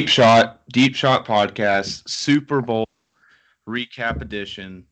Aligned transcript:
Deep 0.00 0.08
Shot, 0.08 0.62
Deep 0.72 0.94
Shot 0.94 1.26
podcast, 1.26 2.08
Super 2.08 2.62
Bowl 2.62 2.86
recap 3.68 4.22
edition. 4.22 4.86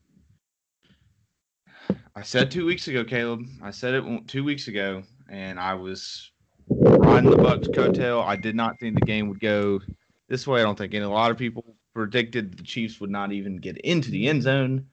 I 2.15 2.21
said 2.21 2.51
two 2.51 2.63
weeks 2.63 2.87
ago, 2.87 3.03
Caleb. 3.03 3.47
I 3.63 3.71
said 3.71 3.95
it 3.95 4.27
two 4.27 4.43
weeks 4.43 4.67
ago, 4.67 5.01
and 5.27 5.59
I 5.59 5.73
was 5.73 6.29
riding 6.69 7.31
the 7.31 7.37
Bucks 7.37 7.67
coattail. 7.69 8.23
I 8.23 8.35
did 8.35 8.55
not 8.55 8.79
think 8.79 8.99
the 8.99 9.05
game 9.07 9.29
would 9.29 9.39
go 9.39 9.79
this 10.27 10.45
way. 10.45 10.59
I 10.59 10.63
don't 10.63 10.77
think, 10.77 10.93
any 10.93 11.03
a 11.03 11.09
lot 11.09 11.31
of 11.31 11.37
people 11.37 11.65
predicted 11.95 12.55
the 12.55 12.63
Chiefs 12.63 13.01
would 13.01 13.09
not 13.09 13.31
even 13.31 13.57
get 13.57 13.79
into 13.79 14.11
the 14.11 14.27
end 14.27 14.43
zone, 14.43 14.85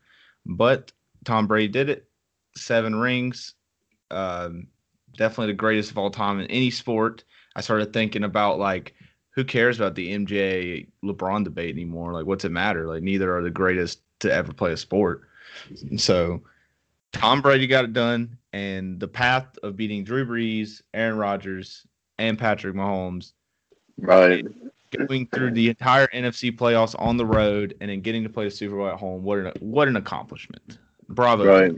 but 0.47 0.93
Tom 1.27 1.47
Brady 1.47 1.69
did 1.69 1.91
it. 1.91 2.09
Seven 2.57 2.97
rings, 2.97 3.53
um, 4.11 4.69
definitely 5.19 5.53
the 5.53 5.59
greatest 5.59 5.91
of 5.91 5.99
all 5.99 6.11
time 6.11 6.41
in 6.41 6.47
any 6.47 6.71
sport. 6.71 7.23
I 7.55 7.61
started 7.61 7.93
thinking 7.93 8.25
about 8.25 8.59
like 8.59 8.95
who 9.37 9.45
cares 9.45 9.79
about 9.79 9.95
the 9.95 10.13
MJ 10.13 10.87
LeBron 11.05 11.45
debate 11.45 11.75
anymore? 11.75 12.13
Like, 12.13 12.27
what's 12.27 12.45
it 12.45 12.51
matter? 12.51 12.89
Like, 12.89 13.03
neither 13.03 13.37
are 13.37 13.43
the 13.43 13.51
greatest 13.51 14.01
to 14.21 14.33
ever 14.33 14.53
play 14.53 14.73
a 14.73 14.77
sport. 14.77 15.29
So, 15.99 16.43
Tom 17.13 17.43
Brady 17.43 17.67
got 17.67 17.85
it 17.85 17.93
done, 17.93 18.39
and 18.53 18.99
the 18.99 19.09
path 19.09 19.47
of 19.63 19.77
beating 19.77 20.05
Drew 20.05 20.27
Brees, 20.27 20.81
Aaron 20.95 21.19
Rodgers, 21.19 21.87
and 22.19 22.39
Patrick 22.39 22.75
Mahomes, 22.75 23.33
right, 23.99 24.45
going 25.07 25.27
through 25.29 25.53
the 25.53 25.69
entire 25.69 26.07
NFC 26.09 26.57
playoffs 26.57 26.95
on 26.99 27.19
the 27.19 27.27
road, 27.27 27.77
and 27.81 27.91
then 27.91 28.01
getting 28.01 28.23
to 28.23 28.31
play 28.31 28.45
the 28.45 28.51
Super 28.51 28.77
Bowl 28.77 28.89
at 28.89 28.99
home. 28.99 29.23
What 29.23 29.39
an 29.39 29.53
what 29.61 29.89
an 29.89 29.97
accomplishment! 29.97 30.79
Bravo! 31.09 31.45
Right. 31.45 31.75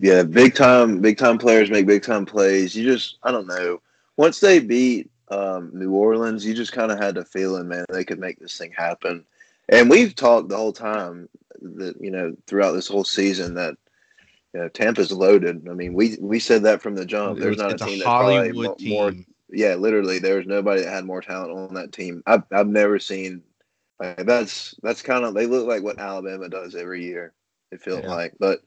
Yeah, 0.00 0.24
big 0.24 0.54
time, 0.54 1.00
big 1.00 1.16
time 1.18 1.38
players 1.38 1.70
make 1.70 1.86
big 1.86 2.02
time 2.02 2.26
plays. 2.26 2.74
You 2.74 2.84
just, 2.84 3.18
I 3.22 3.30
don't 3.30 3.46
know. 3.46 3.80
Once 4.16 4.40
they 4.40 4.58
beat 4.58 5.10
um, 5.28 5.70
New 5.72 5.92
Orleans, 5.92 6.44
you 6.44 6.54
just 6.54 6.72
kind 6.72 6.92
of 6.92 6.98
had 6.98 7.16
a 7.16 7.24
feeling, 7.24 7.68
man, 7.68 7.84
they 7.88 8.04
could 8.04 8.18
make 8.18 8.38
this 8.38 8.58
thing 8.58 8.72
happen. 8.72 9.24
And 9.68 9.88
we've 9.88 10.14
talked 10.14 10.48
the 10.48 10.56
whole 10.56 10.72
time 10.72 11.28
that 11.60 11.94
you 12.00 12.10
know 12.10 12.36
throughout 12.46 12.72
this 12.72 12.88
whole 12.88 13.04
season 13.04 13.54
that 13.54 13.76
you 14.52 14.60
know 14.60 14.68
Tampa's 14.68 15.12
loaded. 15.12 15.66
I 15.68 15.72
mean, 15.72 15.94
we 15.94 16.16
we 16.20 16.38
said 16.38 16.62
that 16.64 16.82
from 16.82 16.94
the 16.94 17.06
jump. 17.06 17.38
There's 17.38 17.56
not 17.56 17.72
a 17.72 17.78
team 17.78 17.98
that's 17.98 18.02
probably 18.02 18.52
more, 18.52 18.74
team. 18.76 18.90
more. 18.90 19.12
Yeah, 19.50 19.76
literally, 19.76 20.18
there's 20.18 20.46
nobody 20.46 20.82
that 20.82 20.92
had 20.92 21.04
more 21.04 21.22
talent 21.22 21.52
on 21.52 21.74
that 21.74 21.92
team. 21.92 22.22
I've 22.26 22.42
I've 22.52 22.68
never 22.68 22.98
seen. 22.98 23.42
Like, 24.00 24.26
that's 24.26 24.74
that's 24.82 25.02
kind 25.02 25.24
of 25.24 25.34
they 25.34 25.46
look 25.46 25.66
like 25.66 25.82
what 25.82 25.98
Alabama 25.98 26.48
does 26.48 26.74
every 26.74 27.04
year. 27.04 27.32
It 27.70 27.80
feels 27.80 28.02
yeah. 28.02 28.14
like, 28.14 28.34
but 28.38 28.60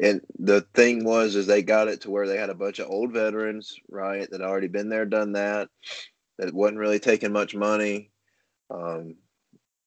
and 0.00 0.20
the 0.38 0.62
thing 0.74 1.04
was 1.04 1.36
is 1.36 1.46
they 1.46 1.62
got 1.62 1.88
it 1.88 2.00
to 2.02 2.10
where 2.10 2.26
they 2.26 2.36
had 2.36 2.50
a 2.50 2.54
bunch 2.54 2.78
of 2.78 2.88
old 2.88 3.12
veterans 3.12 3.76
right 3.90 4.30
that 4.30 4.40
already 4.40 4.68
been 4.68 4.88
there 4.88 5.04
done 5.04 5.32
that 5.32 5.68
that 6.38 6.54
wasn't 6.54 6.78
really 6.78 6.98
taking 6.98 7.32
much 7.32 7.54
money 7.54 8.10
um, 8.70 9.16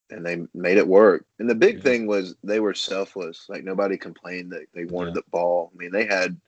and 0.09 0.25
they 0.25 0.43
made 0.53 0.77
it 0.77 0.87
work. 0.87 1.25
And 1.39 1.49
the 1.49 1.55
big 1.55 1.77
yeah. 1.77 1.83
thing 1.83 2.07
was 2.07 2.35
they 2.43 2.59
were 2.59 2.73
selfless. 2.73 3.45
Like 3.49 3.63
nobody 3.63 3.97
complained 3.97 4.51
that 4.51 4.67
they 4.73 4.85
wanted 4.85 5.11
yeah. 5.15 5.21
the 5.25 5.31
ball. 5.31 5.71
I 5.73 5.77
mean 5.77 5.91
they 5.91 6.05
had 6.05 6.39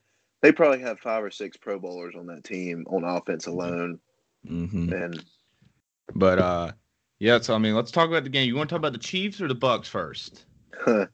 they 0.42 0.52
probably 0.52 0.80
had 0.80 1.00
five 1.00 1.24
or 1.24 1.32
six 1.32 1.58
pro 1.58 1.80
bowlers 1.80 2.16
on 2.18 2.28
that 2.28 2.44
team 2.44 2.86
on 2.90 3.04
offense 3.04 3.48
alone. 3.48 4.00
Mm-hmm. 4.48 4.94
and 4.94 5.26
but 6.14 6.40
uh 6.40 6.72
yeah 7.20 7.40
so 7.42 7.54
i 7.54 7.58
mean 7.58 7.76
let's 7.76 7.92
talk 7.92 8.08
about 8.08 8.24
the 8.24 8.30
game. 8.30 8.48
You 8.48 8.56
want 8.56 8.70
to 8.70 8.74
talk 8.74 8.80
about 8.80 8.94
the 8.94 9.00
chiefs 9.00 9.42
or 9.42 9.48
the 9.48 9.56
bucks 9.56 9.88
first? 9.88 10.46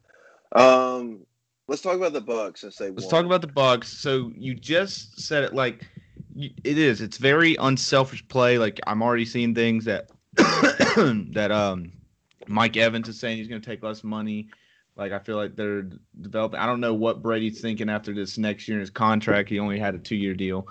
Um 0.56 1.25
Let's 1.68 1.81
talk 1.81 1.96
about 1.96 2.13
the 2.13 2.22
Bucks 2.22 2.63
and 2.63 2.74
say. 2.74 2.90
Let's 2.90 3.07
talk 3.07 3.25
about 3.25 3.41
the 3.41 3.47
Bucks. 3.47 3.88
So 3.97 4.31
you 4.35 4.53
just 4.53 5.19
said 5.19 5.44
it 5.44 5.53
like 5.53 5.88
it 6.35 6.78
is. 6.78 7.01
It's 7.01 7.18
very 7.18 7.56
unselfish 7.56 8.28
play. 8.28 8.57
Like 8.57 8.79
I'm 8.85 9.01
already 9.01 9.25
seeing 9.25 9.56
things 9.56 9.85
that 9.85 10.09
that 10.35 11.51
um 11.51 11.91
Mike 12.47 12.75
Evans 12.75 13.07
is 13.07 13.19
saying 13.19 13.38
he's 13.38 13.47
going 13.47 13.62
to 13.62 13.66
take 13.66 13.81
less 13.81 14.03
money. 14.03 14.50
Like 14.96 15.12
I 15.12 15.19
feel 15.19 15.38
like 15.38 15.56
they're 15.56 15.90
developing. 16.22 16.59
I 16.59 16.66
don't 16.66 16.81
know 16.81 16.94
what 16.94 17.22
Brady's 17.22 17.62
thinking 17.62 17.90
after 17.90 18.13
this 18.13 18.38
next 18.38 18.68
year 18.68 18.78
in 18.78 18.81
his 18.81 18.90
contract. 18.90 19.50
He 19.50 19.59
only 19.59 19.80
had 19.80 19.95
a 19.95 20.00
two 20.00 20.16
year 20.16 20.34
deal, 20.34 20.68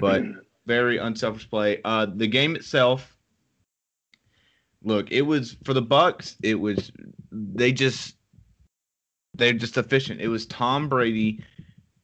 but 0.00 0.22
very 0.66 0.98
unselfish 0.98 1.48
play. 1.48 1.80
Uh, 1.84 2.06
the 2.14 2.26
game 2.26 2.56
itself. 2.56 3.16
Look, 4.82 5.10
it 5.10 5.22
was 5.22 5.56
for 5.64 5.74
the 5.74 5.82
Bucks. 5.82 6.36
It 6.42 6.54
was 6.56 6.92
they 7.32 7.72
just 7.72 8.16
they're 9.36 9.52
just 9.52 9.76
efficient. 9.76 10.20
It 10.20 10.28
was 10.28 10.46
Tom 10.46 10.88
Brady, 10.88 11.42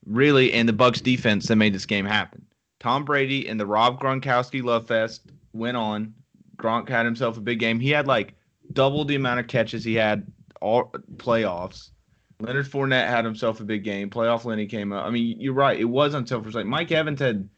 really, 0.07 0.53
and 0.53 0.69
the 0.69 0.73
Bucks 0.73 1.01
defense 1.01 1.47
that 1.49 1.57
made 1.57 1.75
this 1.75 1.87
game 1.87 2.07
happen. 2.07 2.47
Tom 2.81 3.05
Brady 3.05 3.49
and 3.49 3.59
the 3.59 3.67
Rob 3.67 4.01
Gronkowski 4.01 4.63
love 4.63 4.87
fest 4.87 5.31
went 5.53 5.77
on. 5.77 6.15
Gronk 6.57 6.89
had 6.89 7.05
himself 7.05 7.37
a 7.37 7.41
big 7.41 7.59
game. 7.59 7.81
He 7.81 7.91
had 7.91 8.07
like 8.07 8.35
double 8.73 9.05
the 9.05 9.15
amount 9.15 9.41
of 9.41 9.47
catches 9.47 9.85
he 9.85 9.95
had 9.95 10.27
all 10.61 10.93
playoffs. 11.17 11.91
Leonard 12.41 12.67
Fournette 12.67 13.09
had 13.09 13.25
himself 13.25 13.61
a 13.61 13.65
big 13.65 13.85
game. 13.85 14.11
Playoff 14.11 14.45
Lenny 14.45 14.67
came 14.67 14.93
up. 14.93 15.07
I 15.07 15.11
mean, 15.11 15.41
you're 15.41 15.55
right. 15.55 15.79
It 15.79 15.85
was 15.85 16.15
until 16.15 16.39
unselfish. 16.39 16.55
Like 16.55 16.67
Mike 16.67 16.91
Evans 16.91 17.21
had 17.21 17.49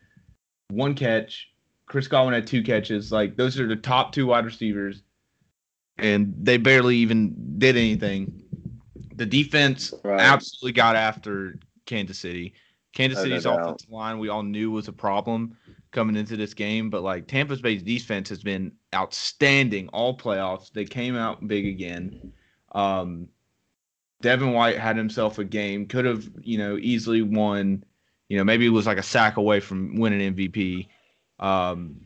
one 0.69 0.95
catch. 0.95 1.49
Chris 1.87 2.07
Godwin 2.07 2.35
had 2.35 2.47
two 2.47 2.63
catches. 2.63 3.11
Like 3.11 3.37
those 3.37 3.59
are 3.59 3.67
the 3.67 3.77
top 3.77 4.13
two 4.13 4.27
wide 4.27 4.45
receivers, 4.45 5.03
and 5.97 6.35
they 6.39 6.57
barely 6.57 6.97
even 6.97 7.35
did 7.59 7.77
anything. 7.77 8.44
The 9.17 9.27
defense 9.27 9.95
right. 10.03 10.21
absolutely 10.21 10.73
got 10.73 10.97
after 10.97 11.57
Kansas 11.87 12.19
City. 12.19 12.55
Kansas 12.93 13.21
City's 13.21 13.47
offensive 13.47 13.91
line 13.91 14.19
we 14.19 14.29
all 14.29 14.43
knew 14.43 14.71
was 14.71 14.87
a 14.89 14.93
problem 14.93 15.57
coming 15.91 16.17
into 16.17 16.37
this 16.37 16.55
game, 16.55 16.91
but 16.91 17.03
like 17.03 17.27
Tampa's 17.27 17.61
Bay's 17.61 17.83
defense 17.83 18.29
has 18.29 18.43
been 18.43 18.73
outstanding 18.95 19.89
all 19.89 20.17
playoffs. 20.17 20.73
They 20.73 20.85
came 20.85 21.17
out 21.17 21.47
big 21.47 21.67
again. 21.67 22.33
Um, 22.73 23.29
Devin 24.21 24.53
White 24.53 24.79
had 24.79 24.97
himself 24.97 25.39
a 25.39 25.45
game, 25.45 25.87
could 25.87 26.05
have, 26.05 26.29
you 26.41 26.59
know, 26.59 26.77
easily 26.77 27.23
won. 27.23 27.85
You 28.29 28.39
know, 28.39 28.45
maybe 28.45 28.67
it 28.67 28.71
was 28.71 28.87
like 28.87 28.99
a 28.99 29.03
sack 29.03 29.37
away 29.37 29.61
from 29.61 29.97
winning 29.97 30.35
MVP. 30.35 30.89
Um, 31.39 32.01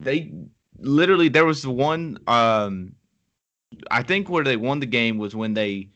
they 0.00 0.32
literally 0.78 1.28
there 1.28 1.44
was 1.44 1.66
one 1.66 2.18
um, 2.26 2.94
I 3.90 4.02
think 4.02 4.28
where 4.28 4.44
they 4.44 4.56
won 4.56 4.80
the 4.80 4.86
game 4.86 5.18
was 5.18 5.34
when 5.34 5.54
they 5.54 5.88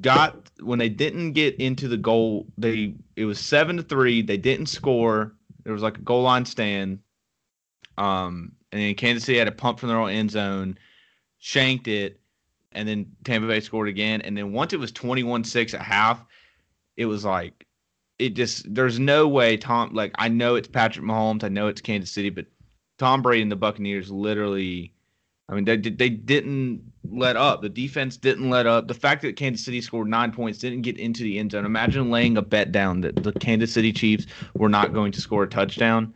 got 0.00 0.50
when 0.60 0.78
they 0.78 0.88
didn't 0.88 1.32
get 1.32 1.56
into 1.56 1.88
the 1.88 1.96
goal. 1.96 2.46
They 2.58 2.94
it 3.16 3.24
was 3.24 3.38
seven 3.38 3.76
to 3.76 3.82
three. 3.82 4.22
They 4.22 4.36
didn't 4.36 4.66
score. 4.66 5.34
There 5.64 5.72
was 5.72 5.82
like 5.82 5.98
a 5.98 6.02
goal 6.02 6.22
line 6.22 6.44
stand. 6.44 7.00
Um, 7.98 8.52
and 8.72 8.80
then 8.80 8.94
Kansas 8.94 9.24
City 9.24 9.38
had 9.38 9.48
a 9.48 9.52
pump 9.52 9.78
from 9.78 9.90
their 9.90 9.98
own 9.98 10.10
end 10.10 10.30
zone, 10.30 10.78
shanked 11.38 11.88
it, 11.88 12.18
and 12.72 12.88
then 12.88 13.12
Tampa 13.24 13.46
Bay 13.46 13.60
scored 13.60 13.88
again. 13.88 14.22
And 14.22 14.36
then 14.36 14.52
once 14.52 14.72
it 14.72 14.80
was 14.80 14.92
21-6 14.92 15.74
at 15.74 15.82
half, 15.82 16.24
it 16.96 17.06
was 17.06 17.24
like 17.24 17.66
it 18.18 18.30
just 18.30 18.72
there's 18.74 18.98
no 18.98 19.28
way 19.28 19.56
Tom 19.56 19.92
like 19.92 20.12
I 20.16 20.28
know 20.28 20.54
it's 20.54 20.68
Patrick 20.68 21.04
Mahomes, 21.04 21.44
I 21.44 21.48
know 21.48 21.68
it's 21.68 21.80
Kansas 21.80 22.10
City, 22.10 22.30
but 22.30 22.46
Tom 22.98 23.22
Brady 23.22 23.42
and 23.42 23.52
the 23.52 23.56
Buccaneers 23.56 24.10
literally 24.10 24.92
I 25.48 25.54
mean, 25.54 25.64
they 25.64 25.76
they 25.76 26.08
didn't 26.08 26.82
let 27.10 27.36
up. 27.36 27.62
The 27.62 27.68
defense 27.68 28.16
didn't 28.16 28.48
let 28.48 28.66
up. 28.66 28.88
The 28.88 28.94
fact 28.94 29.22
that 29.22 29.36
Kansas 29.36 29.64
City 29.64 29.80
scored 29.80 30.08
nine 30.08 30.32
points 30.32 30.58
didn't 30.58 30.82
get 30.82 30.98
into 30.98 31.22
the 31.22 31.38
end 31.38 31.52
zone. 31.52 31.66
Imagine 31.66 32.10
laying 32.10 32.36
a 32.36 32.42
bet 32.42 32.72
down 32.72 33.00
that 33.02 33.22
the 33.22 33.32
Kansas 33.32 33.72
City 33.72 33.92
Chiefs 33.92 34.26
were 34.54 34.68
not 34.68 34.94
going 34.94 35.12
to 35.12 35.20
score 35.20 35.42
a 35.42 35.48
touchdown. 35.48 36.14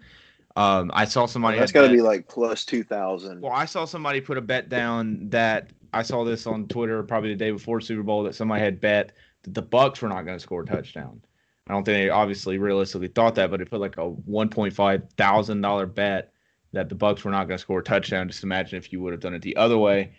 Um, 0.54 0.90
I 0.94 1.04
saw 1.04 1.26
somebody. 1.26 1.58
That's 1.58 1.72
got 1.72 1.82
to 1.82 1.92
be 1.92 2.00
like 2.00 2.28
plus 2.28 2.64
two 2.64 2.82
thousand. 2.82 3.42
Well, 3.42 3.52
I 3.52 3.66
saw 3.66 3.84
somebody 3.84 4.20
put 4.20 4.38
a 4.38 4.40
bet 4.40 4.68
down 4.68 5.28
that 5.28 5.70
I 5.92 6.02
saw 6.02 6.24
this 6.24 6.46
on 6.46 6.66
Twitter 6.68 7.02
probably 7.02 7.30
the 7.30 7.36
day 7.36 7.50
before 7.50 7.80
Super 7.80 8.02
Bowl 8.02 8.22
that 8.22 8.34
somebody 8.34 8.62
had 8.62 8.80
bet 8.80 9.12
that 9.42 9.54
the 9.54 9.62
Bucks 9.62 10.00
were 10.00 10.08
not 10.08 10.24
going 10.24 10.36
to 10.36 10.42
score 10.42 10.62
a 10.62 10.66
touchdown. 10.66 11.20
I 11.68 11.72
don't 11.72 11.84
think 11.84 11.96
they 11.96 12.10
obviously 12.10 12.58
realistically 12.58 13.08
thought 13.08 13.34
that, 13.34 13.50
but 13.50 13.60
it 13.60 13.70
put 13.70 13.80
like 13.80 13.98
a 13.98 14.08
one 14.08 14.48
point 14.48 14.72
five 14.72 15.02
thousand 15.16 15.60
dollar 15.60 15.84
bet 15.84 16.32
that 16.76 16.90
the 16.90 16.94
Bucks 16.94 17.24
were 17.24 17.30
not 17.30 17.48
going 17.48 17.56
to 17.56 17.62
score 17.62 17.80
a 17.80 17.84
touchdown. 17.84 18.28
Just 18.28 18.44
imagine 18.44 18.78
if 18.78 18.92
you 18.92 19.00
would 19.00 19.12
have 19.12 19.20
done 19.20 19.34
it 19.34 19.42
the 19.42 19.56
other 19.56 19.78
way. 19.78 20.12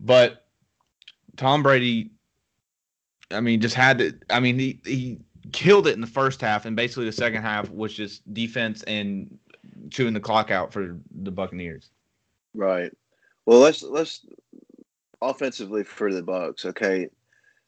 But 0.00 0.46
Tom 1.36 1.62
Brady, 1.62 2.10
I 3.30 3.40
mean, 3.40 3.60
just 3.60 3.74
had 3.74 3.98
to. 3.98 4.14
I 4.30 4.40
mean, 4.40 4.58
he 4.58 4.80
he 4.84 5.20
killed 5.52 5.86
it 5.86 5.94
in 5.94 6.00
the 6.00 6.06
first 6.06 6.40
half, 6.40 6.64
and 6.64 6.74
basically 6.74 7.04
the 7.04 7.12
second 7.12 7.42
half 7.42 7.70
was 7.70 7.92
just 7.92 8.32
defense 8.32 8.82
and 8.84 9.38
chewing 9.90 10.14
the 10.14 10.20
clock 10.20 10.50
out 10.50 10.72
for 10.72 10.98
the 11.22 11.30
Buccaneers. 11.30 11.90
Right. 12.54 12.90
Well, 13.44 13.58
let's 13.58 13.82
let's 13.82 14.24
offensively 15.20 15.84
for 15.84 16.12
the 16.12 16.22
Bucks. 16.22 16.64
Okay. 16.64 17.10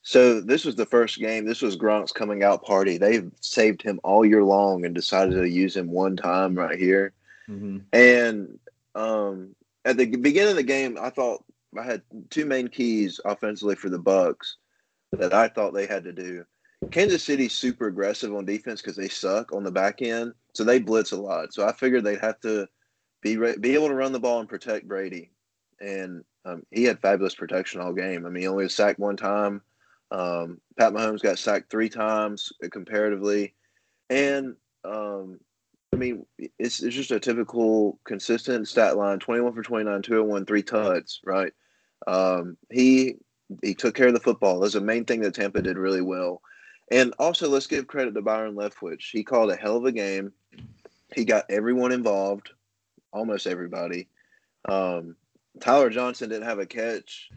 So 0.03 0.41
this 0.41 0.65
was 0.65 0.77
the 0.77 0.87
first 0.87 1.19
game. 1.19 1.45
This 1.45 1.61
was 1.61 1.77
Gronk's 1.77 2.11
coming 2.11 2.43
out 2.43 2.65
party. 2.65 2.97
They 2.97 3.21
saved 3.43 3.83
him 3.83 4.01
all 4.03 4.25
year 4.25 4.43
long 4.43 4.87
and 4.87 4.95
decided 4.95 5.35
to 5.35 5.47
use 5.47 5.77
him 5.77 5.91
one 5.91 6.17
time 6.17 6.55
right 6.55 6.79
here. 6.79 7.13
Mm-hmm. 7.51 7.79
And 7.93 8.59
um, 8.95 9.55
at 9.85 9.97
the 9.97 10.07
beginning 10.07 10.51
of 10.51 10.57
the 10.57 10.63
game, 10.63 10.97
I 11.01 11.11
thought 11.11 11.45
I 11.79 11.83
had 11.83 12.03
two 12.31 12.47
main 12.47 12.69
keys 12.69 13.21
offensively 13.25 13.75
for 13.75 13.89
the 13.89 13.99
Bucks 13.99 14.57
that 15.13 15.35
I 15.35 15.49
thought 15.49 15.75
they 15.75 15.87
had 15.87 16.05
to 16.05 16.13
do. 16.13 16.45
Kansas 16.91 17.23
City's 17.23 17.53
super 17.53 17.89
aggressive 17.89 18.35
on 18.35 18.47
defense 18.47 18.81
because 18.81 18.97
they 18.97 19.09
suck 19.09 19.53
on 19.53 19.65
the 19.65 19.71
back 19.71 20.01
end, 20.01 20.33
so 20.55 20.65
they 20.65 20.79
blitz 20.79 21.13
a 21.13 21.21
lot. 21.21 21.53
So 21.53 21.67
I 21.67 21.73
figured 21.73 22.05
they'd 22.05 22.21
have 22.21 22.41
to 22.41 22.67
be 23.23 23.37
be 23.37 23.75
able 23.75 23.89
to 23.89 23.95
run 23.95 24.13
the 24.13 24.21
ball 24.21 24.41
and 24.41 24.49
protect 24.49 24.89
Brady, 24.89 25.31
and 25.81 26.25
um, 26.47 26.63
he 26.71 26.85
had 26.85 27.01
fabulous 27.01 27.35
protection 27.35 27.81
all 27.81 27.93
game. 27.93 28.25
I 28.25 28.31
mean, 28.31 28.43
he 28.43 28.49
only 28.49 28.65
was 28.65 28.75
sacked 28.75 28.99
one 28.99 29.17
time. 29.17 29.61
Um, 30.11 30.61
Pat 30.79 30.93
Mahomes 30.93 31.23
got 31.23 31.39
sacked 31.39 31.71
three 31.71 31.91
times 31.91 32.51
uh, 32.65 32.69
comparatively, 32.71 33.55
and 34.09 34.57
um, 34.85 35.39
I 35.93 35.97
mean, 35.97 36.25
it's 36.59 36.83
it's 36.83 36.95
just 36.95 37.11
a 37.11 37.19
typical 37.19 37.99
consistent 38.05 38.69
stat 38.69 38.97
line: 38.97 39.19
twenty-one 39.19 39.53
for 39.53 39.63
29, 39.63 40.03
201, 40.03 40.47
three 40.47 40.63
tuds. 40.63 41.21
Right? 41.25 41.53
Um, 42.07 42.57
he 42.71 43.17
he 43.63 43.75
took 43.75 43.95
care 43.95 44.09
of 44.09 44.15
the 44.15 44.21
football. 44.21 44.61
That's 44.61 44.75
the 44.75 44.81
main 44.81 45.05
thing 45.05 45.21
that 45.23 45.35
Tampa 45.35 45.63
did 45.63 45.77
really 45.77 46.03
well. 46.03 46.43
And 46.93 47.13
also, 47.19 47.49
let's 47.49 47.67
give 47.67 47.87
credit 47.87 48.15
to 48.15 48.23
Byron 48.23 48.55
Leftwich. 48.55 49.11
He 49.13 49.25
called 49.25 49.51
a 49.51 49.57
hell 49.57 49.77
of 49.77 49.85
a 49.85 49.93
game. 49.93 50.33
He 51.15 51.25
got 51.25 51.45
everyone 51.49 51.93
involved, 51.93 52.51
almost 53.13 53.47
everybody. 53.47 54.09
Um, 54.69 55.17
Tyler 55.61 55.91
Johnson 55.91 56.29
didn't 56.29 56.47
have 56.47 56.61
a 56.61 56.67
catch, 56.67 57.31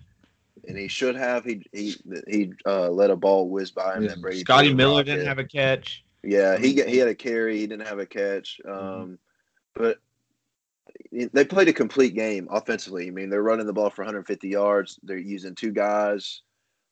and 0.68 0.78
he 0.78 0.88
should 0.88 1.16
have. 1.16 1.44
He 1.44 1.66
he 1.72 1.96
he 2.28 2.54
uh, 2.68 2.90
let 2.90 3.10
a 3.10 3.16
ball 3.16 3.50
whiz 3.50 3.72
by 3.72 3.96
him. 3.96 4.04
Yeah. 4.04 4.10
That 4.10 4.22
Brady 4.22 4.42
Scotty 4.42 4.76
Miller 4.76 5.04
didn't 5.04 5.26
have 5.26 5.40
a 5.40 5.44
catch. 5.44 6.04
Yeah, 6.24 6.58
he 6.58 6.82
he 6.84 6.98
had 6.98 7.10
a 7.10 7.16
carry. 7.16 7.58
He 7.58 7.68
didn't 7.68 7.88
have 7.88 8.00
a 8.00 8.06
catch. 8.06 8.60
Um, 8.66 8.74
Mm-hmm. 8.74 9.14
but 9.76 10.00
they 11.12 11.46
played 11.46 11.68
a 11.68 11.74
complete 11.74 12.14
game 12.14 12.48
offensively. 12.52 13.08
I 13.08 13.12
mean, 13.12 13.30
they're 13.30 13.42
running 13.44 13.66
the 13.66 13.74
ball 13.74 13.90
for 13.90 14.04
150 14.04 14.48
yards. 14.48 15.00
They're 15.04 15.18
using 15.18 15.56
two 15.56 15.72
guys. 15.72 16.42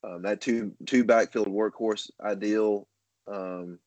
Um, 0.04 0.24
that 0.24 0.42
two 0.42 0.74
two 0.86 1.04
backfield 1.04 1.48
workhorse 1.48 2.10
ideal 2.20 2.88
um, 3.28 3.78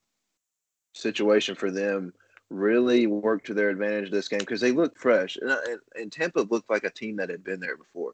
situation 0.95 1.55
for 1.57 1.71
them 1.71 2.13
really 2.51 3.07
worked 3.09 3.47
to 3.47 3.55
their 3.55 3.71
advantage 3.71 4.11
this 4.11 4.29
game 4.29 4.39
because 4.39 4.61
they 4.61 4.71
looked 4.71 4.99
fresh 4.99 5.37
and, 5.37 5.51
and, 5.51 5.81
and 5.97 6.13
Tampa 6.13 6.41
looked 6.41 6.71
like 6.71 6.85
a 6.85 6.91
team 6.91 7.17
that 7.17 7.31
had 7.31 7.43
been 7.43 7.59
there 7.59 7.77
before. 7.77 8.13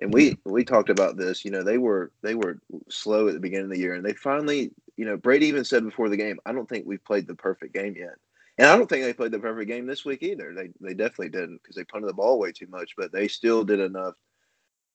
And 0.00 0.12
we 0.12 0.38
we 0.44 0.64
talked 0.64 0.90
about 0.90 1.16
this. 1.16 1.44
You 1.44 1.50
know, 1.50 1.62
they 1.62 1.78
were 1.78 2.10
they 2.22 2.34
were 2.34 2.58
slow 2.88 3.28
at 3.28 3.34
the 3.34 3.40
beginning 3.40 3.66
of 3.66 3.70
the 3.70 3.78
year, 3.78 3.94
and 3.94 4.04
they 4.04 4.14
finally, 4.14 4.72
you 4.96 5.04
know, 5.04 5.16
Brady 5.16 5.46
even 5.46 5.64
said 5.64 5.84
before 5.84 6.08
the 6.08 6.16
game, 6.16 6.38
"I 6.44 6.52
don't 6.52 6.68
think 6.68 6.86
we've 6.86 7.04
played 7.04 7.26
the 7.26 7.34
perfect 7.34 7.74
game 7.74 7.94
yet." 7.96 8.16
And 8.58 8.68
I 8.68 8.76
don't 8.76 8.88
think 8.88 9.04
they 9.04 9.12
played 9.12 9.32
the 9.32 9.38
perfect 9.38 9.68
game 9.68 9.86
this 9.86 10.04
week 10.04 10.22
either. 10.22 10.52
They 10.54 10.70
they 10.80 10.94
definitely 10.94 11.30
didn't 11.30 11.62
because 11.62 11.76
they 11.76 11.84
punted 11.84 12.08
the 12.08 12.14
ball 12.14 12.38
way 12.38 12.52
too 12.52 12.66
much, 12.68 12.94
but 12.96 13.12
they 13.12 13.28
still 13.28 13.64
did 13.64 13.80
enough 13.80 14.14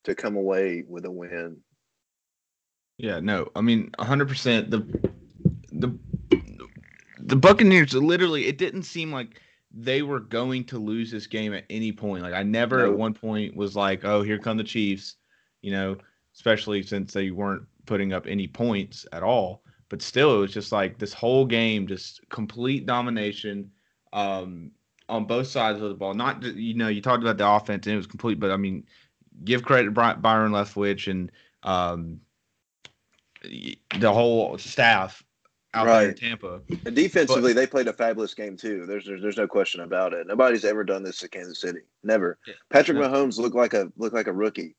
to 0.04 0.16
come 0.16 0.36
away 0.36 0.84
with 0.88 1.06
a 1.06 1.12
win. 1.12 1.58
Yeah, 2.98 3.20
no, 3.22 3.50
I 3.56 3.62
mean, 3.62 3.92
hundred 4.00 4.28
percent. 4.28 4.70
The 4.70 4.80
the 5.72 5.98
the 7.20 7.36
Buccaneers 7.36 7.94
literally, 7.94 8.48
it 8.48 8.58
didn't 8.58 8.84
seem 8.84 9.12
like 9.12 9.42
they 9.72 10.02
were 10.02 10.20
going 10.20 10.64
to 10.66 10.80
lose 10.80 11.12
this 11.12 11.28
game 11.28 11.54
at 11.54 11.66
any 11.70 11.92
point. 11.92 12.24
Like 12.24 12.34
I 12.34 12.44
never 12.44 12.86
at 12.86 12.98
one 12.98 13.14
point 13.14 13.56
was 13.56 13.76
like, 13.76 14.04
oh, 14.04 14.22
here 14.22 14.40
come 14.40 14.58
the 14.58 14.64
Chiefs, 14.64 15.16
you 15.62 15.72
know, 15.72 15.98
especially 16.36 16.82
since 16.84 17.14
they 17.14 17.32
weren't 17.32 17.64
putting 17.86 18.14
up 18.14 18.26
any 18.28 18.48
points 18.48 19.06
at 19.12 19.24
all. 19.24 19.64
But 19.90 20.02
still, 20.02 20.36
it 20.36 20.40
was 20.40 20.54
just 20.54 20.72
like 20.72 20.98
this 20.98 21.14
whole 21.14 21.46
game, 21.46 21.88
just 21.88 22.22
complete 22.30 22.86
domination 22.86 23.72
um, 24.14 24.72
on 25.08 25.26
both 25.26 25.48
sides 25.48 25.82
of 25.82 25.90
the 25.90 25.96
ball. 25.96 26.14
Not, 26.14 26.44
you 26.44 26.76
know, 26.76 26.88
you 26.88 27.02
talked 27.02 27.24
about 27.24 27.38
the 27.38 27.48
offense 27.48 27.88
and 27.88 27.94
it 27.94 27.98
was 27.98 28.08
complete, 28.08 28.40
but 28.40 28.52
I 28.52 28.58
mean, 28.58 28.86
give 29.44 29.64
credit 29.64 29.86
to 29.86 29.92
Byron 29.92 30.52
Leftwich 30.52 31.10
and 31.10 31.32
um, 31.64 32.22
the 33.42 34.14
whole 34.14 34.58
staff 34.58 35.24
out 35.74 35.86
there 35.86 36.02
in 36.02 36.08
Right. 36.08 36.18
Tampa. 36.18 36.62
And 36.86 36.96
defensively, 36.96 37.54
they 37.54 37.68
played 37.68 37.88
a 37.88 37.94
fabulous 37.94 38.34
game 38.34 38.58
too. 38.58 38.86
There's, 38.86 39.06
there's 39.06 39.22
there's 39.22 39.38
no 39.38 39.48
question 39.48 39.82
about 39.82 40.14
it. 40.14 40.28
Nobody's 40.28 40.66
ever 40.66 40.84
done 40.84 41.04
this 41.04 41.20
to 41.20 41.28
Kansas 41.28 41.62
City. 41.62 41.82
Never. 42.04 42.40
Yeah. 42.48 42.54
Patrick 42.70 42.98
No. 42.98 43.08
Mahomes 43.08 43.38
looked 43.38 43.56
like 43.56 43.74
a 43.74 43.92
looked 43.98 44.16
like 44.16 44.28
a 44.28 44.34
rookie. 44.34 44.76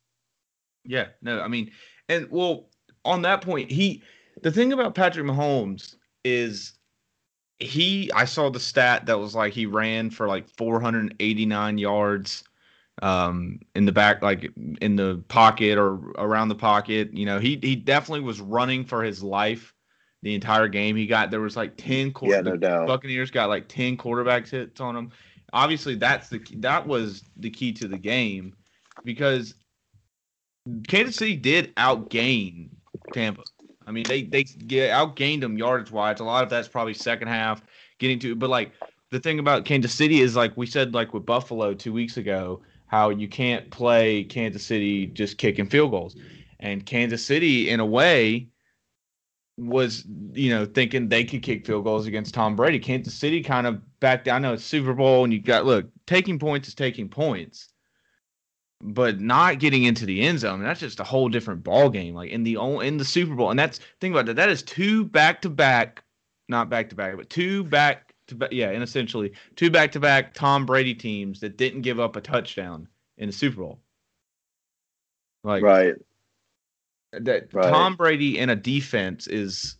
Yeah, 0.85 1.09
no, 1.21 1.41
I 1.41 1.49
mean, 1.49 1.71
and 2.09 2.27
well, 2.31 2.69
on 3.05 3.23
that 3.23 3.43
point, 3.43 3.71
he 3.71 4.03
the 4.43 4.51
thing 4.51 4.73
about 4.73 4.95
Patrick 4.95 5.27
Mahomes 5.27 5.95
is 6.25 6.73
he 7.59 8.11
I 8.15 8.25
saw 8.25 8.51
the 8.51 8.61
stat 8.61 9.07
that 9.07 9.19
was 9.19 9.35
like 9.35 9.53
he 9.53 9.67
ran 9.67 10.11
for 10.11 10.27
like 10.27 10.49
489 10.49 11.79
yards 11.79 12.45
um 13.03 13.61
in 13.75 13.87
the 13.87 13.93
back 13.93 14.21
like 14.23 14.51
in 14.81 14.97
the 14.97 15.23
pocket 15.29 15.79
or 15.79 16.11
around 16.19 16.49
the 16.49 16.55
pocket 16.55 17.13
you 17.15 17.25
know 17.25 17.39
he 17.39 17.59
he 17.63 17.75
definitely 17.77 18.21
was 18.21 18.41
running 18.41 18.85
for 18.85 19.03
his 19.03 19.23
life 19.23 19.75
the 20.23 20.35
entire 20.35 20.69
game 20.69 20.97
he 20.97 21.07
got 21.07 21.31
there 21.31 21.41
was 21.41 21.57
like 21.57 21.77
10 21.77 22.13
quar- 22.13 22.31
Yeah, 22.31 22.41
no 22.43 22.57
doubt. 22.57 22.87
Buccaneers 22.87 23.31
got 23.31 23.49
like 23.49 23.69
10 23.69 23.97
quarterbacks 23.97 24.51
hits 24.51 24.81
on 24.81 24.97
him 24.97 25.11
obviously 25.53 25.95
that's 25.95 26.29
the 26.29 26.41
that 26.57 26.87
was 26.87 27.23
the 27.37 27.51
key 27.51 27.73
to 27.73 27.89
the 27.89 27.99
game 27.99 28.55
because 29.05 29.55
Kansas 30.89 31.17
City 31.17 31.37
did 31.37 31.75
outgain 31.77 32.69
Tampa. 33.13 33.43
I 33.87 33.93
mean, 33.93 34.05
they 34.07 34.23
they 34.23 34.45
get 34.45 34.91
outgained 34.91 35.41
them 35.41 35.57
yardage 35.59 35.91
wise. 35.91 36.21
A 36.21 36.25
lot 36.25 36.45
of 36.45 36.51
that's 36.51 36.69
probably 36.69 36.95
second 36.95 37.29
half 37.29 37.63
getting 37.99 38.19
to, 38.21 38.35
but 38.35 38.51
like 38.51 38.73
the 39.11 39.19
thing 39.19 39.39
about 39.39 39.65
Kansas 39.65 39.93
City 39.93 40.21
is 40.21 40.37
like 40.37 40.57
we 40.57 40.67
said, 40.67 40.95
like 40.95 41.13
with 41.13 41.27
Buffalo 41.27 41.75
two 41.75 41.93
weeks 41.93 42.17
ago, 42.17 42.63
how 42.87 43.11
you 43.11 43.29
can't 43.29 43.71
play 43.71 44.25
Kansas 44.25 44.65
City 44.65 45.07
just 45.07 45.39
kicking 45.39 45.67
field 45.67 45.91
goals, 45.91 46.17
and 46.61 46.87
Kansas 46.87 47.25
City 47.25 47.71
in 47.71 47.81
a 47.81 47.87
way 47.87 48.49
was 49.61 50.05
you 50.33 50.51
know 50.51 50.65
thinking 50.65 51.09
they 51.09 51.25
could 51.25 51.43
kick 51.43 51.67
field 51.67 51.85
goals 51.85 52.07
against 52.07 52.35
Tom 52.35 52.57
Brady. 52.57 52.79
Kansas 52.79 53.15
City 53.15 53.43
kind 53.43 53.67
of 53.67 53.81
backed 54.01 54.25
down. 54.25 54.37
I 54.37 54.49
know 54.49 54.55
it's 54.55 54.65
Super 54.65 54.95
Bowl, 54.95 55.25
and 55.25 55.33
you 55.33 55.41
got 55.41 55.67
look 55.67 55.87
taking 56.07 56.39
points 56.39 56.69
is 56.69 56.75
taking 56.75 57.09
points 57.09 57.69
but 58.83 59.21
not 59.21 59.59
getting 59.59 59.85
into 59.85 60.07
the 60.07 60.23
end 60.23 60.39
zone 60.39 60.63
that's 60.63 60.81
just 60.81 61.01
a 61.01 61.05
whole 61.05 61.29
different 61.29 61.63
ball 61.63 61.91
game 61.91 62.15
like 62.15 62.31
in 62.31 62.43
the 62.43 62.59
in 62.81 62.97
the 62.97 63.05
super 63.05 63.35
bowl 63.35 63.51
and 63.51 63.59
that's 63.59 63.79
think 64.01 64.15
about 64.15 64.27
that 64.27 64.37
that 64.37 64.49
is 64.49 64.63
two 64.63 65.05
back 65.05 65.43
to 65.43 65.51
back 65.51 66.03
not 66.49 66.71
back 66.71 66.89
to 66.89 66.95
back 66.95 67.17
but 67.17 67.29
two 67.29 67.63
back 67.65 68.15
to 68.27 68.35
back 68.35 68.51
yeah 68.53 68.71
and 68.71 68.83
essentially 68.83 69.33
two 69.55 69.71
back 69.71 69.93
to 69.93 70.01
back 70.01 70.33
tom 70.33 70.65
brady 70.65 70.95
teams 70.95 71.41
that 71.41 71.59
didn't 71.59 71.83
give 71.83 72.01
up 72.01 72.17
a 72.17 72.21
touchdown 72.21 72.89
in 73.19 73.29
the 73.29 73.33
super 73.33 73.61
bowl 73.61 73.81
like 75.45 75.63
right. 75.63 75.95
That 77.13 77.53
right. 77.53 77.71
tom 77.71 77.97
brady 77.97 78.39
in 78.39 78.51
a 78.51 78.57
defense 78.57 79.27
is 79.27 79.77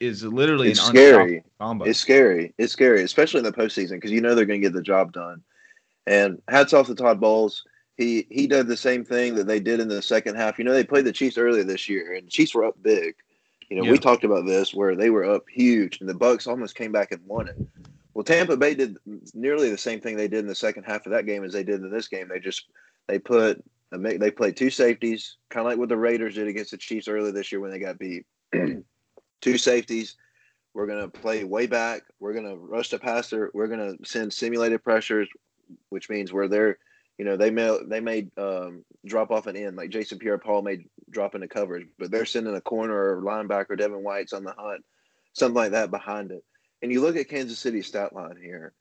is 0.00 0.24
literally 0.24 0.70
It's 0.70 0.80
an 0.80 0.86
scary. 0.86 1.44
combo 1.60 1.84
It's 1.84 1.98
scary. 1.98 2.54
It's 2.56 2.72
scary, 2.72 3.02
especially 3.02 3.38
in 3.40 3.44
the 3.44 3.52
postseason 3.52 3.92
because 3.92 4.10
you 4.10 4.22
know 4.22 4.34
they're 4.34 4.46
going 4.46 4.60
to 4.60 4.66
get 4.66 4.72
the 4.72 4.80
job 4.82 5.12
done. 5.12 5.42
And 6.06 6.40
hats 6.48 6.72
off 6.72 6.86
to 6.86 6.94
Todd 6.94 7.20
Bowles. 7.20 7.62
He 7.98 8.26
he 8.30 8.46
did 8.46 8.66
the 8.66 8.78
same 8.78 9.04
thing 9.04 9.34
that 9.34 9.46
they 9.46 9.60
did 9.60 9.78
in 9.78 9.88
the 9.88 10.00
second 10.00 10.36
half. 10.36 10.58
You 10.58 10.64
know 10.64 10.72
they 10.72 10.84
played 10.84 11.04
the 11.04 11.12
Chiefs 11.12 11.36
earlier 11.36 11.64
this 11.64 11.86
year, 11.86 12.14
and 12.14 12.26
the 12.26 12.30
Chiefs 12.30 12.54
were 12.54 12.64
up 12.64 12.82
big. 12.82 13.14
You 13.68 13.76
know 13.76 13.84
Yeah. 13.84 13.92
we 13.92 13.98
talked 13.98 14.24
about 14.24 14.46
this 14.46 14.72
where 14.72 14.96
they 14.96 15.10
were 15.10 15.24
up 15.26 15.44
huge, 15.52 16.00
and 16.00 16.08
the 16.08 16.14
Bucks 16.14 16.46
almost 16.46 16.76
came 16.76 16.92
back 16.92 17.12
and 17.12 17.20
won 17.26 17.48
it. 17.48 17.56
Well, 18.14 18.24
Tampa 18.24 18.56
Bay 18.56 18.74
did 18.74 18.96
nearly 19.34 19.68
the 19.70 19.76
same 19.78 20.00
thing 20.00 20.16
they 20.16 20.28
did 20.28 20.40
in 20.40 20.46
the 20.48 20.54
second 20.54 20.84
half 20.84 21.04
of 21.04 21.12
that 21.12 21.26
game 21.26 21.44
as 21.44 21.52
they 21.52 21.62
did 21.62 21.82
in 21.82 21.90
this 21.90 22.08
game. 22.08 22.28
They 22.28 22.40
just 22.40 22.64
they 23.06 23.18
put 23.18 23.62
they 23.92 24.30
played 24.30 24.56
two 24.56 24.70
safeties, 24.70 25.36
kind 25.48 25.66
of 25.66 25.70
like 25.70 25.78
what 25.78 25.88
the 25.88 25.96
Raiders 25.96 26.36
did 26.36 26.46
against 26.46 26.70
the 26.70 26.76
Chiefs 26.76 27.08
earlier 27.08 27.32
this 27.32 27.50
year 27.50 27.60
when 27.60 27.72
they 27.72 27.78
got 27.78 27.98
beat. 27.98 28.24
two 29.40 29.58
safeties. 29.58 30.16
We're 30.74 30.86
gonna 30.86 31.08
play 31.08 31.42
way 31.42 31.66
back. 31.66 32.02
We're 32.20 32.34
gonna 32.34 32.56
rush 32.56 32.90
the 32.90 32.98
passer. 32.98 33.50
We're 33.52 33.66
gonna 33.66 33.94
send 34.04 34.32
simulated 34.32 34.84
pressures, 34.84 35.28
which 35.88 36.08
means 36.08 36.32
where 36.32 36.46
they're, 36.46 36.78
you 37.18 37.24
know, 37.24 37.36
they 37.36 37.50
may 37.50 37.76
they 37.86 38.00
may 38.00 38.28
um, 38.36 38.84
drop 39.04 39.32
off 39.32 39.48
an 39.48 39.56
end 39.56 39.76
like 39.76 39.90
Jason 39.90 40.18
Pierre-Paul 40.18 40.62
may 40.62 40.86
drop 41.10 41.34
into 41.34 41.48
coverage, 41.48 41.88
but 41.98 42.12
they're 42.12 42.24
sending 42.24 42.54
a 42.54 42.60
corner 42.60 42.94
or 42.94 43.22
linebacker 43.22 43.76
Devin 43.76 44.04
White's 44.04 44.32
on 44.32 44.44
the 44.44 44.54
hunt, 44.56 44.84
something 45.32 45.56
like 45.56 45.72
that 45.72 45.90
behind 45.90 46.30
it. 46.30 46.44
And 46.82 46.92
you 46.92 47.00
look 47.00 47.16
at 47.16 47.28
Kansas 47.28 47.58
City's 47.58 47.88
stat 47.88 48.14
line 48.14 48.38
here. 48.40 48.72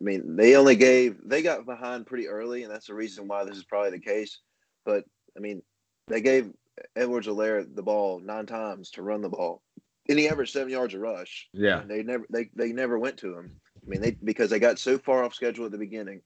I 0.00 0.04
mean, 0.04 0.36
they 0.36 0.56
only 0.56 0.76
gave 0.76 1.18
they 1.24 1.42
got 1.42 1.66
behind 1.66 2.06
pretty 2.06 2.28
early, 2.28 2.62
and 2.62 2.72
that's 2.72 2.86
the 2.86 2.94
reason 2.94 3.28
why 3.28 3.44
this 3.44 3.56
is 3.56 3.64
probably 3.64 3.90
the 3.90 3.98
case. 3.98 4.38
But 4.86 5.04
I 5.36 5.40
mean, 5.40 5.60
they 6.06 6.22
gave 6.22 6.50
Edwards-Helaire 6.94 7.74
the 7.74 7.82
ball 7.82 8.20
nine 8.20 8.46
times 8.46 8.90
to 8.92 9.02
run 9.02 9.20
the 9.20 9.28
ball, 9.28 9.60
and 10.08 10.18
he 10.18 10.28
averaged 10.28 10.52
seven 10.52 10.70
yards 10.70 10.94
a 10.94 10.98
rush. 10.98 11.48
yeah 11.52 11.80
And 11.80 11.90
they 11.90 12.02
never 12.02 12.24
they, 12.30 12.48
they 12.54 12.72
never 12.72 12.98
went 12.98 13.18
to 13.18 13.36
him. 13.36 13.50
I 13.84 13.90
mean, 13.90 14.00
they 14.00 14.16
because 14.24 14.48
they 14.48 14.58
got 14.58 14.78
so 14.78 14.96
far 14.96 15.24
off 15.24 15.34
schedule 15.34 15.66
at 15.66 15.72
the 15.72 15.78
beginning. 15.78 16.22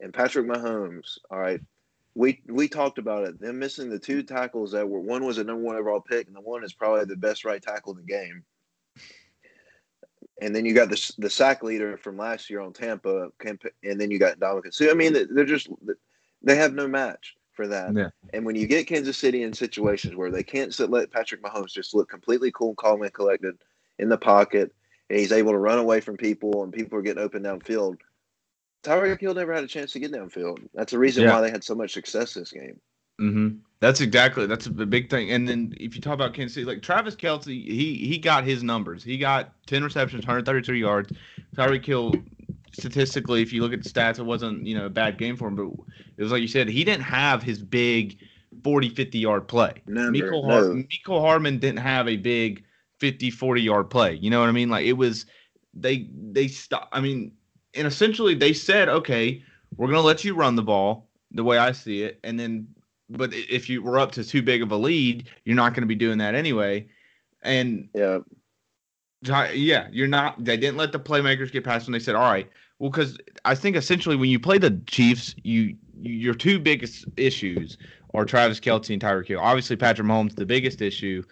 And 0.00 0.12
Patrick 0.12 0.46
Mahomes, 0.46 1.18
all 1.30 1.38
right, 1.38 1.60
we 2.14 2.40
we 2.46 2.68
talked 2.68 2.98
about 2.98 3.24
it. 3.24 3.40
Them 3.40 3.58
missing 3.58 3.90
the 3.90 3.98
two 3.98 4.22
tackles 4.22 4.72
that 4.72 4.88
were 4.88 5.00
one 5.00 5.24
was 5.24 5.38
a 5.38 5.44
number 5.44 5.62
one 5.62 5.76
overall 5.76 6.00
pick, 6.00 6.26
and 6.26 6.36
the 6.36 6.40
one 6.40 6.64
is 6.64 6.72
probably 6.72 7.04
the 7.04 7.16
best 7.16 7.44
right 7.44 7.62
tackle 7.62 7.92
in 7.92 7.98
the 7.98 8.12
game. 8.12 8.44
And 10.40 10.54
then 10.54 10.64
you 10.64 10.74
got 10.74 10.90
the 10.90 11.14
the 11.18 11.30
sack 11.30 11.62
leader 11.62 11.96
from 11.96 12.16
last 12.16 12.50
year 12.50 12.60
on 12.60 12.72
Tampa, 12.72 13.28
and 13.84 14.00
then 14.00 14.10
you 14.10 14.18
got 14.18 14.38
Ndamukong. 14.38 14.74
So 14.74 14.90
I 14.90 14.94
mean, 14.94 15.12
they're 15.12 15.44
just 15.44 15.68
they 16.42 16.56
have 16.56 16.74
no 16.74 16.86
match 16.86 17.34
for 17.54 17.66
that. 17.68 17.94
Yeah. 17.94 18.10
And 18.32 18.44
when 18.44 18.56
you 18.56 18.66
get 18.66 18.86
Kansas 18.86 19.16
City 19.16 19.42
in 19.42 19.52
situations 19.52 20.16
where 20.16 20.30
they 20.30 20.42
can't 20.42 20.74
sit, 20.74 20.90
let 20.90 21.10
Patrick 21.12 21.42
Mahomes 21.42 21.72
just 21.72 21.94
look 21.94 22.08
completely 22.08 22.50
cool, 22.52 22.74
calm, 22.74 23.02
and 23.02 23.12
collected 23.12 23.56
in 23.98 24.08
the 24.08 24.18
pocket, 24.18 24.74
and 25.08 25.18
he's 25.18 25.32
able 25.32 25.52
to 25.52 25.58
run 25.58 25.78
away 25.78 26.00
from 26.00 26.16
people, 26.16 26.64
and 26.64 26.72
people 26.72 26.98
are 26.98 27.02
getting 27.02 27.22
open 27.22 27.42
downfield, 27.42 27.98
Tyreek 28.82 29.20
Hill 29.20 29.34
never 29.34 29.52
had 29.54 29.64
a 29.64 29.68
chance 29.68 29.92
to 29.92 29.98
get 29.98 30.12
downfield. 30.12 30.58
That's 30.74 30.92
the 30.92 30.98
reason 30.98 31.24
Yeah. 31.24 31.32
why 31.32 31.40
they 31.40 31.50
had 31.50 31.64
so 31.64 31.74
much 31.74 31.92
success 31.92 32.34
this 32.34 32.50
game. 32.52 32.80
hmm 33.18 33.48
That's 33.80 34.00
exactly 34.00 34.46
that's 34.46 34.66
a 34.66 34.70
big 34.70 35.10
thing. 35.10 35.30
And 35.30 35.48
then 35.48 35.74
if 35.78 35.94
you 35.94 36.00
talk 36.00 36.14
about 36.14 36.34
Kansas 36.34 36.54
City, 36.54 36.64
like 36.64 36.82
Travis 36.82 37.14
Kelce, 37.14 37.46
he 37.46 37.94
he 37.96 38.18
got 38.18 38.44
his 38.44 38.62
numbers. 38.62 39.04
He 39.04 39.18
got 39.18 39.52
ten 39.66 39.84
receptions, 39.84 40.26
133 40.26 40.80
yards. 40.80 41.12
Tyreek 41.56 41.84
Hill, 41.84 42.14
statistically, 42.74 43.42
if 43.42 43.52
you 43.52 43.62
look 43.62 43.72
at 43.72 43.82
the 43.82 43.88
stats, 43.88 44.18
it 44.18 44.24
wasn't 44.24 44.66
you 44.66 44.76
know 44.76 44.86
a 44.86 44.90
bad 44.90 45.18
game 45.18 45.36
for 45.36 45.48
him, 45.48 45.56
but 45.56 45.66
it 46.16 46.22
was 46.22 46.32
like 46.32 46.42
you 46.42 46.48
said, 46.48 46.68
he 46.68 46.84
didn't 46.84 47.04
have 47.04 47.42
his 47.42 47.62
big 47.62 48.18
40, 48.62 48.88
50 48.90 49.18
yard 49.18 49.48
play. 49.48 49.72
Never, 49.86 50.12
Mecole, 50.12 50.46
no. 50.46 50.84
Har- 51.06 51.20
Hardman 51.20 51.58
didn't 51.58 51.78
have 51.78 52.08
a 52.08 52.16
big 52.16 52.64
50, 53.00 53.30
40 53.30 53.62
yard 53.62 53.90
play. 53.90 54.14
You 54.14 54.30
know 54.30 54.40
what 54.40 54.48
I 54.48 54.52
mean? 54.52 54.68
Like 54.68 54.86
it 54.86 54.94
was 54.94 55.26
they 55.72 56.08
they 56.12 56.48
stop. 56.48 56.88
I 56.92 57.00
mean, 57.00 57.32
and 57.74 57.86
essentially 57.86 58.34
they 58.34 58.52
said, 58.52 58.88
okay, 58.88 59.42
we're 59.76 59.88
gonna 59.88 60.00
let 60.00 60.24
you 60.24 60.34
run 60.34 60.56
the 60.56 60.62
ball 60.62 61.08
the 61.32 61.44
way 61.44 61.58
I 61.58 61.72
see 61.72 62.02
it, 62.02 62.20
and 62.24 62.38
then 62.38 62.68
but 63.10 63.32
if 63.34 63.68
you 63.68 63.82
were 63.82 63.98
up 63.98 64.12
to 64.12 64.24
too 64.24 64.42
big 64.42 64.62
of 64.62 64.72
a 64.72 64.76
lead, 64.76 65.28
you're 65.44 65.56
not 65.56 65.74
gonna 65.74 65.86
be 65.86 65.94
doing 65.94 66.18
that 66.18 66.34
anyway. 66.34 66.88
And 67.42 67.88
Yeah, 69.22 69.50
yeah, 69.52 69.88
you're 69.90 70.08
not. 70.08 70.44
They 70.44 70.56
didn't 70.56 70.76
let 70.76 70.92
the 70.92 71.00
playmakers 71.00 71.50
get 71.50 71.64
past 71.64 71.86
when 71.86 71.92
they 71.92 71.98
said, 71.98 72.14
all 72.14 72.30
right. 72.30 72.50
Well, 72.84 72.90
because 72.90 73.16
I 73.46 73.54
think 73.54 73.76
essentially 73.76 74.14
when 74.14 74.28
you 74.28 74.38
play 74.38 74.58
the 74.58 74.78
Chiefs, 74.86 75.34
you, 75.42 75.74
you 76.02 76.12
your 76.12 76.34
two 76.34 76.58
biggest 76.58 77.06
issues 77.16 77.78
are 78.12 78.26
Travis 78.26 78.60
Kelce 78.60 78.92
and 78.92 79.00
Tyreek 79.00 79.26
Hill. 79.26 79.40
Obviously, 79.40 79.74
Patrick 79.74 80.06
Mahomes 80.06 80.36
the 80.36 80.44
biggest 80.44 80.82
issue, 80.82 81.22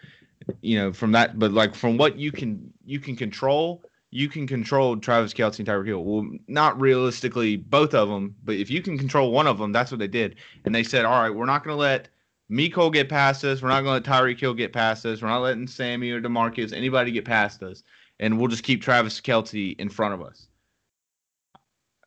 you 0.62 0.78
know, 0.78 0.94
from 0.94 1.12
that. 1.12 1.38
But 1.38 1.52
like 1.52 1.75
from 1.75 1.99
what 1.99 2.16
you 2.18 2.32
can 2.32 2.73
you 2.87 2.99
can 2.99 3.16
control, 3.16 3.85
you 4.11 4.30
can 4.30 4.47
control 4.47 4.97
Travis 4.97 5.35
Kelce 5.35 5.59
and 5.59 5.68
Tyreek 5.68 5.88
Hill. 5.88 6.02
Well, 6.02 6.26
not 6.49 6.80
realistically 6.80 7.59
both 7.59 7.92
of 7.92 8.09
them, 8.09 8.35
but 8.44 8.54
if 8.54 8.71
you 8.71 8.80
can 8.80 8.97
control 8.97 9.30
one 9.30 9.47
of 9.47 9.59
them, 9.59 9.73
that's 9.73 9.90
what 9.90 9.99
they 9.99 10.09
did. 10.09 10.37
And 10.64 10.75
they 10.75 10.82
said, 10.82 11.04
all 11.04 11.21
right, 11.21 11.28
we're 11.28 11.44
not 11.44 11.64
going 11.64 11.76
to 11.76 11.78
let 11.78 12.09
Mecole 12.50 12.90
get 12.90 13.11
past 13.11 13.44
us. 13.44 13.61
We're 13.61 13.68
not 13.68 13.82
going 13.82 14.02
to 14.02 14.11
let 14.11 14.23
Tyreek 14.23 14.40
Hill 14.40 14.54
get 14.54 14.73
past 14.73 15.04
us. 15.04 15.21
We're 15.21 15.28
not 15.28 15.42
letting 15.42 15.66
Sammy 15.66 16.12
or 16.12 16.23
Demarcus 16.23 16.73
anybody 16.73 17.12
get 17.12 17.26
past 17.26 17.62
us, 17.62 17.82
and 18.21 18.38
we'll 18.38 18.49
just 18.49 18.64
keep 18.64 18.80
Travis 18.80 19.21
Kelce 19.21 19.78
in 19.78 19.90
front 19.90 20.14
of 20.14 20.23
us. 20.23 20.49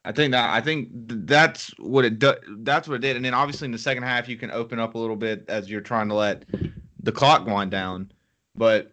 I 0.06 0.12
think 0.12 0.32
that 0.34 0.52
I 0.52 0.62
think 0.62 0.90
that's 0.92 1.70
what 1.80 2.06
it 2.06 2.20
do, 2.20 2.36
that's 2.60 2.88
what 2.88 2.96
it 2.96 3.02
did, 3.02 3.16
and 3.16 3.26
then 3.26 3.34
obviously 3.34 3.66
in 3.66 3.72
the 3.72 3.78
second 3.78 4.04
half 4.04 4.30
you 4.30 4.38
can 4.38 4.52
open 4.52 4.80
up 4.80 4.94
a 4.94 5.00
little 5.00 5.16
bit 5.16 5.46
as 5.48 5.70
you're 5.70 5.82
trying 5.82 6.10
to 6.10 6.16
let 6.16 6.46
the 7.02 7.12
clock 7.12 7.48
wind 7.48 7.72
down. 7.72 8.12
But 8.56 8.92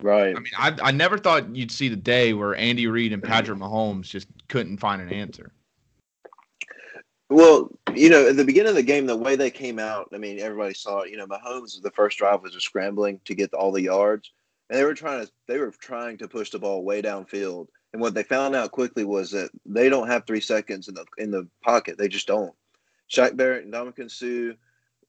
right. 0.00 0.36
I 0.36 0.38
mean, 0.38 0.52
I 0.56 0.76
I 0.82 0.90
never 0.92 1.18
thought 1.18 1.54
you'd 1.54 1.72
see 1.72 1.88
the 1.88 1.96
day 1.96 2.32
where 2.32 2.54
Andy 2.54 2.86
Reid 2.86 3.12
and 3.12 3.22
Patrick 3.22 3.58
Mahomes 3.58 4.04
just 4.04 4.28
couldn't 4.48 4.78
find 4.78 5.02
an 5.02 5.12
answer. 5.12 5.52
Well, 7.28 7.70
you 7.92 8.08
know, 8.08 8.28
at 8.28 8.36
the 8.36 8.44
beginning 8.44 8.70
of 8.70 8.76
the 8.76 8.84
game, 8.84 9.06
the 9.06 9.16
way 9.16 9.34
they 9.34 9.50
came 9.50 9.80
out, 9.80 10.08
I 10.14 10.18
mean, 10.18 10.38
everybody 10.38 10.74
saw 10.74 11.00
it. 11.00 11.10
You 11.10 11.16
know, 11.16 11.26
Mahomes, 11.26 11.82
the 11.82 11.90
first 11.90 12.18
drive 12.18 12.42
was 12.42 12.52
just 12.52 12.66
scrambling 12.66 13.20
to 13.24 13.34
get 13.34 13.52
all 13.52 13.72
the 13.72 13.82
yards, 13.82 14.30
and 14.70 14.78
they 14.78 14.84
were 14.84 14.94
trying 14.94 15.26
to 15.26 15.32
they 15.48 15.58
were 15.58 15.72
trying 15.72 16.18
to 16.18 16.28
push 16.28 16.50
the 16.50 16.60
ball 16.60 16.84
way 16.84 17.02
downfield. 17.02 17.66
And 17.96 18.02
what 18.02 18.12
they 18.12 18.24
found 18.24 18.54
out 18.54 18.72
quickly 18.72 19.04
was 19.04 19.30
that 19.30 19.48
they 19.64 19.88
don't 19.88 20.06
have 20.06 20.26
three 20.26 20.42
seconds 20.42 20.86
in 20.86 20.94
the 20.94 21.06
in 21.16 21.30
the 21.30 21.48
pocket. 21.64 21.96
They 21.96 22.08
just 22.08 22.26
don't. 22.26 22.52
Shaq 23.10 23.38
Barrett 23.38 23.70
Ndamukong 23.70 24.10
Suh, 24.10 24.54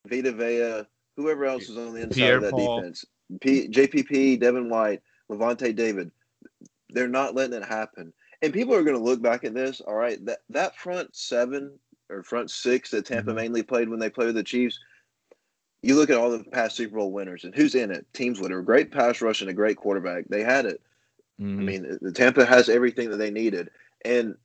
Vita 0.07 0.31
Vea, 0.31 0.87
whoever 1.17 1.43
else 1.43 1.67
was 1.67 1.77
on 1.77 1.93
the 1.93 2.03
inside 2.03 2.15
Pierre 2.15 2.37
of 2.37 2.43
that 2.43 2.51
Paul. 2.51 2.77
defense, 2.77 3.03
P, 3.41 3.67
JPP, 3.67 4.39
Devin 4.39 4.69
White, 4.69 5.01
Lavonte 5.29 5.75
David, 5.75 6.11
they're 6.91 7.09
not 7.09 7.35
letting 7.35 7.61
it 7.61 7.65
happen. 7.65 8.13
And 8.41 8.53
people 8.53 8.73
are 8.73 8.83
going 8.83 8.95
to 8.95 9.03
look 9.03 9.21
back 9.21 9.43
at 9.43 9.53
this. 9.53 9.81
All 9.81 9.95
right, 9.95 10.25
that 10.25 10.39
that 10.51 10.77
front 10.77 11.13
seven 11.13 11.77
or 12.09 12.23
front 12.23 12.49
six 12.49 12.91
that 12.91 13.05
Tampa 13.05 13.31
Mhm. 13.31 13.35
mainly 13.35 13.63
played 13.63 13.89
when 13.89 13.99
they 13.99 14.09
played 14.09 14.27
with 14.27 14.35
the 14.35 14.43
Chiefs. 14.43 14.79
You 15.81 15.95
look 15.95 16.09
at 16.09 16.17
all 16.17 16.29
the 16.31 16.45
past 16.45 16.77
Super 16.77 16.95
Bowl 16.95 17.11
winners 17.11 17.43
and 17.43 17.53
who's 17.53 17.75
in 17.75 17.91
it. 17.91 18.07
Teams 18.13 18.39
with 18.39 18.53
a 18.53 18.61
great 18.61 18.93
pass 18.93 19.19
rush 19.21 19.41
and 19.41 19.49
a 19.49 19.53
great 19.53 19.75
quarterback. 19.75 20.23
They 20.29 20.41
had 20.41 20.65
it. 20.65 20.79
I 21.39 21.43
Mhm. 21.43 21.65
mean, 21.65 21.97
the 22.01 22.11
Tampa 22.11 22.45
has 22.45 22.69
everything 22.69 23.09
that 23.11 23.17
they 23.17 23.31
needed, 23.31 23.69
and 24.05 24.35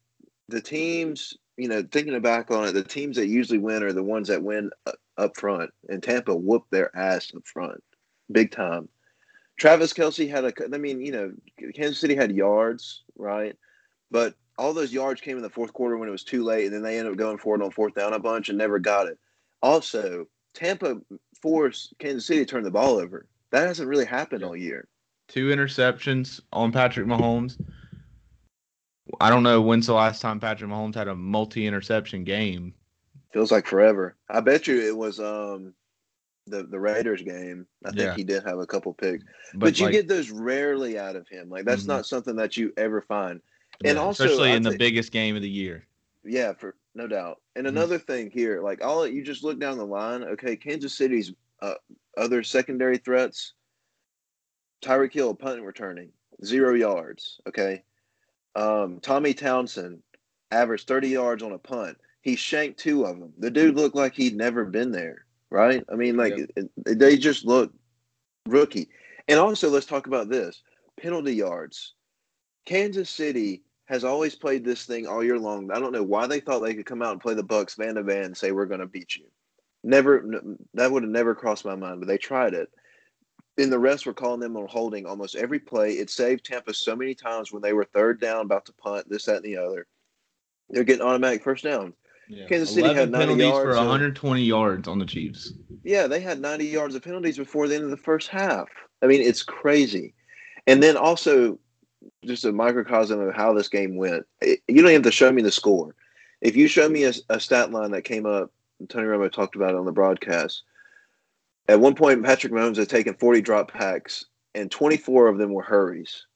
the 0.48 0.60
teams, 0.60 1.34
you 1.56 1.68
know, 1.68 1.82
thinking 1.82 2.20
back 2.20 2.50
on 2.50 2.66
it, 2.68 2.72
the 2.72 2.84
teams 2.84 3.16
that 3.16 3.28
usually 3.28 3.58
win 3.58 3.82
are 3.82 3.92
the 3.92 4.02
ones 4.02 4.28
that 4.28 4.42
win 4.42 4.70
up 5.16 5.36
front, 5.36 5.70
and 5.88 6.02
Tampa 6.02 6.34
whooped 6.34 6.70
their 6.70 6.94
ass 6.96 7.32
up 7.34 7.46
front, 7.46 7.82
big 8.30 8.50
time. 8.50 8.88
Travis 9.58 9.92
Kelce 9.92 10.28
had 10.28 10.44
a, 10.44 10.52
I 10.74 10.78
mean, 10.78 11.00
you 11.00 11.12
know, 11.12 11.32
Kansas 11.74 11.98
City 12.00 12.14
had 12.14 12.32
yards, 12.32 13.02
right? 13.16 13.56
But 14.10 14.34
all 14.58 14.72
those 14.74 14.92
yards 14.92 15.20
came 15.20 15.36
in 15.36 15.42
the 15.42 15.50
fourth 15.50 15.72
quarter 15.72 15.96
when 15.96 16.08
it 16.08 16.12
was 16.12 16.24
too 16.24 16.42
late, 16.44 16.66
and 16.66 16.74
then 16.74 16.82
they 16.82 16.98
ended 16.98 17.12
up 17.12 17.18
going 17.18 17.38
for 17.38 17.56
it 17.56 17.62
on 17.62 17.70
fourth 17.70 17.94
down 17.94 18.12
a 18.14 18.18
bunch 18.18 18.48
and 18.48 18.58
never 18.58 18.78
got 18.78 19.06
it. 19.06 19.18
Also, 19.62 20.26
Tampa 20.54 21.00
forced 21.40 21.94
Kansas 21.98 22.26
City 22.26 22.40
to 22.40 22.46
turn 22.46 22.64
the 22.64 22.70
ball 22.70 22.96
over. 22.98 23.26
That 23.50 23.66
hasn't 23.66 23.88
really 23.88 24.04
happened 24.06 24.44
all 24.44 24.56
year. 24.56 24.88
Two 25.32 25.48
interceptions 25.48 26.40
on 26.52 26.70
Patrick 26.72 27.06
Mahomes. 27.06 27.58
I 29.20 29.30
don't 29.30 29.42
know 29.42 29.62
when's 29.62 29.86
the 29.86 29.94
last 29.94 30.20
time 30.20 30.38
Patrick 30.38 30.70
Mahomes 30.70 30.94
had 30.94 31.08
a 31.08 31.14
multi-interception 31.14 32.24
game. 32.24 32.74
Feels 33.32 33.50
like 33.50 33.66
forever. 33.66 34.16
I 34.28 34.40
bet 34.40 34.66
you 34.66 34.78
it 34.80 34.96
was 34.96 35.18
um 35.18 35.72
the 36.46 36.64
the 36.64 36.78
Raiders 36.78 37.22
game. 37.22 37.66
I 37.84 37.90
think 37.90 38.00
Yeah. 38.02 38.14
he 38.14 38.24
did 38.24 38.44
have 38.44 38.58
a 38.58 38.66
couple 38.66 38.92
picks, 38.92 39.24
But, 39.54 39.60
but, 39.60 39.78
you 39.78 39.86
like, 39.86 39.92
get 39.92 40.08
those 40.08 40.30
rarely 40.30 40.98
out 40.98 41.16
of 41.16 41.26
him. 41.28 41.48
Like 41.48 41.64
that's 41.64 41.84
Mhm. 41.84 41.88
not 41.88 42.06
something 42.06 42.36
that 42.36 42.56
you 42.56 42.72
ever 42.76 43.00
find. 43.00 43.40
and 43.84 43.96
yeah, 43.96 44.02
also, 44.02 44.24
especially 44.26 44.52
in 44.52 44.62
the 44.62 44.76
biggest 44.76 45.10
game 45.12 45.34
of 45.34 45.42
the 45.42 45.50
year. 45.50 45.86
Yeah, 46.24 46.52
for 46.52 46.76
no 46.94 47.08
doubt. 47.08 47.40
And 47.56 47.66
Mhm. 47.66 47.70
another 47.70 47.98
thing 47.98 48.30
here, 48.30 48.60
like 48.60 48.84
all 48.84 49.06
you 49.06 49.24
just 49.24 49.42
look 49.42 49.58
down 49.58 49.78
the 49.78 49.86
line. 49.86 50.22
Okay, 50.22 50.56
Kansas 50.56 50.94
City's 50.94 51.32
uh, 51.62 51.74
other 52.16 52.42
secondary 52.42 52.98
threats: 52.98 53.54
Tyreek 54.82 55.12
Hill 55.12 55.34
punt 55.34 55.62
returning, 55.62 56.10
zero 56.44 56.74
yards. 56.74 57.40
Okay, 57.48 57.82
um, 58.56 58.98
Tommy 59.00 59.32
Townsend 59.32 60.02
averaged 60.50 60.86
thirty 60.88 61.08
yards 61.08 61.42
on 61.42 61.52
a 61.52 61.58
punt. 61.58 61.96
He 62.20 62.36
shanked 62.36 62.78
two 62.78 63.04
of 63.04 63.18
them. 63.18 63.32
The 63.38 63.50
dude 63.50 63.76
looked 63.76 63.96
like 63.96 64.14
he'd 64.14 64.36
never 64.36 64.64
been 64.64 64.92
there. 64.92 65.24
Right? 65.50 65.84
I 65.92 65.96
mean, 65.96 66.16
like 66.16 66.34
it- 66.56 66.70
they 66.76 67.16
just 67.16 67.44
look 67.44 67.72
rookie. 68.46 68.88
And 69.28 69.38
also, 69.38 69.68
let's 69.68 69.86
talk 69.86 70.06
about 70.06 70.28
this 70.28 70.62
penalty 71.00 71.34
yards. 71.34 71.94
Kansas 72.64 73.10
City 73.10 73.62
has 73.86 74.04
always 74.04 74.34
played 74.34 74.64
this 74.64 74.86
thing 74.86 75.06
all 75.06 75.22
year 75.22 75.38
long. 75.38 75.70
I 75.70 75.78
don't 75.78 75.92
know 75.92 76.02
why 76.02 76.26
they 76.26 76.40
thought 76.40 76.60
they 76.60 76.74
could 76.74 76.86
come 76.86 77.02
out 77.02 77.12
and 77.12 77.20
play 77.20 77.34
the 77.34 77.42
Bucks 77.42 77.74
van 77.74 77.96
to 77.96 78.02
van 78.02 78.24
and 78.24 78.36
say 78.36 78.52
we're 78.52 78.66
going 78.66 78.80
to 78.80 78.86
beat 78.86 79.16
you. 79.16 79.26
Never 79.84 80.24
that 80.74 80.90
would 80.92 81.02
have 81.02 81.10
never 81.10 81.34
crossed 81.34 81.64
my 81.64 81.74
mind, 81.74 82.00
but 82.00 82.06
they 82.06 82.18
tried 82.18 82.54
it. 82.54 82.70
And 83.58 83.70
the 83.72 83.78
rest 83.78 84.06
were 84.06 84.14
calling 84.14 84.40
them 84.40 84.56
on 84.56 84.66
holding 84.66 85.06
almost 85.06 85.34
every 85.34 85.58
play. 85.58 85.92
It 85.92 86.08
saved 86.08 86.44
Tampa 86.44 86.72
so 86.72 86.96
many 86.96 87.14
times 87.14 87.52
when 87.52 87.60
they 87.62 87.72
were 87.74 87.84
third 87.84 88.20
down, 88.20 88.46
about 88.46 88.64
to 88.66 88.72
punt, 88.72 89.08
this, 89.10 89.26
that, 89.26 89.36
and 89.36 89.44
the 89.44 89.58
other. 89.58 89.86
They're 90.70 90.84
getting 90.84 91.02
automatic 91.04 91.42
first 91.44 91.62
down. 91.64 91.92
Kansas 92.48 92.70
City 92.74 92.88
had 92.94 93.10
90 93.10 93.18
penalties 93.26 93.44
yards 93.46 93.64
for 93.64 93.70
of- 93.72 93.76
120 93.88 94.42
yards 94.42 94.88
on 94.88 94.98
the 94.98 95.04
Chiefs. 95.04 95.52
Yeah, 95.84 96.06
they 96.06 96.20
had 96.20 96.40
90 96.40 96.64
yards 96.66 96.94
of 96.94 97.02
penalties 97.02 97.36
before 97.36 97.68
the 97.68 97.74
end 97.74 97.84
of 97.84 97.90
the 97.90 97.96
first 97.96 98.28
half. 98.28 98.68
I 99.02 99.06
mean, 99.06 99.20
it's 99.20 99.42
crazy. 99.42 100.14
And 100.66 100.82
then 100.82 100.96
also, 100.96 101.58
just 102.24 102.44
a 102.46 102.52
microcosm 102.52 103.20
of 103.20 103.34
how 103.34 103.52
this 103.52 103.68
game 103.68 103.96
went. 103.96 104.24
It- 104.40 104.60
you 104.66 104.80
don't 104.80 104.92
have 104.92 105.02
to 105.02 105.10
show 105.10 105.30
me 105.30 105.42
the 105.42 105.50
score. 105.50 105.94
If 106.40 106.56
you 106.56 106.68
show 106.68 106.88
me 106.88 107.04
a, 107.04 107.12
a 107.28 107.38
stat 107.38 107.70
line 107.70 107.90
that 107.90 108.02
came 108.02 108.24
up, 108.24 108.50
Tony 108.88 109.06
Romo 109.06 109.30
talked 109.30 109.56
about 109.56 109.70
it 109.70 109.76
on 109.76 109.84
the 109.84 109.92
broadcast. 109.92 110.62
At 111.68 111.80
one 111.80 111.94
point, 111.94 112.24
Patrick 112.24 112.52
Mahomes 112.52 112.76
had 112.76 112.88
taken 112.88 113.14
40 113.14 113.40
drop 113.40 113.72
packs, 113.72 114.24
and 114.54 114.70
24 114.70 115.28
of 115.28 115.38
them 115.38 115.52
were 115.52 115.62
hurries. 115.62 116.26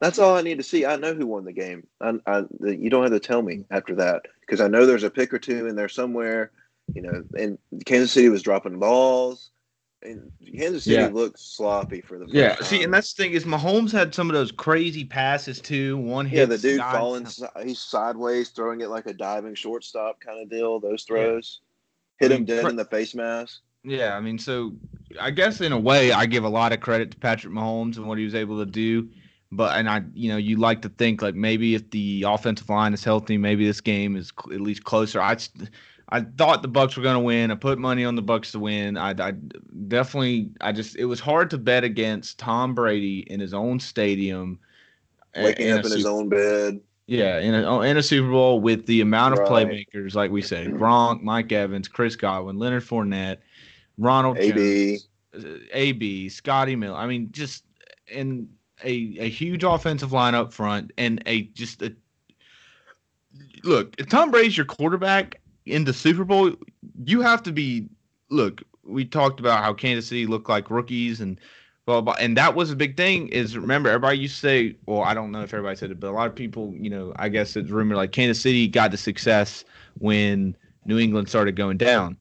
That's 0.00 0.18
all 0.18 0.36
I 0.36 0.42
need 0.42 0.58
to 0.58 0.64
see. 0.64 0.84
I 0.86 0.96
know 0.96 1.14
who 1.14 1.26
won 1.26 1.44
the 1.44 1.52
game. 1.52 1.86
I, 2.00 2.14
I, 2.26 2.42
you 2.64 2.90
don't 2.90 3.02
have 3.02 3.12
to 3.12 3.20
tell 3.20 3.42
me 3.42 3.64
after 3.70 3.94
that 3.96 4.22
because 4.40 4.60
I 4.60 4.68
know 4.68 4.84
there's 4.86 5.02
a 5.04 5.10
pick 5.10 5.32
or 5.32 5.38
two 5.38 5.66
in 5.66 5.74
there 5.74 5.88
somewhere. 5.88 6.50
You 6.94 7.02
know, 7.02 7.24
and 7.36 7.58
Kansas 7.84 8.12
City 8.12 8.28
was 8.28 8.42
dropping 8.42 8.78
balls, 8.78 9.50
and 10.02 10.30
Kansas 10.56 10.84
City 10.84 11.02
Yeah. 11.02 11.08
looked 11.08 11.40
sloppy 11.40 12.00
for 12.00 12.18
the 12.18 12.26
first 12.26 12.34
Yeah, 12.34 12.54
time. 12.54 12.64
see, 12.64 12.84
and 12.84 12.94
that's 12.94 13.12
the 13.12 13.24
thing 13.24 13.32
is 13.32 13.44
Mahomes 13.44 13.90
had 13.90 14.14
some 14.14 14.30
of 14.30 14.34
those 14.34 14.52
crazy 14.52 15.04
passes 15.04 15.60
too. 15.60 15.96
One 15.98 16.26
hit. 16.26 16.38
yeah, 16.38 16.44
the 16.44 16.58
dude 16.58 16.80
falling, 16.82 17.26
he's 17.64 17.80
sideways, 17.80 18.50
throwing 18.50 18.82
it 18.82 18.88
like 18.88 19.06
a 19.06 19.12
diving 19.14 19.54
shortstop 19.56 20.20
kind 20.20 20.40
of 20.40 20.48
deal. 20.48 20.78
Those 20.78 21.02
throws 21.04 21.60
hit 22.20 22.30
I 22.30 22.36
him 22.36 22.44
dead 22.44 22.60
cra- 22.60 22.70
in 22.70 22.76
the 22.76 22.84
face 22.84 23.14
mask. 23.14 23.62
Yeah, 23.86 24.16
I 24.16 24.20
mean, 24.20 24.38
so 24.38 24.74
I 25.20 25.30
guess 25.30 25.60
in 25.60 25.72
a 25.72 25.78
way, 25.78 26.10
I 26.12 26.26
give 26.26 26.42
a 26.44 26.48
lot 26.48 26.72
of 26.72 26.80
credit 26.80 27.12
to 27.12 27.16
Patrick 27.16 27.52
Mahomes 27.54 27.96
and 27.96 28.06
what 28.06 28.18
he 28.18 28.24
was 28.24 28.34
able 28.34 28.58
to 28.58 28.70
do. 28.70 29.08
But 29.52 29.78
and 29.78 29.88
I, 29.88 30.02
you 30.12 30.28
know, 30.28 30.36
you 30.36 30.56
like 30.56 30.82
to 30.82 30.88
think 30.88 31.22
like 31.22 31.36
maybe 31.36 31.76
if 31.76 31.88
the 31.90 32.24
offensive 32.26 32.68
line 32.68 32.92
is 32.92 33.04
healthy, 33.04 33.38
maybe 33.38 33.64
this 33.64 33.80
game 33.80 34.16
is 34.16 34.32
cl- 34.38 34.54
at 34.54 34.60
least 34.60 34.82
closer. 34.82 35.20
I, 35.20 35.36
I 36.08 36.22
thought 36.22 36.62
the 36.62 36.68
Bucks 36.68 36.96
were 36.96 37.04
going 37.04 37.14
to 37.14 37.20
win. 37.20 37.52
I 37.52 37.54
put 37.54 37.78
money 37.78 38.04
on 38.04 38.16
the 38.16 38.22
Bucks 38.22 38.50
to 38.52 38.58
win. 38.58 38.96
I, 38.96 39.10
I 39.10 39.32
definitely, 39.86 40.50
I 40.60 40.72
just, 40.72 40.96
it 40.96 41.04
was 41.04 41.20
hard 41.20 41.50
to 41.50 41.58
bet 41.58 41.84
against 41.84 42.40
Tom 42.40 42.74
Brady 42.74 43.20
in 43.20 43.38
his 43.38 43.54
own 43.54 43.78
stadium, 43.78 44.58
uh, 45.36 45.42
Waking 45.44 45.68
in 45.68 45.78
up 45.78 45.84
in 45.84 45.92
his 45.92 46.06
own 46.06 46.28
bed. 46.28 46.80
Yeah, 47.06 47.38
in 47.38 47.54
a 47.54 47.80
in 47.82 47.96
a 47.96 48.02
Super 48.02 48.28
Bowl 48.28 48.60
with 48.60 48.86
the 48.86 49.00
amount 49.00 49.34
of 49.34 49.38
Right. 49.38 49.68
playmakers, 49.68 50.16
like 50.16 50.32
we 50.32 50.42
said, 50.42 50.72
Gronk, 50.72 51.22
Mike 51.22 51.52
Evans, 51.52 51.86
Chris 51.86 52.16
Godwin, 52.16 52.58
Leonard 52.58 52.82
Fournette, 52.82 53.36
Ronald 53.98 54.38
AB. 54.38 54.98
Jones, 55.32 55.44
uh, 55.44 55.58
AB, 55.72 56.28
Scotty 56.28 56.76
Miller. 56.76 56.96
I 56.96 57.06
mean, 57.06 57.28
just 57.32 57.64
in 58.08 58.48
a 58.84 59.16
a 59.18 59.28
huge 59.28 59.64
offensive 59.64 60.12
line 60.12 60.34
up 60.34 60.52
front 60.52 60.92
and 60.98 61.22
a 61.26 61.42
just 61.48 61.82
a 61.82 61.94
look. 63.64 63.94
If 63.98 64.08
Tom 64.08 64.30
Brady's 64.30 64.56
your 64.56 64.66
quarterback 64.66 65.40
in 65.64 65.84
the 65.84 65.92
Super 65.92 66.24
Bowl, 66.24 66.52
you 67.04 67.20
have 67.20 67.42
to 67.44 67.52
be. 67.52 67.88
Look, 68.28 68.62
we 68.84 69.04
talked 69.04 69.40
about 69.40 69.62
how 69.62 69.72
Kansas 69.72 70.08
City 70.08 70.26
looked 70.26 70.48
like 70.48 70.70
rookies 70.70 71.20
and 71.20 71.40
blah 71.86 72.00
blah, 72.00 72.16
and 72.18 72.36
that 72.36 72.54
was 72.54 72.70
a 72.70 72.76
big 72.76 72.96
thing. 72.96 73.28
Is 73.28 73.56
remember 73.56 73.88
everybody 73.88 74.18
used 74.18 74.34
to 74.36 74.40
say, 74.40 74.76
well, 74.86 75.02
I 75.02 75.14
don't 75.14 75.32
know 75.32 75.42
if 75.42 75.54
everybody 75.54 75.76
said 75.76 75.90
it, 75.90 76.00
but 76.00 76.10
a 76.10 76.12
lot 76.12 76.26
of 76.26 76.34
people, 76.34 76.74
you 76.78 76.90
know, 76.90 77.12
I 77.16 77.28
guess 77.28 77.56
it's 77.56 77.70
rumored 77.70 77.96
like 77.96 78.12
Kansas 78.12 78.42
City 78.42 78.68
got 78.68 78.90
the 78.90 78.96
success 78.96 79.64
when 79.98 80.56
New 80.84 80.98
England 80.98 81.28
started 81.28 81.56
going 81.56 81.78
down. 81.78 82.16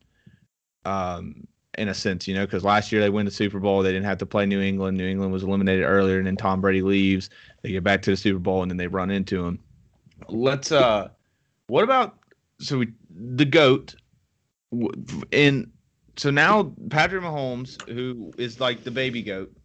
Um, 0.86 1.48
in 1.78 1.90
a 1.90 1.94
sense, 1.94 2.28
you 2.28 2.34
know, 2.34 2.46
because 2.46 2.64
last 2.64 2.92
year 2.92 3.02
they 3.02 3.10
win 3.10 3.26
the 3.26 3.32
Super 3.32 3.60
Bowl, 3.60 3.82
they 3.82 3.92
didn't 3.92 4.06
have 4.06 4.18
to 4.20 4.26
play 4.26 4.46
New 4.46 4.62
England. 4.62 4.98
New 4.98 5.08
England 5.08 5.32
was 5.32 5.44
eliminated 5.44 5.86
earlier, 5.86 6.18
and 6.18 6.28
then 6.28 6.38
Tom 6.38 6.62
Brady 6.62 6.82
leaves. 6.82 7.30
They 7.62 7.72
get 7.72 7.84
back 7.84 8.02
to 8.04 8.12
the 8.12 8.18
Super 8.18 8.40
Bowl, 8.40 8.62
and 8.62 8.72
then 8.72 8.78
they 8.78 8.88
run 8.88 9.12
into 9.12 9.46
him. 9.46 9.60
Let's 10.30 10.72
uh, 10.72 11.10
what 11.68 11.84
about 11.84 12.18
so 12.60 12.80
we 12.80 12.94
the 13.10 13.46
goat 13.46 13.96
in 15.32 15.72
so 16.18 16.32
now 16.32 16.74
Patrick 16.90 17.24
Mahomes, 17.24 17.82
who 17.90 18.32
is 18.38 18.60
like 18.60 18.84
the 18.84 18.92
baby 18.92 19.22
goat. 19.22 19.56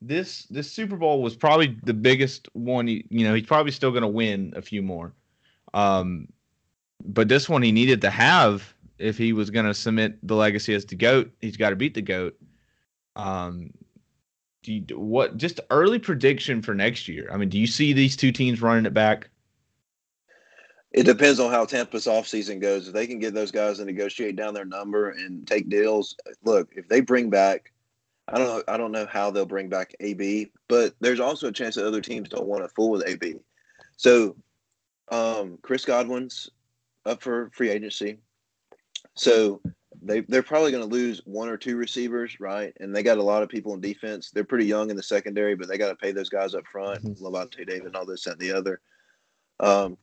This 0.00 0.44
this 0.46 0.70
Super 0.70 0.96
Bowl 0.96 1.22
was 1.22 1.36
probably 1.36 1.76
the 1.84 1.94
biggest 1.94 2.48
one. 2.52 2.86
He, 2.86 3.04
you 3.10 3.26
know, 3.26 3.34
he's 3.34 3.46
probably 3.46 3.72
still 3.72 3.90
going 3.90 4.02
to 4.02 4.08
win 4.08 4.52
a 4.56 4.62
few 4.62 4.82
more. 4.82 5.12
Um, 5.74 6.28
but 7.04 7.28
this 7.28 7.48
one 7.48 7.62
he 7.62 7.72
needed 7.72 8.00
to 8.02 8.10
have 8.10 8.74
if 9.00 9.18
he 9.18 9.32
was 9.32 9.50
going 9.50 9.66
to 9.66 9.74
cement 9.74 10.16
the 10.26 10.36
legacy 10.36 10.74
as 10.74 10.84
the 10.84 10.96
goat. 10.96 11.30
He's 11.40 11.56
got 11.56 11.70
to 11.70 11.76
beat 11.76 11.94
the 11.94 12.02
goat. 12.02 12.38
Um, 13.16 13.72
do 14.62 14.74
you, 14.74 14.84
what 14.98 15.36
just 15.36 15.60
early 15.70 15.98
prediction 15.98 16.62
for 16.62 16.74
next 16.74 17.08
year? 17.08 17.28
I 17.32 17.36
mean, 17.36 17.48
do 17.48 17.58
you 17.58 17.66
see 17.66 17.92
these 17.92 18.16
two 18.16 18.32
teams 18.32 18.60
running 18.60 18.86
it 18.86 18.94
back? 18.94 19.28
It 20.92 21.04
depends 21.04 21.38
on 21.38 21.52
how 21.52 21.64
Tampa's 21.64 22.06
offseason 22.06 22.60
goes. 22.60 22.88
If 22.88 22.94
they 22.94 23.06
can 23.06 23.20
get 23.20 23.32
those 23.32 23.52
guys 23.52 23.78
to 23.78 23.84
negotiate 23.84 24.36
down 24.36 24.54
their 24.54 24.64
number 24.64 25.10
and 25.10 25.46
take 25.46 25.68
deals, 25.68 26.16
look, 26.44 26.70
if 26.74 26.88
they 26.88 27.00
bring 27.00 27.30
back 27.30 27.72
I 28.32 28.38
don't 28.38 28.46
know 28.46 28.62
I 28.68 28.76
don't 28.76 28.92
know 28.92 29.06
how 29.06 29.30
they'll 29.30 29.46
bring 29.46 29.68
back 29.68 29.94
AB, 30.00 30.52
but 30.68 30.94
there's 31.00 31.20
also 31.20 31.48
a 31.48 31.52
chance 31.52 31.74
that 31.74 31.86
other 31.86 32.00
teams 32.00 32.28
don't 32.28 32.46
want 32.46 32.62
to 32.62 32.68
fool 32.68 32.90
with 32.90 33.06
AB. 33.06 33.36
So 33.96 34.36
um, 35.10 35.58
Chris 35.62 35.84
Godwin's 35.84 36.48
up 37.04 37.22
for 37.22 37.50
free 37.54 37.70
agency. 37.70 38.18
So 39.14 39.60
they 40.02 40.20
they're 40.20 40.42
probably 40.42 40.70
going 40.70 40.88
to 40.88 40.94
lose 40.94 41.20
one 41.24 41.48
or 41.48 41.56
two 41.56 41.76
receivers, 41.76 42.38
right? 42.40 42.72
And 42.80 42.94
they 42.94 43.02
got 43.02 43.18
a 43.18 43.22
lot 43.22 43.42
of 43.42 43.48
people 43.48 43.74
in 43.74 43.80
defense. 43.80 44.30
They're 44.30 44.44
pretty 44.44 44.66
young 44.66 44.90
in 44.90 44.96
the 44.96 45.02
secondary, 45.02 45.54
but 45.54 45.68
they 45.68 45.78
got 45.78 45.88
to 45.88 45.96
pay 45.96 46.12
those 46.12 46.28
guys 46.28 46.54
up 46.54 46.66
front, 46.66 47.04
Mhm. 47.04 47.20
Lavonte 47.20 47.66
David, 47.66 47.86
and 47.86 47.96
all 47.96 48.06
this 48.06 48.26
and 48.26 48.38
the 48.38 48.52
other. 48.52 48.80
Um, 49.58 49.98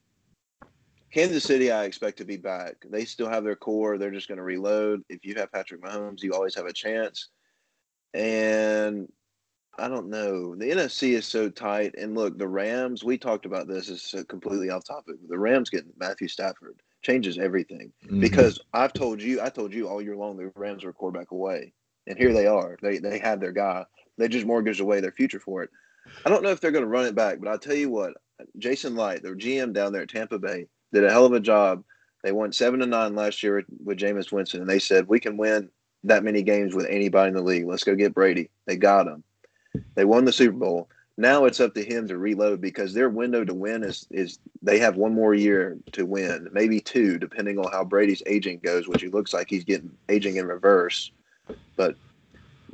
Kansas 1.11 1.45
City, 1.45 1.71
I 1.71 1.85
expect 1.85 2.17
to 2.17 2.25
be 2.25 2.37
back. 2.37 2.75
They 2.89 3.05
still 3.05 3.29
have 3.29 3.43
their 3.43 3.55
core. 3.55 3.97
They're 3.97 4.11
just 4.11 4.27
going 4.27 4.37
to 4.37 4.43
reload. 4.43 5.03
If 5.09 5.25
you 5.25 5.35
have 5.35 5.51
Patrick 5.51 5.81
Mahomes, 5.81 6.21
you 6.21 6.33
always 6.33 6.53
have 6.55 6.65
a 6.65 6.73
chance. 6.73 7.29
And 8.13 9.11
I 9.79 9.87
don't 9.87 10.09
know. 10.09 10.55
The 10.55 10.69
NFC 10.69 11.13
is 11.13 11.25
so 11.25 11.49
tight. 11.49 11.95
And 11.97 12.13
look, 12.13 12.37
the 12.37 12.47
Rams, 12.47 13.03
we 13.03 13.17
talked 13.17 13.45
about 13.45 13.67
this. 13.67 13.89
It's 13.89 14.13
completely 14.27 14.69
off 14.69 14.83
topic. 14.83 15.15
The 15.27 15.39
Rams 15.39 15.69
getting 15.69 15.93
Matthew 15.97 16.27
Stafford 16.27 16.81
changes 17.01 17.37
everything 17.37 17.91
Mm-hmm. 18.05 18.19
because 18.21 18.59
I've 18.73 18.93
told 18.93 19.21
you, 19.21 19.41
I 19.41 19.49
told 19.49 19.73
you 19.73 19.87
all 19.87 20.01
year 20.01 20.15
long 20.15 20.37
the 20.37 20.51
Rams 20.55 20.83
were 20.83 20.93
quarterback 20.93 21.31
away, 21.31 21.73
and 22.07 22.17
here 22.17 22.33
they 22.33 22.47
are. 22.47 22.77
They 22.81 22.99
they 22.99 23.19
had 23.19 23.39
their 23.41 23.51
guy. 23.51 23.85
They 24.17 24.27
just 24.27 24.45
mortgaged 24.45 24.79
away 24.81 24.99
their 25.01 25.11
future 25.11 25.39
for 25.39 25.63
it. 25.63 25.69
I 26.25 26.29
don't 26.29 26.41
know 26.43 26.49
if 26.49 26.59
they're 26.61 26.71
going 26.71 26.83
to 26.85 26.89
run 26.89 27.05
it 27.05 27.15
back, 27.15 27.39
but 27.39 27.49
I'll 27.49 27.59
tell 27.59 27.75
you 27.75 27.89
what, 27.89 28.13
Jason 28.57 28.95
Licht, 28.95 29.23
their 29.23 29.35
GM 29.35 29.73
down 29.73 29.91
there 29.93 30.03
at 30.03 30.09
Tampa 30.09 30.39
Bay, 30.39 30.65
did 30.93 31.03
a 31.03 31.11
hell 31.11 31.25
of 31.25 31.33
a 31.33 31.39
job. 31.39 31.83
They 32.23 32.31
won 32.31 32.51
seven 32.51 32.79
to 32.79 32.85
nine 32.85 33.13
last 33.15 33.43
year 33.43 33.63
with 33.83 33.97
Jameis 33.99 34.31
Winston, 34.31 34.61
and 34.61 34.69
they 34.69 34.79
said 34.79 35.07
we 35.07 35.19
can 35.19 35.37
win 35.37 35.69
that 36.03 36.23
many 36.23 36.41
games 36.41 36.73
with 36.73 36.87
anybody 36.89 37.29
in 37.29 37.35
the 37.35 37.41
league. 37.43 37.67
Let's 37.67 37.83
go 37.83 37.93
get 37.95 38.13
Brady. 38.15 38.49
They 38.65 38.75
got 38.77 39.07
him. 39.07 39.23
They 39.95 40.05
won 40.05 40.25
the 40.25 40.31
Super 40.31 40.57
Bowl. 40.57 40.89
Now 41.17 41.45
it's 41.45 41.59
up 41.59 41.73
to 41.73 41.83
him 41.83 42.07
to 42.07 42.17
reload 42.17 42.61
because 42.61 42.93
their 42.93 43.09
window 43.09 43.43
to 43.43 43.53
win 43.53 43.83
is 43.83 44.05
is 44.11 44.37
they 44.61 44.77
have 44.79 44.97
one 44.97 45.15
more 45.15 45.33
year 45.33 45.77
to 45.93 46.05
win, 46.05 46.47
maybe 46.51 46.79
two, 46.79 47.17
depending 47.17 47.57
on 47.57 47.71
how 47.71 47.83
Brady's 47.83 48.21
aging 48.27 48.59
goes, 48.59 48.87
which 48.87 49.01
he 49.01 49.07
looks 49.07 49.33
like 49.33 49.49
he's 49.49 49.63
getting 49.63 49.91
aging 50.09 50.35
in 50.35 50.45
reverse. 50.45 51.11
But 51.75 51.95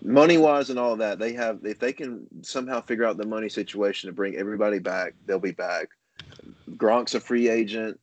money 0.04 0.38
wise 0.38 0.70
and 0.70 0.78
all 0.78 0.98
that, 0.98 1.20
they 1.20 1.34
have 1.34 1.60
if 1.64 1.80
they 1.80 1.94
can 1.94 2.28
somehow 2.42 2.82
figure 2.82 3.06
out 3.06 3.16
the 3.18 3.26
money 3.26 3.48
situation 3.48 4.10
to 4.10 4.14
bring 4.14 4.36
everybody 4.36 4.80
back, 4.80 5.14
they'll 5.26 5.40
be 5.40 5.52
back. 5.52 5.88
Gronk's 6.72 7.16
a 7.16 7.22
free 7.22 7.48
agent. 7.48 7.98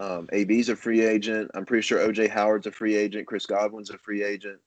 Um, 0.00 0.28
AB's 0.32 0.68
a 0.68 0.76
free 0.76 1.02
agent. 1.02 1.50
I'm 1.54 1.64
pretty 1.64 1.82
sure 1.82 2.00
OJ 2.00 2.28
Howard's 2.28 2.66
a 2.66 2.72
free 2.72 2.96
agent. 2.96 3.26
Chris 3.28 3.46
Godwin's 3.46 3.90
a 3.90 3.98
free 3.98 4.24
agent. 4.24 4.58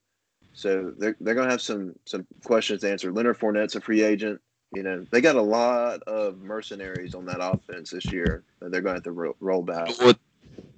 So 0.54 0.92
they're 0.96 1.16
they're 1.20 1.34
gonna 1.34 1.50
have 1.50 1.60
some 1.60 1.92
some 2.06 2.26
questions 2.42 2.80
to 2.80 2.90
answer. 2.90 3.12
Leonard 3.12 3.38
Fournette's 3.38 3.76
a 3.76 3.82
free 3.82 4.02
agent. 4.02 4.40
You 4.72 4.84
know, 4.84 5.04
they 5.10 5.20
got 5.20 5.36
a 5.36 5.42
lot 5.42 6.02
of 6.04 6.38
mercenaries 6.38 7.14
on 7.14 7.26
that 7.26 7.38
offense 7.40 7.90
this 7.90 8.06
year 8.12 8.44
that 8.60 8.70
they're 8.70 8.80
going 8.80 8.94
to 8.94 8.98
have 8.98 9.04
to 9.04 9.12
ro- 9.12 9.36
roll 9.40 9.62
back. 9.62 9.88
What, 9.98 10.18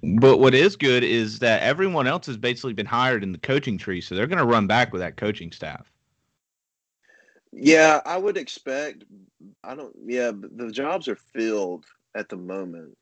but 0.01 0.37
what 0.37 0.55
is 0.55 0.75
good 0.75 1.03
is 1.03 1.39
that 1.39 1.61
everyone 1.61 2.07
else 2.07 2.25
has 2.25 2.37
basically 2.37 2.73
been 2.73 2.87
hired 2.87 3.23
in 3.23 3.31
the 3.31 3.37
coaching 3.37 3.77
tree, 3.77 4.01
so 4.01 4.15
they're 4.15 4.27
going 4.27 4.39
to 4.39 4.45
run 4.45 4.65
back 4.65 4.91
with 4.91 5.01
that 5.01 5.15
coaching 5.17 5.51
staff. 5.51 5.91
Yeah, 7.51 8.01
I 8.03 8.17
would 8.17 8.35
expect. 8.35 9.03
I 9.63 9.75
don't. 9.75 9.95
Yeah, 10.05 10.31
the 10.33 10.71
jobs 10.71 11.07
are 11.07 11.15
filled 11.15 11.85
at 12.15 12.29
the 12.29 12.37
moment. 12.37 12.97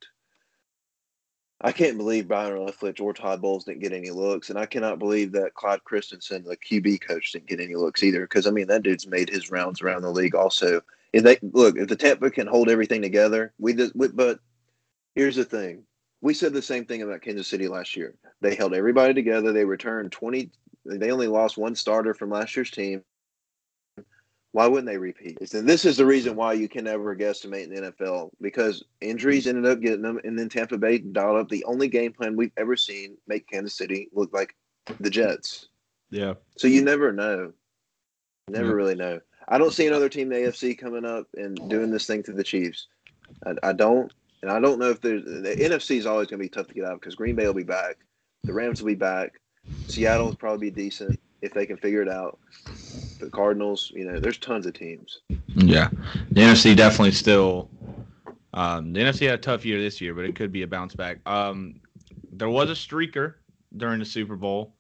I 1.63 1.71
can't 1.71 1.97
believe 1.97 2.27
Byron 2.27 2.65
Leftwich 2.65 2.99
or 2.99 3.13
Todd 3.13 3.41
Bowles 3.41 3.65
didn't 3.65 3.81
get 3.81 3.93
any 3.93 4.09
looks, 4.09 4.49
and 4.49 4.57
I 4.57 4.65
cannot 4.65 4.97
believe 4.99 5.31
that 5.33 5.53
Clyde 5.53 5.83
Christensen, 5.83 6.43
the 6.43 6.57
QB 6.57 7.01
coach, 7.01 7.31
didn't 7.31 7.47
get 7.47 7.59
any 7.59 7.75
looks 7.75 8.01
either. 8.03 8.21
Because 8.21 8.47
I 8.47 8.51
mean, 8.51 8.67
that 8.67 8.83
dude's 8.83 9.07
made 9.07 9.29
his 9.29 9.51
rounds 9.51 9.81
around 9.81 10.01
the 10.01 10.09
league. 10.09 10.33
Also, 10.33 10.81
if 11.13 11.23
they 11.23 11.37
look, 11.41 11.77
if 11.77 11.87
the 11.87 11.95
Tampa 11.95 12.31
can 12.31 12.47
hold 12.47 12.69
everything 12.69 13.01
together, 13.01 13.53
we 13.59 13.73
just. 13.73 13.95
We, 13.95 14.07
but 14.07 14.39
here's 15.13 15.35
the 15.35 15.45
thing: 15.45 15.83
we 16.21 16.33
said 16.33 16.53
the 16.53 16.61
same 16.61 16.85
thing 16.85 17.03
about 17.03 17.21
Kansas 17.21 17.47
City 17.47 17.67
last 17.67 17.95
year. 17.95 18.15
They 18.41 18.55
held 18.55 18.73
everybody 18.73 19.13
together. 19.13 19.51
They 19.51 19.65
returned 19.65 20.11
twenty. 20.11 20.49
They 20.83 21.11
only 21.11 21.27
lost 21.27 21.57
one 21.57 21.75
starter 21.75 22.15
from 22.15 22.31
last 22.31 22.55
year's 22.55 22.71
team. 22.71 23.03
Why 24.53 24.67
wouldn't 24.67 24.87
they 24.87 24.97
repeat? 24.97 25.37
And 25.53 25.67
this 25.67 25.85
is 25.85 25.95
the 25.95 26.05
reason 26.05 26.35
why 26.35 26.53
you 26.53 26.67
can 26.67 26.83
never 26.83 27.15
guesstimate 27.15 27.63
in 27.63 27.73
the 27.73 27.91
NFL 27.93 28.31
because 28.41 28.83
injuries 28.99 29.47
ended 29.47 29.65
up 29.65 29.79
getting 29.79 30.01
them, 30.01 30.19
and 30.25 30.37
then 30.37 30.49
Tampa 30.49 30.77
Bay 30.77 30.97
dialed 30.97 31.37
up 31.37 31.49
the 31.49 31.63
only 31.63 31.87
game 31.87 32.11
plan 32.11 32.35
we've 32.35 32.51
ever 32.57 32.75
seen 32.75 33.15
make 33.27 33.47
Kansas 33.47 33.77
City 33.77 34.09
look 34.11 34.33
like 34.33 34.53
the 34.99 35.09
Jets. 35.09 35.69
Yeah. 36.09 36.33
So 36.57 36.67
you 36.67 36.83
never 36.83 37.13
know. 37.13 37.53
Never 38.49 38.67
Yeah. 38.67 38.73
really 38.73 38.95
know. 38.95 39.21
I 39.47 39.57
don't 39.57 39.73
see 39.73 39.87
another 39.87 40.09
team 40.09 40.31
in 40.31 40.43
the 40.43 40.49
AFC 40.49 40.77
coming 40.77 41.05
up 41.05 41.27
and 41.35 41.57
doing 41.69 41.89
this 41.89 42.05
thing 42.05 42.23
to 42.23 42.33
the 42.33 42.43
Chiefs. 42.43 42.87
I, 43.45 43.53
I 43.63 43.73
don't, 43.73 44.11
and 44.41 44.51
I 44.51 44.59
don't 44.59 44.79
know 44.79 44.89
if 44.89 44.99
there's 44.99 45.23
the 45.23 45.55
NFC 45.57 45.97
is 45.97 46.05
always 46.05 46.27
going 46.27 46.39
to 46.39 46.43
be 46.45 46.49
tough 46.49 46.67
to 46.67 46.73
get 46.73 46.83
out 46.85 46.99
because 46.99 47.15
Green 47.15 47.35
Bay 47.37 47.45
will 47.47 47.53
be 47.53 47.63
back, 47.63 47.97
the 48.43 48.53
Rams 48.53 48.81
will 48.81 48.87
be 48.87 48.95
back, 48.95 49.39
Seattle 49.87 50.27
will 50.27 50.35
probably 50.35 50.69
be 50.69 50.83
decent 50.83 51.19
if 51.41 51.53
they 51.53 51.65
can 51.65 51.77
figure 51.77 52.01
it 52.01 52.09
out. 52.09 52.39
The 53.19 53.29
Cardinals, 53.31 53.91
you 53.95 54.05
know, 54.05 54.19
there's 54.19 54.37
tons 54.37 54.65
of 54.65 54.73
teams. 54.73 55.19
Yeah. 55.55 55.89
The 56.31 56.41
NFC 56.41 56.75
definitely 56.75 57.11
still. 57.11 57.69
Um, 58.53 58.93
the 58.93 58.99
NFC 58.99 59.25
had 59.27 59.35
a 59.35 59.41
tough 59.41 59.65
year 59.65 59.79
this 59.79 60.01
year, 60.01 60.13
but 60.13 60.25
it 60.25 60.35
could 60.35 60.51
be 60.51 60.63
a 60.63 60.67
bounce 60.67 60.95
back. 60.95 61.19
Um, 61.25 61.79
there 62.31 62.49
was 62.49 62.69
a 62.69 62.73
streaker 62.73 63.35
during 63.77 63.99
the 63.99 64.05
Super 64.05 64.35
Bowl. 64.35 64.73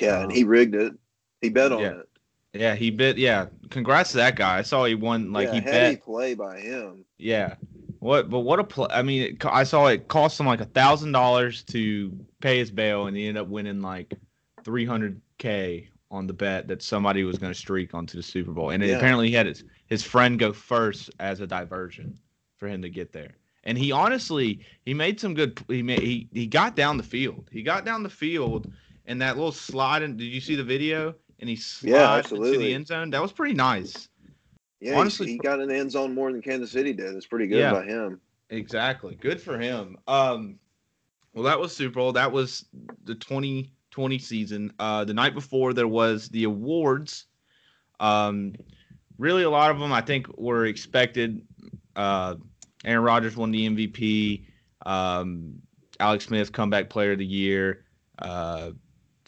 Yeah, 0.00 0.22
and 0.22 0.32
he 0.32 0.44
rigged 0.44 0.74
it. 0.74 0.94
He 1.40 1.50
bet 1.50 1.70
on 1.72 1.80
Yeah. 1.80 1.90
it. 1.90 2.08
Yeah, 2.52 2.74
he 2.74 2.90
bit. 2.90 3.16
Yeah, 3.16 3.46
congrats 3.68 4.10
to 4.10 4.16
that 4.16 4.34
guy. 4.34 4.58
I 4.58 4.62
saw 4.62 4.84
he 4.84 4.96
won. 4.96 5.32
Like 5.32 5.48
yeah, 5.48 5.54
he 5.54 5.60
heavy 5.60 5.94
bet. 5.96 6.02
play 6.04 6.34
by 6.34 6.58
him. 6.58 7.04
Yeah. 7.16 7.54
What? 8.00 8.28
But 8.28 8.40
what 8.40 8.58
a 8.58 8.64
play! 8.64 8.88
I 8.90 9.02
mean, 9.02 9.22
it, 9.34 9.44
I 9.46 9.62
saw 9.62 9.86
it 9.86 10.08
cost 10.08 10.40
him 10.40 10.46
like 10.46 10.60
a 10.60 10.64
thousand 10.64 11.12
dollars 11.12 11.62
to 11.64 12.10
pay 12.40 12.58
his 12.58 12.72
bail, 12.72 13.06
and 13.06 13.16
he 13.16 13.28
ended 13.28 13.42
up 13.42 13.48
winning 13.48 13.82
like 13.82 14.14
three 14.64 14.84
hundred 14.84 15.20
k 15.38 15.88
on 16.10 16.26
the 16.26 16.32
bet 16.32 16.66
that 16.68 16.82
somebody 16.82 17.22
was 17.24 17.38
going 17.38 17.52
to 17.52 17.58
streak 17.58 17.94
onto 17.94 18.16
the 18.16 18.22
Super 18.22 18.50
Bowl, 18.52 18.70
and 18.70 18.82
it 18.82 18.88
Yeah. 18.88 18.96
apparently 18.96 19.28
he 19.28 19.34
had 19.34 19.46
his 19.46 19.64
his 19.86 20.02
friend 20.02 20.38
go 20.38 20.52
first 20.52 21.10
as 21.20 21.40
a 21.40 21.46
diversion 21.46 22.18
for 22.56 22.68
him 22.68 22.82
to 22.82 22.90
get 22.90 23.12
there. 23.12 23.36
And 23.64 23.76
he 23.76 23.92
honestly, 23.92 24.60
he 24.84 24.94
made 24.94 25.20
some 25.20 25.34
good. 25.34 25.60
He 25.68 25.82
made 25.82 26.00
he 26.00 26.28
he 26.32 26.46
got 26.46 26.76
down 26.76 26.96
the 26.96 27.02
field. 27.02 27.48
He 27.52 27.62
got 27.62 27.84
down 27.84 28.02
the 28.02 28.08
field, 28.10 28.72
and 29.06 29.20
that 29.20 29.36
little 29.36 29.52
slide. 29.52 30.02
And 30.02 30.16
did 30.16 30.24
you 30.26 30.40
see 30.40 30.54
the 30.56 30.64
video? 30.64 31.14
And 31.40 31.48
he 31.48 31.56
slid 31.56 31.94
into 31.94 32.04
absolutely. 32.04 32.58
the 32.66 32.74
end 32.74 32.86
zone. 32.86 33.10
That 33.10 33.22
was 33.22 33.32
pretty 33.32 33.54
nice. 33.54 34.08
Yeah, 34.80 34.98
Honestly- 34.98 35.26
he, 35.26 35.32
he 35.32 35.38
got 35.38 35.60
an 35.60 35.70
end 35.70 35.90
zone 35.92 36.14
more 36.14 36.32
than 36.32 36.42
Kansas 36.42 36.70
City 36.70 36.92
did. 36.92 37.14
It's 37.14 37.26
pretty 37.26 37.46
good 37.46 37.58
Yeah. 37.60 37.72
by 37.72 37.84
him. 37.84 38.20
Exactly. 38.50 39.14
Good 39.14 39.40
for 39.40 39.58
him. 39.58 39.96
Um, 40.06 40.58
well, 41.34 41.44
that 41.44 41.58
was 41.60 41.74
Super 41.76 41.94
Bowl. 41.94 42.12
That 42.12 42.32
was 42.32 42.66
the 43.04 43.14
2020 43.90 44.18
season. 44.18 44.72
Uh, 44.78 45.04
the 45.04 45.14
night 45.14 45.34
before 45.34 45.72
there 45.72 45.88
was 45.88 46.28
the 46.28 46.44
awards. 46.44 47.26
Um, 47.98 48.54
really, 49.18 49.42
a 49.42 49.50
lot 49.50 49.70
of 49.70 49.78
them 49.78 49.92
I 49.92 50.00
think 50.00 50.26
were 50.38 50.66
expected. 50.66 51.42
Uh, 51.96 52.36
Aaron 52.84 53.04
Rodgers 53.04 53.36
won 53.36 53.50
the 53.50 53.68
MVP. 53.68 54.46
Um, 54.86 55.60
Alex 55.98 56.26
Smith, 56.26 56.52
comeback 56.52 56.88
player 56.88 57.12
of 57.12 57.18
the 57.18 57.26
year. 57.26 57.84
Uh, 58.18 58.70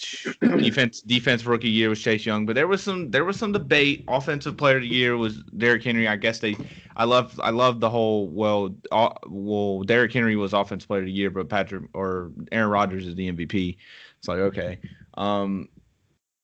defense 0.41 1.01
defense 1.03 1.45
rookie 1.45 1.69
year 1.69 1.89
was 1.89 2.01
Chase 2.01 2.27
Young, 2.27 2.47
but 2.47 2.55
there 2.55 2.67
was 2.67 2.83
some 2.83 3.11
there 3.11 3.25
was 3.25 3.37
some 3.37 3.53
debate. 3.53 4.05
Offensive 4.09 4.57
player 4.57 4.77
of 4.77 4.83
the 4.83 4.89
year 4.89 5.17
was 5.17 5.43
Derrick 5.57 5.85
Henry. 5.85 6.09
I 6.09 6.17
guess 6.17 6.39
they 6.39 6.57
I 6.97 7.05
love 7.05 7.39
I 7.43 7.51
love 7.51 7.81
the 7.81 7.91
whole 7.91 8.29
well 8.29 8.75
uh, 8.91 9.11
well 9.29 9.83
Derrick 9.83 10.13
Henry 10.13 10.35
was 10.35 10.55
offensive 10.55 10.89
player 10.89 11.01
of 11.01 11.07
the 11.07 11.13
year, 11.13 11.31
but 11.31 11.49
Patrick 11.49 11.85
or 11.95 12.33
Aaron 12.51 12.71
Rodgers 12.71 13.07
is 13.07 13.15
the 13.15 13.31
MVP. 13.31 13.77
It's 14.23 14.29
like 14.29 14.39
okay, 14.39 14.79
um, 15.15 15.69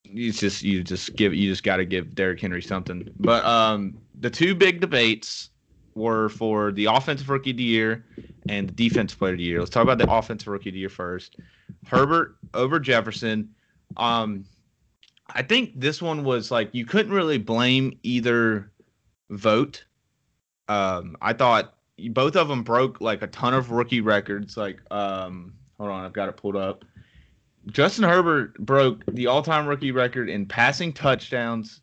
you 0.03 0.33
just 0.33 0.64
you 0.64 0.83
just 0.83 1.14
give 1.14 1.33
you 1.33 1.49
just 1.49 1.62
got 1.62 1.77
to 1.77 1.85
give 1.85 2.12
Derrick 2.12 2.41
Henry 2.41 2.61
something. 2.61 3.09
But 3.21 3.45
um, 3.45 3.97
the 4.19 4.31
two 4.31 4.57
big 4.57 4.81
debates 4.81 5.51
were 5.95 6.29
for 6.31 6.73
the 6.73 6.87
offensive 6.87 7.31
rookie 7.31 7.53
of 7.53 7.57
the 7.57 7.62
year 7.62 8.05
and 8.49 8.69
the 8.69 8.73
defensive 8.73 9.17
player 9.17 9.35
of 9.35 9.38
the 9.38 9.45
year. 9.45 9.61
Let's 9.61 9.71
talk 9.71 9.85
about 9.85 9.99
the 9.99 10.12
offensive 10.12 10.49
rookie 10.49 10.71
of 10.71 10.73
the 10.73 10.81
year 10.81 10.88
first. 10.88 11.37
Herbert 11.87 12.35
over 12.53 12.81
Jefferson. 12.81 13.55
Um, 13.97 14.45
I 15.29 15.43
think 15.43 15.79
this 15.79 16.03
one 16.03 16.25
was 16.25 16.51
like 16.51 16.71
you 16.73 16.85
couldn't 16.85 17.12
really 17.12 17.38
blame 17.38 17.97
either 18.03 18.73
vote. 19.31 19.85
Um, 20.67 21.17
I 21.23 21.33
thought 21.33 21.75
both 22.11 22.35
of 22.35 22.49
them 22.49 22.64
broke 22.64 23.01
like 23.01 23.23
a 23.23 23.29
ton 23.29 23.55
of 23.55 23.71
rookie 23.71 24.01
records. 24.01 24.57
Like, 24.57 24.81
um, 24.91 25.55
hold 25.79 25.91
on, 25.91 26.05
I've 26.05 26.12
got 26.12 26.29
it 26.29 26.37
pulled 26.37 26.57
up. 26.57 26.85
Justin 27.70 28.04
Herbert 28.04 28.59
broke 28.59 29.04
the 29.07 29.26
all-time 29.26 29.66
rookie 29.66 29.92
record 29.92 30.28
in 30.28 30.46
passing 30.46 30.92
touchdowns, 30.92 31.81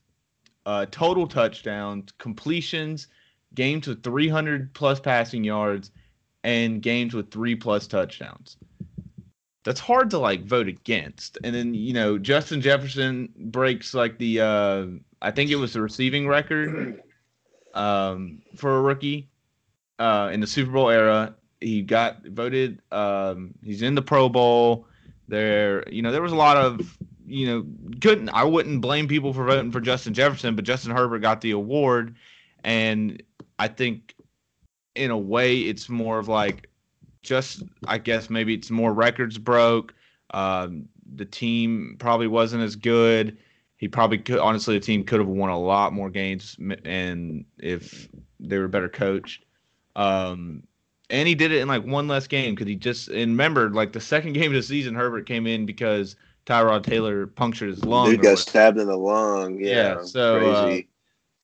uh, 0.65 0.85
total 0.91 1.27
touchdowns, 1.27 2.11
completions, 2.17 3.07
games 3.53 3.87
with 3.87 4.03
300 4.03 4.73
plus 4.73 4.99
passing 4.99 5.43
yards, 5.43 5.91
and 6.43 6.81
games 6.81 7.13
with 7.13 7.31
three 7.31 7.55
plus 7.55 7.87
touchdowns 7.87 8.57
that's 9.65 9.79
hard 9.79 10.11
to 10.11 10.19
like 10.19 10.45
vote 10.45 10.67
against. 10.69 11.37
And 11.43 11.53
then 11.53 11.73
you 11.73 11.91
know 11.91 12.17
Justin 12.17 12.61
Jefferson 12.61 13.33
breaks 13.35 13.93
like 13.93 14.17
the 14.17 14.39
uh, 14.39 14.85
I 15.21 15.31
think 15.31 15.49
it 15.49 15.55
was 15.55 15.73
the 15.73 15.81
receiving 15.81 16.27
record 16.27 17.01
um, 17.73 18.41
for 18.55 18.77
a 18.77 18.81
rookie 18.81 19.27
uh, 19.99 20.29
in 20.31 20.39
the 20.39 20.47
Super 20.47 20.71
Bowl 20.71 20.89
era. 20.89 21.35
He 21.59 21.81
got 21.81 22.23
voted. 22.25 22.81
Um, 22.91 23.55
he's 23.63 23.81
in 23.81 23.95
the 23.95 24.01
Pro 24.01 24.29
Bowl. 24.29 24.87
There, 25.27 25.88
you 25.89 26.01
know, 26.01 26.11
there 26.11 26.21
was 26.21 26.31
a 26.31 26.38
lot 26.38 26.57
of 26.57 26.97
you 27.27 27.47
know 27.47 27.65
couldn't 28.01 28.29
I 28.29 28.43
wouldn't 28.43 28.81
blame 28.81 29.07
people 29.07 29.33
for 29.33 29.45
voting 29.45 29.71
for 29.71 29.81
Justin 29.81 30.13
Jefferson, 30.13 30.55
but 30.55 30.65
Justin 30.65 30.91
Herbert 30.91 31.19
got 31.19 31.41
the 31.41 31.51
award, 31.51 32.15
and 32.63 33.21
I 33.59 33.67
think 33.67 34.15
in 34.95 35.11
a 35.11 35.17
way 35.17 35.59
it's 35.59 35.89
more 35.89 36.19
of 36.19 36.27
like 36.27 36.69
just 37.21 37.63
I 37.88 37.97
guess 37.97 38.29
maybe 38.29 38.53
it's 38.53 38.69
more 38.69 38.93
records 38.93 39.38
broke. 39.38 39.93
Um, 40.31 40.88
the 41.15 41.25
team 41.25 41.95
probably 41.99 42.27
wasn't 42.27 42.63
as 42.63 42.75
good. 42.75 43.38
He 43.77 43.88
probably 43.88 44.17
could 44.19 44.39
honestly 44.39 44.75
the 44.75 44.85
team 44.85 45.03
could 45.03 45.19
have 45.19 45.27
won 45.27 45.49
a 45.49 45.59
lot 45.59 45.93
more 45.93 46.09
games 46.09 46.57
and 46.85 47.45
if 47.57 48.07
they 48.39 48.57
were 48.57 48.67
better 48.67 48.89
coached. 48.89 49.45
Um, 49.95 50.63
and 51.09 51.27
he 51.27 51.35
did 51.35 51.51
it 51.51 51.61
in 51.61 51.67
like 51.67 51.85
one 51.85 52.07
less 52.07 52.27
game 52.27 52.55
because 52.55 52.67
he 52.67 52.75
just 52.75 53.07
and 53.09 53.31
remember 53.31 53.69
like 53.69 53.93
the 53.93 54.01
second 54.01 54.33
game 54.33 54.51
of 54.51 54.55
the 54.55 54.63
season 54.63 54.95
Herbert 54.95 55.25
came 55.25 55.47
in 55.47 55.65
because 55.65 56.15
Tyrod 56.45 56.83
Taylor 56.83 57.27
punctured 57.27 57.69
his 57.69 57.83
lung. 57.83 58.11
Dude 58.11 58.21
got 58.21 58.37
stabbed 58.37 58.77
in 58.77 58.87
the 58.87 58.97
lung. 58.97 59.59
Yeah, 59.59 59.95
yeah 59.97 60.03
so 60.03 60.51
uh, 60.51 60.77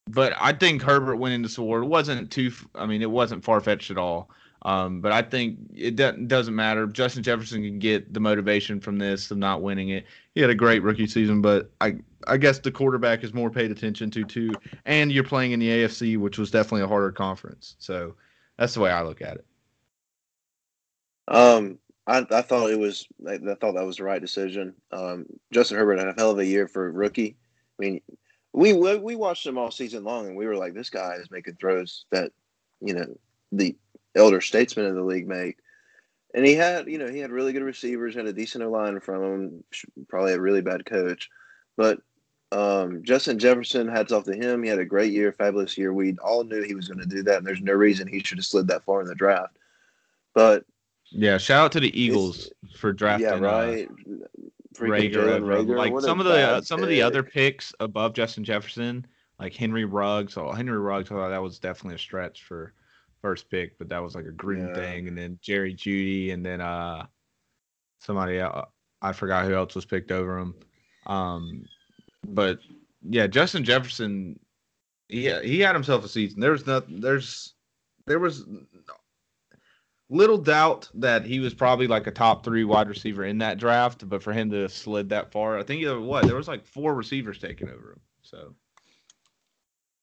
but 0.09 0.33
I 0.39 0.53
think 0.53 0.81
Herbert 0.81 1.17
winning 1.17 1.41
this 1.41 1.57
award 1.57 1.83
wasn't 1.83 2.31
too. 2.31 2.51
I 2.75 2.85
mean, 2.85 3.01
it 3.01 3.09
wasn't 3.09 3.43
far 3.43 3.59
fetched 3.61 3.91
at 3.91 3.97
all. 3.97 4.29
Um, 4.63 5.01
but 5.01 5.11
I 5.11 5.23
think 5.23 5.57
it 5.73 5.95
doesn't 6.27 6.55
matter. 6.55 6.85
Justin 6.85 7.23
Jefferson 7.23 7.63
can 7.63 7.79
get 7.79 8.13
the 8.13 8.19
motivation 8.19 8.79
from 8.79 8.99
this 8.99 9.31
of 9.31 9.39
not 9.39 9.63
winning 9.63 9.89
it. 9.89 10.05
He 10.35 10.41
had 10.41 10.51
a 10.51 10.55
great 10.55 10.83
rookie 10.83 11.07
season, 11.07 11.41
but 11.41 11.71
I 11.81 11.95
I 12.27 12.37
guess 12.37 12.59
the 12.59 12.71
quarterback 12.71 13.23
is 13.23 13.33
more 13.33 13.49
paid 13.49 13.71
attention 13.71 14.11
to 14.11 14.23
too. 14.23 14.51
And 14.85 15.11
you're 15.11 15.23
playing 15.23 15.53
in 15.53 15.59
the 15.59 15.69
AFC, 15.69 16.17
which 16.17 16.37
was 16.37 16.51
definitely 16.51 16.83
a 16.83 16.87
harder 16.87 17.11
conference. 17.11 17.75
So 17.79 18.13
that's 18.57 18.75
the 18.75 18.81
way 18.81 18.91
I 18.91 19.01
look 19.01 19.21
at 19.21 19.37
it. 19.37 19.45
Um, 21.31 21.79
I, 22.05 22.25
I 22.29 22.41
thought 22.41 22.69
it 22.69 22.77
was 22.77 23.07
I, 23.27 23.35
I 23.35 23.55
thought 23.55 23.75
that 23.75 23.85
was 23.85 23.97
the 23.97 24.03
right 24.03 24.21
decision. 24.21 24.75
Um, 24.91 25.25
Justin 25.51 25.77
Herbert 25.77 25.99
had 25.99 26.09
a 26.09 26.15
hell 26.17 26.31
of 26.31 26.39
a 26.39 26.45
year 26.45 26.67
for 26.67 26.87
a 26.87 26.91
rookie. 26.91 27.37
I 27.79 27.83
mean, 27.83 28.01
we 28.53 28.73
we 28.73 29.15
watched 29.15 29.47
him 29.47 29.57
all 29.57 29.71
season 29.71 30.03
long, 30.03 30.27
and 30.27 30.35
we 30.35 30.45
were 30.45 30.57
like, 30.57 30.73
this 30.73 30.89
guy 30.89 31.15
is 31.15 31.31
making 31.31 31.55
throws 31.55 32.05
that 32.11 32.31
you 32.81 32.93
know 32.93 33.17
the 33.53 33.75
elder 34.13 34.41
statesmen 34.41 34.85
in 34.85 34.95
the 34.95 35.03
league 35.03 35.27
make. 35.27 35.57
And 36.33 36.45
he 36.45 36.53
had, 36.53 36.87
you 36.87 36.97
know, 36.97 37.09
he 37.09 37.19
had 37.19 37.31
really 37.31 37.51
good 37.51 37.63
receivers, 37.63 38.15
had 38.15 38.25
a 38.25 38.33
decent 38.33 38.69
line 38.69 39.01
from 39.01 39.23
him, 39.23 39.63
probably 40.07 40.33
a 40.33 40.39
really 40.39 40.61
bad 40.61 40.85
coach. 40.85 41.29
But 41.75 41.99
um, 42.53 43.03
Justin 43.03 43.37
Jefferson, 43.37 43.89
hats 43.89 44.13
off 44.13 44.23
to 44.25 44.33
him. 44.33 44.63
He 44.63 44.69
had 44.69 44.79
a 44.79 44.85
great 44.85 45.11
year, 45.11 45.33
fabulous 45.33 45.77
year. 45.77 45.93
We 45.93 46.15
all 46.23 46.45
knew 46.45 46.61
he 46.61 46.75
was 46.75 46.87
going 46.87 47.01
to 47.01 47.15
do 47.15 47.23
that, 47.23 47.39
and 47.39 47.47
there's 47.47 47.61
no 47.61 47.73
reason 47.73 48.07
he 48.07 48.19
should 48.19 48.37
have 48.37 48.45
slid 48.45 48.67
that 48.67 48.85
far 48.85 49.01
in 49.01 49.07
the 49.07 49.15
draft. 49.15 49.57
But 50.33 50.63
yeah, 51.11 51.37
shout 51.37 51.65
out 51.65 51.71
to 51.73 51.79
the 51.79 51.99
Eagles 51.99 52.49
for 52.75 52.93
drafting. 52.93 53.27
Yeah, 53.27 53.35
uh, 53.35 53.39
right. 53.39 53.87
Uh, 53.87 54.47
Reagor, 54.79 55.41
Reagor, 55.41 55.77
like 55.77 55.99
some 56.01 56.19
of 56.19 56.25
the 56.25 56.49
uh, 56.49 56.61
some 56.61 56.81
of 56.81 56.89
the 56.89 57.01
other 57.01 57.21
picks 57.21 57.73
above 57.79 58.13
Justin 58.13 58.43
Jefferson, 58.43 59.05
like 59.39 59.53
Henry 59.53 59.85
Ruggs. 59.85 60.37
Oh, 60.37 60.51
Henry 60.51 60.77
Ruggs, 60.77 61.11
oh, 61.11 61.29
that 61.29 61.41
was 61.41 61.59
definitely 61.59 61.95
a 61.95 61.99
stretch 61.99 62.43
for 62.43 62.73
first 63.21 63.49
pick, 63.49 63.77
but 63.77 63.89
that 63.89 64.01
was 64.01 64.15
like 64.15 64.25
a 64.25 64.31
green 64.31 64.67
yeah. 64.69 64.73
thing. 64.73 65.07
And 65.07 65.17
then 65.17 65.37
Jerry 65.41 65.73
Jeudy, 65.73 66.33
and 66.33 66.45
then 66.45 66.61
uh 66.61 67.05
somebody 67.99 68.39
else, 68.39 68.67
I 69.01 69.11
forgot 69.11 69.45
who 69.45 69.55
else 69.55 69.75
was 69.75 69.85
picked 69.85 70.11
over 70.11 70.39
him. 70.39 70.55
Um, 71.05 71.65
but 72.27 72.59
yeah, 73.07 73.27
Justin 73.27 73.63
Jefferson, 73.63 74.39
he 75.09 75.31
he 75.41 75.59
had 75.59 75.75
himself 75.75 76.05
a 76.05 76.07
season. 76.07 76.39
There's 76.39 76.65
nothing. 76.65 77.01
there's 77.01 77.55
there 78.07 78.19
was 78.19 78.45
little 80.11 80.37
doubt 80.37 80.89
that 80.93 81.25
he 81.25 81.39
was 81.39 81.53
probably 81.53 81.87
like 81.87 82.05
a 82.05 82.11
top 82.11 82.43
three 82.43 82.65
wide 82.65 82.89
receiver 82.89 83.23
in 83.23 83.37
that 83.37 83.57
draft, 83.57 84.07
but 84.07 84.21
for 84.21 84.33
him 84.33 84.51
to 84.51 84.63
have 84.63 84.73
slid 84.73 85.09
that 85.09 85.31
far, 85.31 85.57
I 85.57 85.63
think 85.63 85.87
uh, 85.87 85.99
what 85.99 86.25
there 86.25 86.35
was 86.35 86.49
like 86.49 86.65
four 86.65 86.93
receivers 86.93 87.39
taking 87.39 87.69
over 87.69 87.93
him. 87.93 87.99
So 88.21 88.53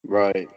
right. 0.04 0.48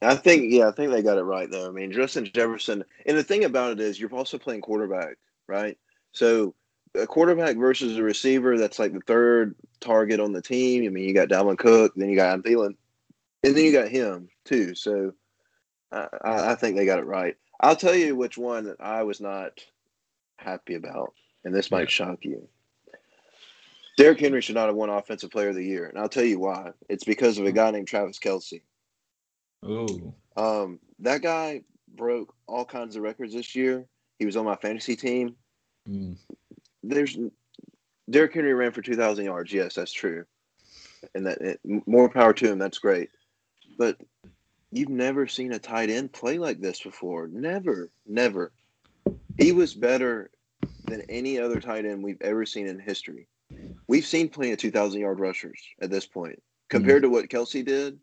I 0.00 0.14
think 0.14 0.52
yeah, 0.52 0.68
I 0.68 0.72
think 0.72 0.90
they 0.90 1.02
got 1.02 1.18
it 1.18 1.22
right 1.22 1.50
though. 1.50 1.68
I 1.68 1.70
mean, 1.70 1.92
Justin 1.92 2.24
Jefferson, 2.32 2.82
and 3.04 3.16
the 3.16 3.22
thing 3.22 3.44
about 3.44 3.72
it 3.72 3.80
is, 3.80 4.00
you're 4.00 4.14
also 4.14 4.38
playing 4.38 4.62
quarterback, 4.62 5.16
right? 5.48 5.76
So 6.12 6.54
a 6.94 7.06
quarterback 7.06 7.56
versus 7.56 7.98
a 7.98 8.02
receiver, 8.02 8.56
that's 8.56 8.78
like 8.78 8.94
the 8.94 9.00
third 9.00 9.54
target 9.80 10.18
on 10.18 10.32
the 10.32 10.42
team. 10.42 10.84
I 10.86 10.88
mean, 10.88 11.04
you 11.04 11.14
got 11.14 11.28
Dalvin 11.28 11.58
Cook, 11.58 11.92
then 11.94 12.08
you 12.08 12.16
got 12.16 12.40
Thielen, 12.40 12.74
and 13.42 13.54
then 13.54 13.64
you 13.64 13.72
got 13.72 13.88
him 13.88 14.28
too. 14.46 14.74
So 14.74 15.12
I, 15.90 16.06
I 16.24 16.54
think 16.54 16.76
they 16.76 16.86
got 16.86 17.00
it 17.00 17.06
right. 17.06 17.36
I'll 17.62 17.76
tell 17.76 17.94
you 17.94 18.16
which 18.16 18.36
one 18.36 18.64
that 18.64 18.80
I 18.80 19.02
was 19.04 19.20
not 19.20 19.64
happy 20.36 20.74
about, 20.74 21.14
and 21.44 21.54
this 21.54 21.70
might 21.70 21.90
shock 21.90 22.24
you. 22.24 22.48
Derrick 23.96 24.20
Henry 24.20 24.40
should 24.40 24.54
not 24.54 24.66
have 24.66 24.74
won 24.74 24.88
Offensive 24.88 25.30
Player 25.30 25.50
of 25.50 25.54
the 25.54 25.64
Year, 25.64 25.86
and 25.86 25.98
I'll 25.98 26.08
tell 26.08 26.24
you 26.24 26.38
why. 26.38 26.72
It's 26.88 27.04
because 27.04 27.38
of 27.38 27.46
a 27.46 27.52
guy 27.52 27.70
named 27.70 27.88
Travis 27.88 28.18
Kelce. 28.18 28.62
Oh. 29.62 30.14
Um, 30.36 30.80
that 31.00 31.22
guy 31.22 31.62
broke 31.94 32.34
all 32.46 32.64
kinds 32.64 32.96
of 32.96 33.02
records 33.02 33.34
this 33.34 33.54
year. 33.54 33.84
He 34.18 34.26
was 34.26 34.36
on 34.36 34.44
my 34.44 34.56
fantasy 34.56 34.96
team. 34.96 35.36
Mm. 35.88 36.16
There's 36.82 37.16
Derrick 38.10 38.34
Henry 38.34 38.54
ran 38.54 38.72
for 38.72 38.82
2,000 38.82 39.24
yards. 39.24 39.52
Yes, 39.52 39.74
that's 39.74 39.92
true. 39.92 40.24
And 41.14 41.26
that 41.26 41.40
it, 41.40 41.60
more 41.86 42.08
power 42.08 42.32
to 42.32 42.50
him. 42.50 42.58
That's 42.58 42.78
great. 42.78 43.10
But 43.78 43.98
you've 44.72 44.88
never 44.88 45.26
seen 45.28 45.52
a 45.52 45.58
tight 45.58 45.90
end 45.90 46.12
play 46.12 46.38
like 46.38 46.60
this 46.60 46.80
before. 46.80 47.28
Never, 47.28 47.90
never. 48.06 48.52
He 49.38 49.52
was 49.52 49.74
better 49.74 50.30
than 50.86 51.02
any 51.02 51.38
other 51.38 51.60
tight 51.60 51.84
end 51.84 52.02
we've 52.02 52.20
ever 52.22 52.44
seen 52.44 52.66
in 52.66 52.78
history. 52.78 53.28
We've 53.86 54.06
seen 54.06 54.28
plenty 54.28 54.52
of 54.52 54.58
2,000 54.58 55.00
yard 55.00 55.20
rushers 55.20 55.60
at 55.80 55.90
this 55.90 56.06
point. 56.06 56.42
Compared 56.70 57.00
mm. 57.00 57.06
to 57.06 57.10
what 57.10 57.28
Kelce 57.28 57.64
did, 57.64 57.98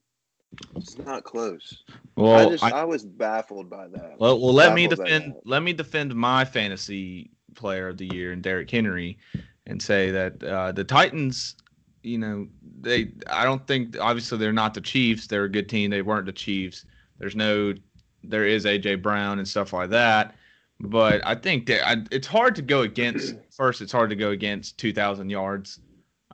it's 0.75 0.97
not 0.99 1.23
close. 1.23 1.84
Well, 2.15 2.34
I 2.34 2.49
just 2.49 2.63
I, 2.63 2.69
I 2.69 2.84
was 2.84 3.03
baffled 3.05 3.69
by 3.69 3.88
that. 3.88 4.15
Well, 4.19 4.39
well, 4.39 4.53
let 4.53 4.73
me 4.73 4.88
defend 4.88 5.36
let 5.45 5.63
me 5.63 5.73
defend 5.73 6.13
my 6.13 6.45
fantasy 6.45 7.32
player 7.55 7.88
of 7.88 7.97
the 7.97 8.08
year 8.13 8.32
and 8.32 8.41
Derrick 8.41 8.69
Henry, 8.69 9.17
and 9.65 9.82
say 9.82 10.12
that 10.12 10.43
uh, 10.43 10.71
the 10.71 10.84
Titans, 10.84 11.55
you 12.03 12.17
know, 12.17 12.47
they 12.81 13.12
I 13.27 13.43
don't 13.43 13.65
think 13.67 13.99
obviously 13.99 14.38
they're 14.38 14.53
not 14.53 14.73
the 14.73 14.81
Chiefs. 14.81 15.27
They're 15.27 15.45
a 15.45 15.51
good 15.51 15.69
team. 15.69 15.89
They 15.89 16.01
weren't 16.01 16.25
the 16.25 16.31
Chiefs. 16.31 16.85
There's 17.17 17.35
no 17.35 17.73
there 18.23 18.45
is 18.45 18.65
AJ 18.65 19.01
Brown 19.01 19.39
and 19.39 19.47
stuff 19.47 19.73
like 19.73 19.89
that. 19.91 20.35
But 20.81 21.25
I 21.25 21.35
think 21.35 21.65
that 21.67 21.88
I, 21.88 21.97
it's 22.12 22.27
hard 22.27 22.55
to 22.55 22.62
go 22.62 22.81
against. 22.81 23.35
First, 23.51 23.81
it's 23.81 23.91
hard 23.91 24.09
to 24.09 24.15
go 24.15 24.29
against 24.29 24.77
2,000 24.77 25.29
yards. 25.29 25.79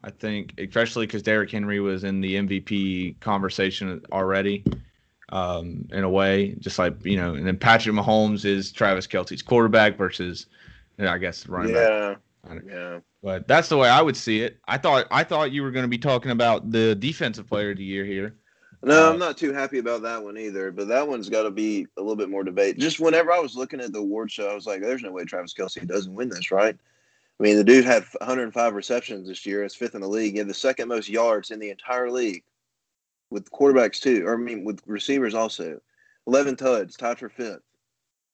I 0.04 0.12
think, 0.12 0.54
especially 0.60 1.08
because 1.08 1.24
Derrick 1.24 1.50
Henry 1.50 1.80
was 1.80 2.04
in 2.04 2.22
the 2.22 2.36
MVP 2.36 3.20
conversation 3.22 4.04
already, 4.12 4.64
um, 5.30 5.88
in 5.92 6.04
a 6.04 6.10
way, 6.10 6.56
just 6.60 6.78
like 6.78 7.04
you 7.04 7.18
know. 7.18 7.34
And 7.34 7.48
then 7.48 7.58
Patrick 7.58 7.96
Mahomes 7.96 8.46
is 8.46 8.72
Travis 8.72 9.08
Kelce's 9.08 9.42
quarterback 9.42 9.98
versus, 9.98 10.46
you 11.00 11.06
know, 11.06 11.12
I 11.12 11.18
guess 11.18 11.48
running 11.48 11.74
yeah. 11.74 12.10
back. 12.10 12.18
Yeah. 12.68 13.00
But 13.24 13.48
that's 13.48 13.70
the 13.70 13.78
way 13.78 13.90
I 13.90 14.02
would 14.02 14.16
see 14.16 14.42
it. 14.42 14.58
I 14.68 14.78
thought 14.78 15.08
I 15.12 15.24
thought 15.24 15.52
you 15.52 15.64
were 15.64 15.72
going 15.72 15.84
to 15.84 15.90
be 15.90 15.98
talking 15.98 16.32
about 16.32 16.72
the 16.72 16.96
defensive 16.96 17.48
player 17.48 17.72
of 17.72 17.78
the 17.78 17.84
year 17.84 18.06
here. 18.06 18.36
No, 18.84 19.08
Uh, 19.08 19.14
I'm 19.14 19.20
not 19.20 19.38
too 19.38 19.52
happy 19.52 19.80
about 19.80 20.04
that 20.04 20.24
one 20.24 20.38
either. 20.38 20.72
But 20.72 20.88
that 20.90 21.08
one's 21.08 21.30
got 21.30 21.44
to 21.44 21.52
be 21.52 21.88
a 21.98 22.02
little 22.02 22.16
bit 22.16 22.30
more 22.30 22.44
debate. 22.44 22.78
Just 22.78 23.00
whenever 23.00 23.32
I 23.32 23.40
was 23.40 23.56
looking 23.56 23.82
at 23.82 23.94
the 23.94 24.00
award 24.00 24.32
show, 24.32 24.48
I 24.50 24.54
was 24.54 24.68
like, 24.68 24.82
"There's 24.82 25.02
no 25.02 25.12
way 25.12 25.26
Travis 25.26 25.54
Kelce 25.54 25.86
doesn't 25.88 26.14
win 26.14 26.30
this, 26.30 26.52
right?" 26.52 26.78
I 27.40 27.44
mean, 27.44 27.58
the 27.58 27.64
dude 27.64 27.84
had 27.84 28.06
105 28.22 28.74
receptions 28.76 29.28
this 29.28 29.46
year. 29.46 29.64
It's 29.64 29.76
fifth 29.76 29.96
in 29.96 30.02
the 30.02 30.08
league. 30.08 30.34
He 30.34 30.38
had 30.38 30.48
the 30.48 30.54
second 30.54 30.88
most 30.88 31.10
yards 31.10 31.52
in 31.52 31.60
the 31.60 31.70
entire 31.70 32.10
league, 32.10 32.44
with 33.30 33.50
quarterbacks 33.52 34.00
too, 34.00 34.26
or 34.26 34.36
I 34.36 34.38
mean, 34.38 34.64
with 34.64 34.82
receivers 34.86 35.34
also. 35.34 35.82
11 36.28 36.56
tuds, 36.56 36.96
tied 36.96 37.20
for 37.20 37.30
fifth. 37.30 37.62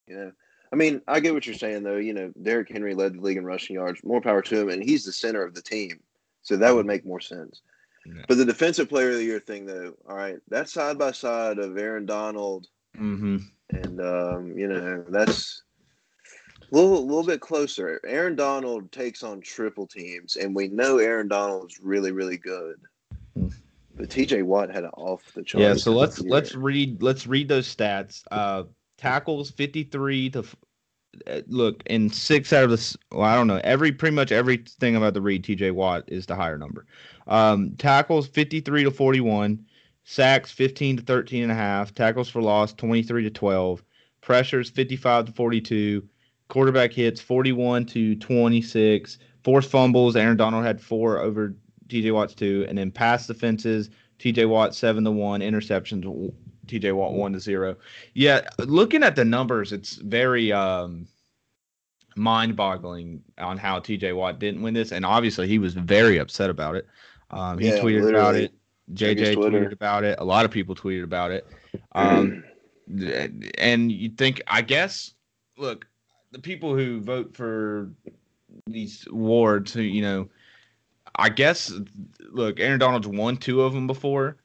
You 0.08 0.15
know, 0.15 0.32
I 0.73 0.75
mean, 0.77 1.01
I 1.07 1.19
get 1.19 1.34
what 1.34 1.45
you're 1.45 1.55
saying 1.55 1.84
though. 1.84 1.97
You 1.97 2.13
know, 2.13 2.31
Derrick 2.41 2.69
Henry 2.69 2.95
led 2.95 3.15
the 3.15 3.21
league 3.21 3.38
in 3.38 3.45
rushing 3.45 3.75
yards. 3.75 4.03
More 4.03 4.21
power 4.21 4.41
to 4.41 4.62
him, 4.62 4.69
and 4.69 4.81
he's 4.84 5.03
the 5.05 5.12
center 5.12 5.43
of 5.43 5.53
the 5.53 5.62
team, 5.62 5.99
so 6.43 6.55
that 6.57 6.73
would 6.73 6.86
make 6.86 7.05
more 7.05 7.19
sense. 7.19 7.62
Yeah. 8.05 8.23
But 8.27 8.38
the 8.38 8.45
defensive 8.45 8.89
player 8.89 9.10
of 9.10 9.15
the 9.17 9.23
year 9.23 9.39
thing, 9.39 9.65
though, 9.65 9.93
all 10.10 10.15
right, 10.15 10.38
that's 10.47 10.73
side 10.73 10.97
by 10.97 11.12
side 11.12 11.60
of 11.60 11.77
Aaron 11.77 12.05
Donald, 12.05 12.67
Mm-hmm. 12.97 13.38
and 13.69 14.01
um, 14.01 14.57
you 14.57 14.67
know 14.67 15.05
that's 15.07 15.62
a 16.71 16.75
little, 16.75 17.05
little 17.05 17.23
bit 17.23 17.39
closer. 17.39 18.01
Aaron 18.05 18.36
Donald 18.36 18.91
takes 18.91 19.23
on 19.23 19.39
triple 19.41 19.88
teams, 19.88 20.36
and 20.36 20.53
we 20.55 20.67
know 20.67 20.97
Aaron 20.97 21.27
Donald's 21.29 21.79
really, 21.81 22.12
really 22.12 22.38
good. 22.38 22.75
Hmm. 23.36 23.47
But 23.95 24.10
T.J. 24.10 24.43
Watt 24.43 24.69
had 24.69 24.84
an 24.84 24.89
off 24.91 25.21
the 25.34 25.43
charts. 25.43 25.62
Yeah, 25.62 25.73
so 25.75 25.91
let's 25.93 26.19
let's 26.19 26.55
read 26.55 27.01
let's 27.03 27.27
read 27.27 27.47
those 27.47 27.73
stats. 27.73 28.23
Uh, 28.31 28.63
tackles 29.01 29.49
fifty 29.51 29.83
three 29.83 30.29
to 30.29 30.45
uh, 31.27 31.41
look 31.47 31.83
in 31.87 32.09
six 32.09 32.53
out 32.53 32.65
of 32.65 32.69
the 32.69 32.97
well, 33.11 33.23
I 33.23 33.35
don't 33.35 33.47
know 33.47 33.59
every 33.63 33.91
pretty 33.91 34.15
much 34.15 34.31
everything 34.31 34.95
about 34.95 35.13
the 35.13 35.21
read. 35.21 35.43
T.J. 35.43 35.71
Watt 35.71 36.03
is 36.07 36.25
the 36.25 36.35
higher 36.35 36.57
number. 36.57 36.85
Um, 37.27 37.71
tackles 37.77 38.27
fifty 38.27 38.61
three 38.61 38.83
to 38.83 38.91
forty 38.91 39.19
one, 39.19 39.65
sacks 40.03 40.51
fifteen 40.51 40.97
to 40.97 41.03
13 41.03 41.43
and 41.43 41.51
a 41.51 41.55
half, 41.55 41.93
tackles 41.93 42.29
for 42.29 42.41
loss 42.41 42.73
twenty 42.73 43.03
three 43.03 43.23
to 43.23 43.29
twelve, 43.29 43.83
pressures 44.21 44.69
fifty 44.69 44.95
five 44.95 45.25
to 45.25 45.31
forty 45.31 45.59
two, 45.59 46.07
quarterback 46.47 46.93
hits 46.93 47.19
forty 47.19 47.51
one 47.51 47.85
to 47.87 48.15
twenty 48.15 48.61
six, 48.61 49.17
forced 49.43 49.69
fumbles. 49.69 50.15
Aaron 50.15 50.37
Donald 50.37 50.63
had 50.63 50.79
four 50.79 51.19
over 51.19 51.55
T.J. 51.89 52.11
Watt's 52.11 52.35
two, 52.35 52.65
and 52.69 52.77
then 52.77 52.91
pass 52.91 53.27
defenses. 53.27 53.89
TJ 54.19 54.47
Watt 54.47 54.75
seven 54.75 55.03
to 55.03 55.11
one, 55.11 55.41
interceptions 55.41 56.05
TJ 56.79 56.93
Watt 56.93 57.13
one 57.13 57.34
to 57.34 57.39
zero. 57.39 57.75
Yeah, 58.13 58.41
looking 58.60 59.03
at 59.03 59.15
the 59.15 59.25
numbers, 59.25 59.71
it's 59.71 59.95
very 59.95 60.51
um, 60.51 61.07
mind 62.15 62.55
boggling 62.55 63.23
on 63.38 63.57
how 63.57 63.79
TJ 63.79 64.15
Watt 64.15 64.39
didn't 64.39 64.62
win 64.62 64.73
this, 64.73 64.91
and 64.91 65.05
obviously 65.05 65.47
he 65.47 65.60
was 65.60 65.73
very 65.73 66.17
upset 66.17 66.49
about 66.49 66.75
it. 66.75 66.88
Um, 67.31 67.57
he 67.60 67.67
Yeah, 67.67 67.79
tweeted 67.79 68.10
about 68.10 68.36
it. 68.36 68.53
JJ 68.93 69.36
tweeted 69.36 69.71
about 69.71 70.03
it. 70.03 70.19
A 70.19 70.23
lot 70.23 70.45
of 70.45 70.51
people 70.51 70.75
tweeted 70.75 71.03
about 71.03 71.31
it. 71.31 71.47
Um, 71.93 72.43
and 73.57 73.91
you 73.91 74.10
think, 74.10 74.41
I 74.47 74.62
guess, 74.62 75.13
look, 75.57 75.88
the 76.31 76.39
people 76.39 76.75
who 76.75 76.99
vote 76.99 77.36
for 77.36 77.91
these 78.67 79.05
awards, 79.10 79.73
who 79.73 79.81
you 79.81 80.01
know, 80.01 80.29
I 81.15 81.29
guess, 81.29 81.71
look, 82.31 82.60
Aaron 82.60 82.79
Donald's 82.79 83.07
won 83.07 83.38
two 83.38 83.62
of 83.62 83.73
them 83.73 83.88
before. 83.88 84.38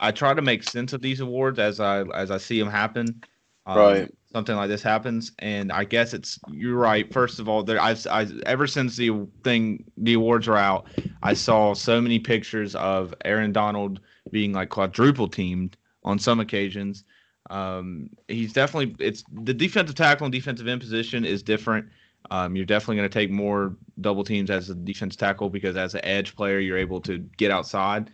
I 0.00 0.10
try 0.10 0.34
to 0.34 0.42
make 0.42 0.62
sense 0.62 0.92
of 0.92 1.02
these 1.02 1.20
awards 1.20 1.58
as 1.58 1.80
I 1.80 2.02
as 2.02 2.30
I 2.30 2.38
see 2.38 2.58
them 2.58 2.70
happen. 2.70 3.22
Um, 3.66 3.76
Right. 3.76 4.10
Something 4.32 4.56
like 4.56 4.68
this 4.68 4.82
happens, 4.82 5.30
and 5.38 5.70
I 5.70 5.84
guess 5.84 6.12
it's 6.12 6.40
you're 6.48 6.76
right. 6.76 7.10
First 7.12 7.38
of 7.38 7.48
all, 7.48 7.62
there 7.62 7.80
I, 7.80 7.94
I 8.10 8.26
ever 8.46 8.66
since 8.66 8.96
the 8.96 9.28
thing 9.44 9.84
the 9.96 10.14
awards 10.14 10.48
are 10.48 10.56
out, 10.56 10.88
I 11.22 11.34
saw 11.34 11.72
so 11.72 12.00
many 12.00 12.18
pictures 12.18 12.74
of 12.74 13.14
Aaron 13.24 13.52
Donald 13.52 14.00
being 14.32 14.52
like 14.52 14.70
quadruple 14.70 15.28
teamed 15.28 15.76
on 16.02 16.18
some 16.18 16.40
occasions. 16.40 17.04
Um, 17.50 18.10
he's 18.26 18.52
definitely 18.52 18.96
it's 18.98 19.22
the 19.32 19.54
defensive 19.54 19.94
tackle 19.94 20.24
and 20.26 20.32
defensive 20.32 20.66
end 20.66 20.80
position 20.80 21.24
is 21.24 21.42
different. 21.42 21.86
Um, 22.30 22.56
you're 22.56 22.64
definitely 22.64 22.96
going 22.96 23.08
to 23.08 23.18
take 23.18 23.30
more 23.30 23.76
double 24.00 24.24
teams 24.24 24.50
as 24.50 24.70
a 24.70 24.74
defense 24.74 25.14
tackle 25.14 25.50
because 25.50 25.76
as 25.76 25.94
an 25.94 26.04
edge 26.04 26.34
player, 26.34 26.58
you're 26.58 26.78
able 26.78 27.00
to 27.02 27.18
get 27.36 27.50
outside. 27.50 28.10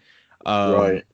Um, 0.46 0.72
right. 0.72 1.04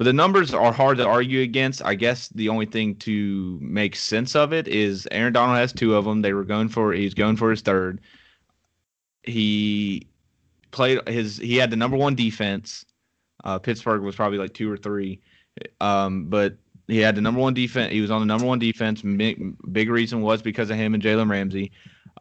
But 0.00 0.04
the 0.04 0.12
numbers 0.14 0.54
are 0.54 0.72
hard 0.72 0.96
to 0.96 1.06
argue 1.06 1.42
against. 1.42 1.84
I 1.84 1.94
guess 1.94 2.28
the 2.28 2.48
only 2.48 2.64
thing 2.64 2.94
to 3.00 3.58
make 3.60 3.94
sense 3.94 4.34
of 4.34 4.52
it 4.54 4.66
is 4.66 5.06
Aaron 5.10 5.34
Donald 5.34 5.58
has 5.58 5.74
two 5.74 5.94
of 5.94 6.06
them. 6.06 6.22
They 6.22 6.32
were 6.32 6.44
going 6.44 6.70
for 6.70 6.94
he's 6.94 7.12
going 7.12 7.36
for 7.36 7.50
his 7.50 7.60
third. 7.60 8.00
He 9.24 10.06
played 10.70 11.06
his 11.06 11.36
he 11.36 11.56
had 11.56 11.70
the 11.70 11.76
number 11.76 11.98
one 11.98 12.14
defense. 12.14 12.86
Uh, 13.44 13.58
Pittsburgh 13.58 14.00
was 14.00 14.16
probably 14.16 14.38
like 14.38 14.54
two 14.54 14.72
or 14.72 14.78
three, 14.78 15.20
um, 15.82 16.24
but 16.26 16.56
he 16.88 16.98
had 16.98 17.14
the 17.14 17.20
number 17.20 17.40
one 17.40 17.52
defense. 17.52 17.92
He 17.92 18.00
was 18.00 18.10
on 18.10 18.20
the 18.20 18.26
number 18.26 18.46
one 18.46 18.58
defense. 18.58 19.02
Big, 19.02 19.54
big 19.70 19.90
reason 19.90 20.22
was 20.22 20.42
because 20.42 20.70
of 20.70 20.76
him 20.76 20.94
and 20.94 21.02
Jalen 21.02 21.30
Ramsey. 21.30 21.72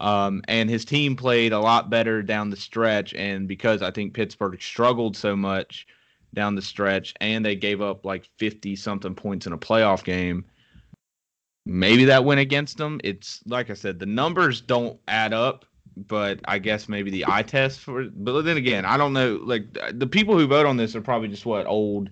Um, 0.01 0.41
and 0.47 0.69
his 0.69 0.85
team 0.85 1.15
played 1.15 1.51
a 1.51 1.59
lot 1.59 1.89
better 1.89 2.21
down 2.21 2.49
the 2.49 2.55
stretch, 2.55 3.13
and 3.13 3.47
because 3.47 3.81
I 3.81 3.91
think 3.91 4.13
Pittsburgh 4.13 4.61
struggled 4.61 5.17
so 5.17 5.35
much 5.35 5.87
down 6.33 6.55
the 6.55 6.61
stretch, 6.61 7.13
and 7.21 7.43
they 7.43 7.55
gave 7.55 7.81
up 7.81 8.05
like 8.05 8.29
fifty 8.37 8.75
something 8.75 9.15
points 9.15 9.47
in 9.47 9.53
a 9.53 9.57
playoff 9.57 10.03
game. 10.03 10.45
Maybe 11.65 12.05
that 12.05 12.25
went 12.25 12.39
against 12.39 12.77
them. 12.77 12.99
It's 13.03 13.41
like 13.45 13.69
I 13.69 13.73
said, 13.73 13.99
the 13.99 14.05
numbers 14.05 14.61
don't 14.61 14.99
add 15.07 15.33
up, 15.33 15.65
but 15.95 16.39
I 16.45 16.57
guess 16.59 16.89
maybe 16.89 17.11
the 17.11 17.25
eye 17.27 17.43
test 17.43 17.81
for. 17.81 18.05
But 18.05 18.41
then 18.43 18.57
again, 18.57 18.85
I 18.85 18.97
don't 18.97 19.13
know. 19.13 19.39
Like 19.43 19.65
the 19.93 20.07
people 20.07 20.37
who 20.37 20.47
vote 20.47 20.65
on 20.65 20.77
this 20.77 20.95
are 20.95 21.01
probably 21.01 21.27
just 21.27 21.45
what 21.45 21.67
old, 21.67 22.09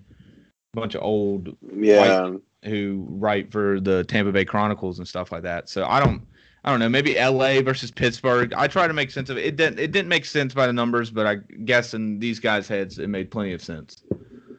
bunch 0.74 0.94
of 0.94 1.02
old 1.02 1.56
Yeah. 1.74 2.34
who 2.64 3.06
write 3.08 3.50
for 3.50 3.80
the 3.80 4.04
Tampa 4.04 4.32
Bay 4.32 4.44
Chronicles 4.44 4.98
and 4.98 5.08
stuff 5.08 5.32
like 5.32 5.42
that. 5.42 5.68
So 5.68 5.86
I 5.86 6.00
don't 6.00 6.22
I 6.64 6.70
don't 6.70 6.80
know, 6.80 6.88
maybe 6.88 7.14
LA 7.14 7.60
versus 7.62 7.90
Pittsburgh. 7.90 8.52
I 8.52 8.66
try 8.66 8.86
to 8.86 8.92
make 8.92 9.10
sense 9.10 9.30
of 9.30 9.38
it. 9.38 9.44
It 9.44 9.56
didn't 9.56 9.78
it 9.78 9.92
didn't 9.92 10.08
make 10.08 10.24
sense 10.24 10.54
by 10.54 10.66
the 10.66 10.72
numbers, 10.72 11.10
but 11.10 11.26
I 11.26 11.36
guess 11.64 11.94
in 11.94 12.18
these 12.18 12.40
guys' 12.40 12.68
heads 12.68 12.98
it 12.98 13.08
made 13.08 13.30
plenty 13.30 13.52
of 13.52 13.62
sense. 13.62 14.02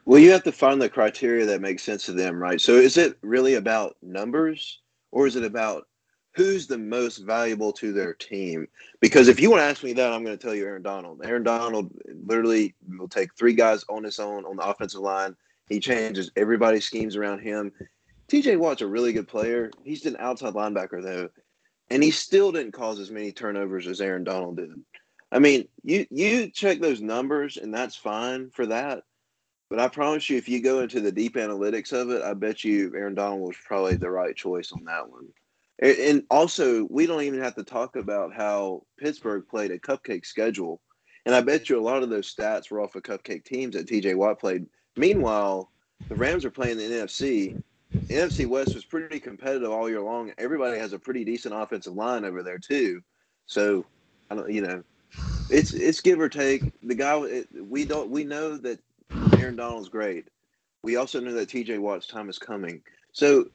Well, 0.05 0.19
you 0.19 0.31
have 0.31 0.43
to 0.43 0.51
find 0.51 0.81
the 0.81 0.89
criteria 0.89 1.45
that 1.45 1.61
makes 1.61 1.83
sense 1.83 2.05
to 2.05 2.13
them, 2.13 2.41
right? 2.41 2.59
So 2.59 2.73
is 2.73 2.97
it 2.97 3.17
really 3.21 3.55
about 3.55 3.95
numbers 4.01 4.79
or 5.11 5.27
is 5.27 5.35
it 5.35 5.43
about 5.43 5.87
who's 6.33 6.67
the 6.67 6.77
most 6.77 7.17
valuable 7.17 7.71
to 7.73 7.91
their 7.91 8.13
team? 8.13 8.67
Because 9.01 9.27
if 9.27 9.39
you 9.39 9.51
want 9.51 9.61
to 9.61 9.65
ask 9.65 9.83
me 9.83 9.93
that, 9.93 10.11
I'm 10.11 10.23
going 10.23 10.37
to 10.37 10.43
tell 10.43 10.55
you 10.55 10.65
Aaron 10.65 10.81
Donald. 10.81 11.21
Aaron 11.23 11.43
Donald 11.43 11.91
literally 12.25 12.73
will 12.87 13.07
take 13.07 13.35
three 13.35 13.53
guys 13.53 13.83
on 13.89 14.03
his 14.03 14.19
own 14.19 14.45
on 14.45 14.55
the 14.55 14.63
offensive 14.63 15.01
line. 15.01 15.35
He 15.67 15.79
changes 15.79 16.31
everybody's 16.35 16.85
schemes 16.85 17.15
around 17.15 17.39
him. 17.39 17.71
TJ 18.29 18.57
Watt's 18.57 18.81
a 18.81 18.87
really 18.87 19.13
good 19.13 19.27
player. 19.27 19.69
He's 19.83 20.05
an 20.05 20.15
outside 20.19 20.53
linebacker, 20.53 21.03
though, 21.03 21.29
and 21.89 22.03
he 22.03 22.11
still 22.11 22.51
didn't 22.51 22.73
cause 22.73 22.99
as 22.99 23.11
many 23.11 23.31
turnovers 23.31 23.87
as 23.87 24.01
Aaron 24.01 24.23
Donald 24.23 24.57
did. 24.57 24.71
I 25.31 25.39
mean, 25.39 25.67
you 25.83 26.05
you 26.09 26.49
check 26.49 26.79
those 26.79 27.01
numbers, 27.01 27.57
and 27.57 27.73
that's 27.73 27.95
fine 27.95 28.49
for 28.49 28.65
that. 28.67 29.03
But 29.69 29.79
I 29.79 29.87
promise 29.87 30.29
you, 30.29 30.37
if 30.37 30.49
you 30.49 30.61
go 30.61 30.79
into 30.79 30.99
the 30.99 31.11
deep 31.11 31.35
analytics 31.35 31.93
of 31.93 32.09
it, 32.09 32.23
I 32.23 32.33
bet 32.33 32.63
you 32.63 32.91
Aaron 32.95 33.13
Donald 33.13 33.41
was 33.41 33.57
probably 33.63 33.95
the 33.95 34.09
right 34.09 34.35
choice 34.35 34.71
on 34.71 34.83
that 34.85 35.09
one. 35.09 35.27
And, 35.81 36.23
also, 36.29 36.85
we 36.89 37.05
don't 37.05 37.21
even 37.21 37.39
have 37.39 37.55
to 37.55 37.63
talk 37.63 37.95
about 37.95 38.33
how 38.33 38.83
Pittsburgh 38.97 39.47
played 39.47 39.71
a 39.71 39.79
cupcake 39.79 40.25
schedule. 40.25 40.81
And 41.25 41.33
I 41.33 41.41
bet 41.41 41.69
you 41.69 41.79
a 41.79 41.81
lot 41.81 42.03
of 42.03 42.09
those 42.09 42.33
stats 42.33 42.69
were 42.69 42.81
off 42.81 42.95
of 42.95 43.03
cupcake 43.03 43.45
teams 43.45 43.75
that 43.75 43.87
TJ 43.87 44.15
Watt 44.15 44.39
played. 44.39 44.65
Meanwhile, 44.97 45.71
the 46.09 46.15
Rams 46.15 46.43
are 46.43 46.51
playing 46.51 46.77
the 46.77 46.83
NFC. 46.83 47.61
The 47.91 48.15
NFC 48.15 48.47
West 48.47 48.75
was 48.75 48.85
pretty 48.85 49.19
competitive 49.19 49.71
all 49.71 49.89
year 49.89 50.01
long. 50.01 50.31
Everybody 50.37 50.77
has 50.77 50.93
a 50.93 50.99
pretty 50.99 51.23
decent 51.23 51.55
offensive 51.55 51.93
line 51.93 52.23
over 52.23 52.43
there 52.43 52.59
too. 52.59 53.01
So, 53.47 53.85
I 54.29 54.35
don't, 54.35 54.51
you 54.51 54.61
know, 54.61 54.83
it's 55.49 55.73
it's 55.73 56.01
give 56.01 56.19
or 56.19 56.29
take. 56.29 56.71
The 56.83 56.95
guy 56.95 57.17
it, 57.21 57.47
we 57.67 57.85
don't 57.85 58.09
we 58.09 58.23
know 58.23 58.57
that 58.57 58.79
Aaron 59.39 59.55
Donald's 59.55 59.89
great. 59.89 60.27
We 60.83 60.95
also 60.95 61.19
know 61.19 61.33
that 61.33 61.49
TJ 61.49 61.79
Watt's 61.79 62.07
time 62.07 62.29
is 62.29 62.37
coming. 62.37 62.81
So, 63.11 63.47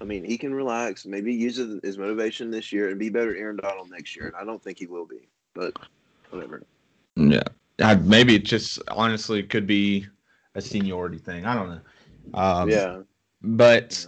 I 0.00 0.04
mean, 0.04 0.24
he 0.24 0.36
can 0.36 0.52
relax, 0.52 1.06
maybe 1.06 1.32
use 1.32 1.56
his 1.56 1.96
motivation 1.96 2.50
this 2.50 2.72
year 2.72 2.90
and 2.90 2.98
be 2.98 3.08
better 3.08 3.34
Aaron 3.34 3.56
Donald 3.56 3.90
next 3.90 4.14
year. 4.16 4.26
And 4.26 4.36
I 4.36 4.44
don't 4.44 4.62
think 4.62 4.78
he 4.78 4.86
will 4.86 5.06
be, 5.06 5.28
but 5.54 5.74
whatever. 6.30 6.62
Yeah. 7.14 7.44
I, 7.80 7.94
maybe 7.94 8.34
it 8.34 8.44
just 8.44 8.80
honestly 8.88 9.42
could 9.42 9.66
be 9.66 10.06
a 10.54 10.60
seniority 10.60 11.18
thing. 11.18 11.46
I 11.46 11.54
don't 11.54 11.68
know. 11.70 11.80
Um, 12.34 12.70
yeah. 12.70 12.98
But 13.42 14.06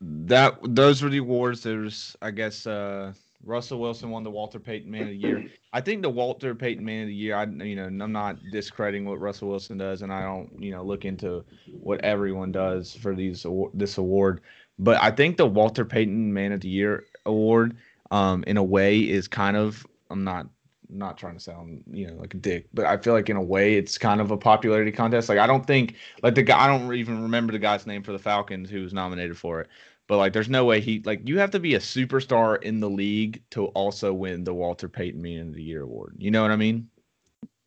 that 0.00 0.58
those 0.62 1.02
were 1.02 1.08
the 1.08 1.18
awards. 1.18 1.62
There's, 1.62 2.16
I 2.20 2.30
guess, 2.30 2.66
uh, 2.66 3.12
Russell 3.44 3.78
Wilson 3.80 4.10
won 4.10 4.22
the 4.22 4.30
Walter 4.30 4.58
Payton 4.58 4.90
Man 4.90 5.02
of 5.02 5.08
the 5.08 5.16
Year. 5.16 5.46
I 5.72 5.80
think 5.80 6.02
the 6.02 6.10
Walter 6.10 6.54
Payton 6.54 6.84
Man 6.84 7.02
of 7.02 7.08
the 7.08 7.14
Year. 7.14 7.36
I, 7.36 7.44
you 7.44 7.76
know, 7.76 7.86
I'm 7.86 8.12
not 8.12 8.38
discrediting 8.52 9.04
what 9.04 9.20
Russell 9.20 9.48
Wilson 9.48 9.78
does, 9.78 10.02
and 10.02 10.12
I 10.12 10.22
don't, 10.22 10.50
you 10.58 10.70
know, 10.70 10.82
look 10.82 11.04
into 11.04 11.44
what 11.80 12.02
everyone 12.04 12.52
does 12.52 12.94
for 12.94 13.14
these 13.14 13.46
this 13.74 13.98
award. 13.98 14.40
But 14.78 15.00
I 15.02 15.10
think 15.10 15.36
the 15.36 15.46
Walter 15.46 15.84
Payton 15.84 16.32
Man 16.32 16.52
of 16.52 16.60
the 16.60 16.68
Year 16.68 17.04
award, 17.26 17.76
um, 18.10 18.44
in 18.46 18.56
a 18.56 18.64
way, 18.64 18.98
is 19.00 19.28
kind 19.28 19.56
of. 19.56 19.86
I'm 20.10 20.24
not 20.24 20.46
not 20.94 21.18
trying 21.18 21.34
to 21.34 21.40
sound 21.40 21.82
you 21.90 22.06
know 22.06 22.14
like 22.14 22.34
a 22.34 22.38
dick, 22.38 22.68
but 22.72 22.86
I 22.86 22.96
feel 22.96 23.12
like 23.12 23.28
in 23.28 23.36
a 23.36 23.42
way 23.42 23.74
it's 23.74 23.98
kind 23.98 24.20
of 24.20 24.30
a 24.30 24.36
popularity 24.36 24.92
contest. 24.92 25.28
Like 25.28 25.38
I 25.38 25.46
don't 25.46 25.66
think 25.66 25.96
like 26.22 26.34
the 26.34 26.42
guy 26.42 26.64
I 26.64 26.66
don't 26.66 26.94
even 26.94 27.22
remember 27.22 27.52
the 27.52 27.58
guy's 27.58 27.86
name 27.86 28.02
for 28.02 28.12
the 28.12 28.18
Falcons 28.18 28.70
who 28.70 28.82
was 28.82 28.92
nominated 28.92 29.36
for 29.36 29.60
it. 29.60 29.68
But 30.06 30.18
like 30.18 30.32
there's 30.32 30.50
no 30.50 30.64
way 30.64 30.80
he 30.80 31.02
like 31.04 31.26
you 31.26 31.38
have 31.38 31.50
to 31.52 31.60
be 31.60 31.74
a 31.74 31.80
superstar 31.80 32.62
in 32.62 32.80
the 32.80 32.90
league 32.90 33.42
to 33.50 33.66
also 33.68 34.12
win 34.12 34.44
the 34.44 34.54
Walter 34.54 34.88
Payton 34.88 35.20
Man 35.20 35.48
of 35.48 35.54
the 35.54 35.62
Year 35.62 35.82
award. 35.82 36.16
You 36.18 36.30
know 36.30 36.42
what 36.42 36.50
I 36.50 36.56
mean? 36.56 36.88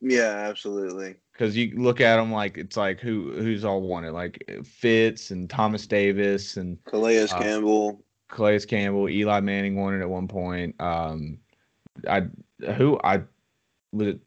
Yeah, 0.01 0.45
absolutely. 0.49 1.15
Because 1.33 1.57
you 1.57 1.73
look 1.75 2.01
at 2.01 2.17
them 2.17 2.31
like 2.31 2.57
it's 2.57 2.77
like 2.77 2.99
who 2.99 3.33
who's 3.33 3.65
all 3.65 3.81
won 3.81 4.05
it 4.05 4.11
like 4.11 4.43
Fitz 4.63 5.31
and 5.31 5.49
Thomas 5.49 5.87
Davis 5.87 6.57
and 6.57 6.83
Calais 6.85 7.23
uh, 7.23 7.27
Campbell. 7.27 8.03
Calais 8.29 8.59
Campbell, 8.59 9.09
Eli 9.09 9.39
Manning 9.39 9.75
won 9.75 9.95
it 9.95 10.01
at 10.01 10.09
one 10.09 10.27
point. 10.27 10.75
Um, 10.79 11.39
I 12.07 12.27
who 12.73 12.99
I 13.03 13.23
was 13.91 14.07
it 14.07 14.19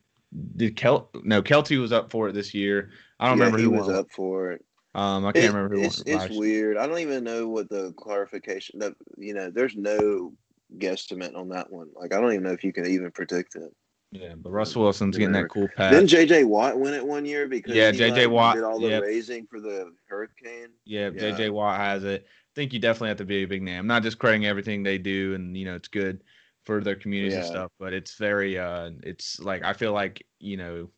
did 0.57 0.77
Kel 0.77 1.11
no 1.25 1.43
Kelty 1.43 1.81
was 1.81 1.93
up 1.93 2.11
for 2.11 2.29
it 2.29 2.33
this 2.33 2.55
year. 2.55 2.91
I 3.19 3.29
don't 3.29 3.39
yeah, 3.39 3.45
remember 3.45 3.63
who 3.63 3.71
was 3.71 3.89
up 3.89 4.11
for 4.11 4.53
it. 4.53 4.65
Um, 4.95 5.25
I 5.25 5.33
can't 5.33 5.45
it, 5.45 5.49
remember 5.49 5.77
who 5.77 5.83
it's, 5.83 6.03
it's 6.07 6.37
weird. 6.37 6.77
I 6.77 6.87
don't 6.87 6.99
even 6.99 7.25
know 7.25 7.49
what 7.49 7.69
the 7.69 7.93
clarification. 7.97 8.79
That 8.81 8.95
you 9.17 9.35
know, 9.35 9.51
there's 9.51 9.77
no 9.77 10.33
guesstimate 10.79 11.37
on 11.37 11.49
that 11.51 11.71
one. 11.71 11.89
Like 11.95 12.15
I 12.15 12.21
don't 12.21 12.33
even 12.33 12.45
know 12.45 12.53
if 12.53 12.65
you 12.65 12.73
can 12.73 12.87
even 12.87 13.11
predict 13.11 13.57
it. 13.57 13.75
Yeah, 14.13 14.35
but 14.37 14.51
Russell 14.51 14.83
Wilson's 14.83 15.17
getting 15.17 15.33
that 15.33 15.49
cool 15.51 15.69
pass. 15.77 15.93
Then 15.93 16.07
JJ 16.07 16.45
Watt 16.47 16.79
win 16.79 16.95
it 16.95 17.07
one 17.07 17.25
year 17.25 17.47
because 17.47 17.75
yeah, 17.75 17.93
JJ 17.93 18.25
like, 18.25 18.31
Watt 18.31 18.55
did 18.57 18.65
all 18.65 18.81
the 18.81 18.89
yep. 18.89 19.03
raising 19.03 19.47
for 19.47 19.61
the 19.61 19.93
hurricane. 20.09 20.69
Yeah, 20.85 21.11
yeah, 21.15 21.21
JJ 21.21 21.51
Watt 21.51 21.79
has 21.79 22.03
it. 22.03 22.27
I 22.27 22.53
think 22.57 22.73
you 22.73 22.81
definitely 22.81 23.09
have 23.09 23.19
to 23.19 23.25
be 23.25 23.45
a 23.45 23.47
big 23.47 23.63
name. 23.63 23.87
not 23.87 24.03
just 24.03 24.19
crediting 24.19 24.47
everything 24.47 24.83
they 24.83 24.99
do, 24.99 25.35
and 25.35 25.57
you 25.57 25.65
know 25.65 25.77
it's 25.77 25.87
good 25.87 26.23
for 26.65 26.83
their 26.83 26.97
communities 26.97 27.35
yeah. 27.35 27.41
and 27.41 27.49
stuff, 27.49 27.73
but 27.79 27.93
it's 27.93 28.15
very 28.15 28.59
uh, 28.59 28.91
it's 29.03 29.41
like 29.41 29.65
I 29.65 29.73
feel 29.73 29.93
like 29.93 30.25
you 30.39 30.57
know 30.57 30.91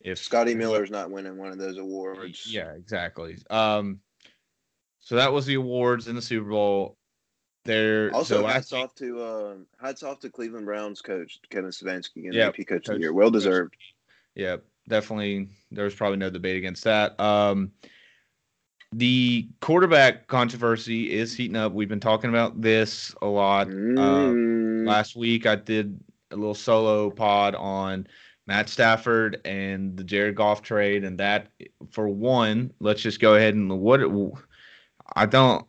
if 0.00 0.18
Scotty 0.18 0.54
Miller's 0.54 0.90
not 0.90 1.10
winning 1.10 1.36
one 1.36 1.52
of 1.52 1.58
those 1.58 1.78
awards. 1.78 2.46
Yeah, 2.52 2.72
exactly. 2.72 3.38
Um, 3.50 4.00
so 5.00 5.16
that 5.16 5.32
was 5.32 5.46
the 5.46 5.54
awards 5.54 6.08
in 6.08 6.14
the 6.14 6.22
Super 6.22 6.50
Bowl. 6.50 6.96
There 7.64 8.12
also 8.14 8.42
so 8.42 8.46
hats 8.46 8.72
off 8.72 8.94
to 8.96 9.20
uh, 9.20 9.54
hats 9.80 10.02
off 10.02 10.20
to 10.20 10.30
Cleveland 10.30 10.66
Browns 10.66 11.00
coach 11.00 11.40
Kevin 11.50 11.70
Stefanski 11.70 12.22
getting 12.22 12.34
yep, 12.34 12.54
AP 12.58 12.66
Coach 12.66 12.88
of 12.88 12.94
the 12.94 13.00
Year. 13.00 13.12
Well 13.12 13.30
deserved. 13.30 13.76
Yeah, 14.36 14.56
definitely. 14.88 15.48
There's 15.72 15.94
probably 15.94 16.18
no 16.18 16.30
debate 16.30 16.56
against 16.56 16.84
that. 16.84 17.18
Um, 17.18 17.72
the 18.96 19.46
quarterback 19.60 20.26
controversy 20.26 21.12
is 21.12 21.36
heating 21.36 21.56
up. 21.56 21.72
We've 21.72 21.88
been 21.88 22.00
talking 22.00 22.30
about 22.30 22.62
this 22.62 23.14
a 23.20 23.26
lot. 23.26 23.68
Uh, 23.68 23.70
mm. 23.72 24.86
Uh, 24.86 24.90
last 24.90 25.16
week, 25.16 25.44
I 25.44 25.56
did 25.56 26.00
a 26.30 26.36
little 26.36 26.54
solo 26.54 27.10
pod 27.10 27.54
on 27.56 28.06
Matt 28.46 28.70
Stafford 28.70 29.40
and 29.44 29.94
the 29.98 30.04
Jared 30.04 30.36
Goff 30.36 30.62
trade, 30.62 31.04
and 31.04 31.18
that 31.18 31.48
for 31.90 32.08
one, 32.08 32.72
let's 32.80 33.02
just 33.02 33.20
go 33.20 33.34
ahead 33.34 33.54
and 33.54 33.80
what 33.80 34.00
I 35.14 35.26
don't. 35.26 35.66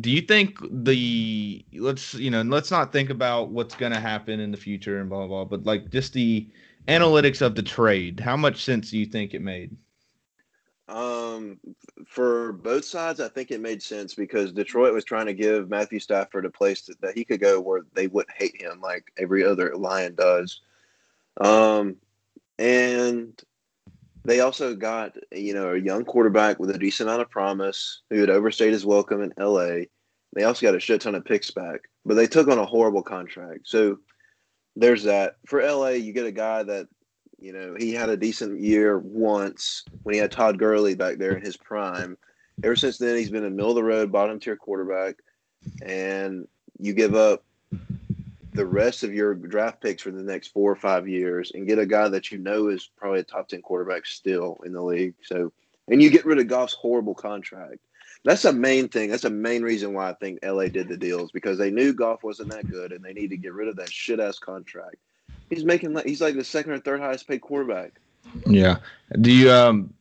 Do 0.00 0.10
you 0.10 0.22
think 0.22 0.58
the 0.68 1.64
let's 1.74 2.14
you 2.14 2.28
know 2.28 2.42
let's 2.42 2.72
not 2.72 2.92
think 2.92 3.08
about 3.08 3.50
what's 3.50 3.76
going 3.76 3.92
to 3.92 4.00
happen 4.00 4.40
in 4.40 4.50
the 4.50 4.56
future 4.56 5.00
and 5.00 5.08
blah, 5.08 5.28
blah 5.28 5.44
blah, 5.44 5.44
but 5.44 5.64
like 5.64 5.90
just 5.90 6.12
the 6.12 6.48
analytics 6.88 7.40
of 7.40 7.54
the 7.54 7.62
trade. 7.62 8.18
How 8.18 8.36
much 8.36 8.64
sense 8.64 8.90
do 8.90 8.98
you 8.98 9.06
think 9.06 9.32
it 9.32 9.42
made? 9.42 9.76
Um, 10.86 11.58
for 12.06 12.52
both 12.52 12.84
sides, 12.84 13.20
I 13.20 13.28
think 13.28 13.50
it 13.50 13.60
made 13.60 13.82
sense 13.82 14.14
because 14.14 14.52
Detroit 14.52 14.92
was 14.92 15.04
trying 15.04 15.26
to 15.26 15.34
give 15.34 15.70
Matthew 15.70 15.98
Stafford 15.98 16.44
a 16.44 16.50
place 16.50 16.82
to, 16.82 16.94
that 17.00 17.16
he 17.16 17.24
could 17.24 17.40
go 17.40 17.60
where 17.60 17.82
they 17.94 18.06
wouldn't 18.06 18.36
hate 18.36 18.60
him 18.60 18.80
like 18.80 19.10
every 19.16 19.44
other 19.44 19.74
Lion 19.76 20.14
does. 20.14 20.60
Um, 21.40 21.96
and 22.58 23.40
they 24.24 24.40
also 24.40 24.74
got 24.74 25.16
you 25.32 25.54
know 25.54 25.74
a 25.74 25.78
young 25.78 26.04
quarterback 26.04 26.58
with 26.58 26.70
a 26.70 26.78
decent 26.78 27.08
amount 27.08 27.22
of 27.22 27.30
promise 27.30 28.02
who 28.10 28.20
had 28.20 28.30
overstayed 28.30 28.72
his 28.72 28.86
welcome 28.86 29.22
in 29.22 29.32
L.A. 29.38 29.88
They 30.34 30.44
also 30.44 30.66
got 30.66 30.74
a 30.74 30.80
shit 30.80 31.00
ton 31.00 31.14
of 31.14 31.24
picks 31.24 31.50
back, 31.50 31.82
but 32.04 32.14
they 32.14 32.26
took 32.26 32.48
on 32.48 32.58
a 32.58 32.66
horrible 32.66 33.02
contract. 33.02 33.68
So 33.68 33.98
there's 34.76 35.04
that. 35.04 35.36
For 35.46 35.60
L.A., 35.60 35.96
you 35.96 36.12
get 36.12 36.26
a 36.26 36.32
guy 36.32 36.62
that 36.62 36.88
you 37.44 37.52
know 37.52 37.76
he 37.78 37.92
had 37.92 38.08
a 38.08 38.16
decent 38.16 38.58
year 38.58 38.98
once 38.98 39.84
when 40.02 40.14
he 40.14 40.20
had 40.20 40.32
Todd 40.32 40.58
Gurley 40.58 40.94
back 40.94 41.18
there 41.18 41.36
in 41.36 41.44
his 41.44 41.58
prime. 41.58 42.16
Ever 42.62 42.74
since 42.74 42.96
then, 42.96 43.16
he's 43.16 43.30
been 43.30 43.44
a 43.44 43.50
middle 43.50 43.70
of 43.70 43.76
the 43.76 43.84
road, 43.84 44.10
bottom 44.10 44.40
tier 44.40 44.56
quarterback, 44.56 45.16
and 45.82 46.48
you 46.78 46.94
give 46.94 47.14
up 47.14 47.44
the 48.52 48.64
rest 48.64 49.02
of 49.02 49.12
your 49.12 49.34
draft 49.34 49.82
picks 49.82 50.02
for 50.02 50.12
the 50.12 50.22
next 50.22 50.48
four 50.48 50.70
or 50.70 50.76
five 50.76 51.06
years 51.06 51.50
and 51.52 51.66
get 51.66 51.78
a 51.78 51.84
guy 51.84 52.08
that 52.08 52.30
you 52.30 52.38
know 52.38 52.68
is 52.68 52.88
probably 52.96 53.20
a 53.20 53.24
top 53.24 53.48
10 53.48 53.60
quarterback 53.62 54.06
still 54.06 54.58
in 54.64 54.72
the 54.72 54.80
league. 54.80 55.14
So, 55.22 55.52
and 55.88 56.00
you 56.00 56.08
get 56.08 56.24
rid 56.24 56.38
of 56.38 56.46
Goff's 56.46 56.72
horrible 56.72 57.14
contract. 57.14 57.80
That's 58.24 58.44
a 58.44 58.52
main 58.52 58.88
thing. 58.88 59.10
That's 59.10 59.24
a 59.24 59.30
main 59.30 59.62
reason 59.62 59.92
why 59.92 60.08
I 60.08 60.14
think 60.14 60.38
LA 60.44 60.68
did 60.68 60.88
the 60.88 60.96
deals 60.96 61.32
because 61.32 61.58
they 61.58 61.70
knew 61.70 61.92
Goff 61.92 62.22
wasn't 62.22 62.52
that 62.52 62.70
good 62.70 62.92
and 62.92 63.04
they 63.04 63.12
need 63.12 63.30
to 63.30 63.36
get 63.36 63.52
rid 63.52 63.68
of 63.68 63.76
that 63.76 63.92
shit 63.92 64.20
ass 64.20 64.38
contract. 64.38 64.96
He's 65.50 65.64
making 65.64 65.92
like 65.92 66.06
he's 66.06 66.20
like 66.20 66.34
the 66.34 66.44
second 66.44 66.72
or 66.72 66.78
third 66.78 67.00
highest 67.00 67.28
paid 67.28 67.40
quarterback. 67.40 68.00
Yeah. 68.46 68.78
Do 69.20 69.30
you 69.30 69.50
um 69.50 69.94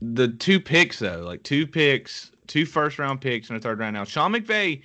the 0.00 0.28
two 0.28 0.60
picks 0.60 0.98
though, 0.98 1.22
like 1.24 1.42
two 1.42 1.66
picks, 1.66 2.30
two 2.46 2.66
first 2.66 2.98
round 2.98 3.20
picks 3.20 3.48
and 3.48 3.58
a 3.58 3.60
third 3.60 3.78
round 3.78 3.94
now. 3.94 4.04
Sean 4.04 4.32
McVay 4.32 4.82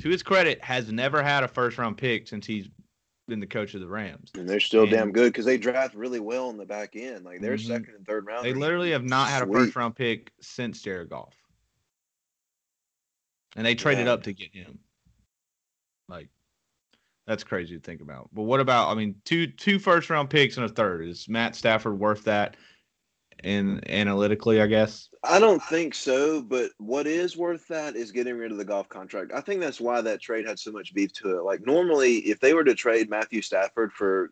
to 0.00 0.08
his 0.08 0.22
credit, 0.22 0.62
has 0.62 0.90
never 0.90 1.22
had 1.22 1.44
a 1.44 1.48
first 1.48 1.78
round 1.78 1.96
pick 1.96 2.28
since 2.28 2.46
he's 2.46 2.68
been 3.26 3.40
the 3.40 3.46
coach 3.46 3.74
of 3.74 3.80
the 3.80 3.88
Rams. 3.88 4.30
And 4.34 4.48
they're 4.48 4.60
still 4.60 4.82
and, 4.82 4.90
damn 4.90 5.12
good 5.12 5.32
because 5.32 5.44
they 5.44 5.58
draft 5.58 5.94
really 5.94 6.20
well 6.20 6.50
in 6.50 6.56
the 6.56 6.64
back 6.64 6.96
end. 6.96 7.24
Like 7.24 7.40
they're 7.40 7.56
mm-hmm. 7.56 7.72
second 7.72 7.94
and 7.96 8.06
third 8.06 8.26
round. 8.26 8.44
They 8.44 8.54
literally 8.54 8.92
have 8.92 9.04
not 9.04 9.28
had 9.28 9.42
a 9.42 9.46
first 9.46 9.76
round 9.76 9.96
pick 9.96 10.32
since 10.40 10.80
Jared 10.80 11.10
Goff. 11.10 11.34
And 13.56 13.66
they 13.66 13.74
traded 13.74 14.06
yeah. 14.06 14.12
up 14.12 14.22
to 14.24 14.32
get 14.32 14.54
him. 14.54 14.78
Like 16.08 16.28
that's 17.28 17.44
crazy 17.44 17.76
to 17.76 17.80
think 17.80 18.00
about. 18.00 18.28
But 18.32 18.42
what 18.42 18.58
about 18.58 18.88
I 18.88 18.94
mean 18.94 19.14
two 19.24 19.46
two 19.46 19.78
first 19.78 20.10
round 20.10 20.30
picks 20.30 20.56
and 20.56 20.66
a 20.66 20.68
third? 20.68 21.06
Is 21.06 21.28
Matt 21.28 21.54
Stafford 21.54 21.98
worth 21.98 22.24
that? 22.24 22.56
in 23.44 23.80
analytically, 23.88 24.60
I 24.60 24.66
guess? 24.66 25.08
I 25.24 25.38
don't 25.38 25.62
think 25.64 25.94
so, 25.94 26.42
but 26.42 26.70
what 26.78 27.06
is 27.06 27.36
worth 27.36 27.66
that 27.68 27.96
is 27.96 28.12
getting 28.12 28.36
rid 28.36 28.52
of 28.52 28.58
the 28.58 28.64
Goff 28.64 28.88
contract. 28.88 29.32
I 29.34 29.40
think 29.40 29.60
that's 29.60 29.80
why 29.80 30.00
that 30.00 30.20
trade 30.20 30.46
had 30.46 30.58
so 30.58 30.72
much 30.72 30.94
beef 30.94 31.12
to 31.14 31.38
it. 31.38 31.44
Like 31.44 31.66
normally, 31.66 32.16
if 32.18 32.40
they 32.40 32.54
were 32.54 32.64
to 32.64 32.74
trade 32.74 33.10
Matthew 33.10 33.42
Stafford 33.42 33.92
for, 33.92 34.30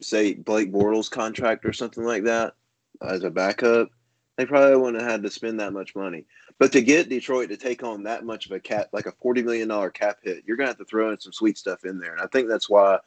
say, 0.00 0.34
Blake 0.34 0.72
Bortles 0.72 1.10
contract 1.10 1.64
or 1.64 1.72
something 1.72 2.04
like 2.04 2.24
that 2.24 2.54
as 3.02 3.24
a 3.24 3.30
backup, 3.30 3.88
they 4.36 4.46
probably 4.46 4.76
wouldn't 4.76 5.02
have 5.02 5.10
had 5.10 5.22
to 5.22 5.30
spend 5.30 5.60
that 5.60 5.72
much 5.72 5.94
money. 5.94 6.26
But 6.58 6.72
to 6.72 6.82
get 6.82 7.08
Detroit 7.08 7.48
to 7.48 7.56
take 7.56 7.82
on 7.82 8.04
that 8.04 8.24
much 8.24 8.46
of 8.46 8.52
a 8.52 8.60
cap, 8.60 8.88
like 8.92 9.06
a 9.06 9.12
forty 9.12 9.42
million 9.42 9.68
dollar 9.68 9.90
cap 9.90 10.18
hit, 10.22 10.44
you're 10.46 10.56
gonna 10.56 10.68
have 10.70 10.78
to 10.78 10.84
throw 10.84 11.10
in 11.10 11.20
some 11.20 11.32
sweet 11.32 11.58
stuff 11.58 11.84
in 11.84 11.98
there, 11.98 12.12
and 12.12 12.20
I 12.20 12.26
think 12.26 12.48
that's 12.48 12.70
why 12.70 12.98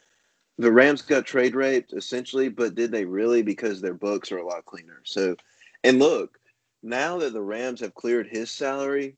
the 0.57 0.71
Rams 0.71 1.01
got 1.01 1.25
trade 1.25 1.55
raped 1.55 1.93
essentially, 1.93 2.49
but 2.49 2.75
did 2.75 2.91
they 2.91 3.05
really? 3.05 3.41
Because 3.41 3.79
their 3.79 3.93
books 3.93 4.31
are 4.31 4.39
a 4.39 4.45
lot 4.45 4.65
cleaner. 4.65 5.01
So, 5.03 5.35
and 5.83 5.99
look, 5.99 6.39
now 6.83 7.17
that 7.19 7.33
the 7.33 7.41
Rams 7.41 7.79
have 7.81 7.93
cleared 7.93 8.27
his 8.27 8.49
salary, 8.49 9.15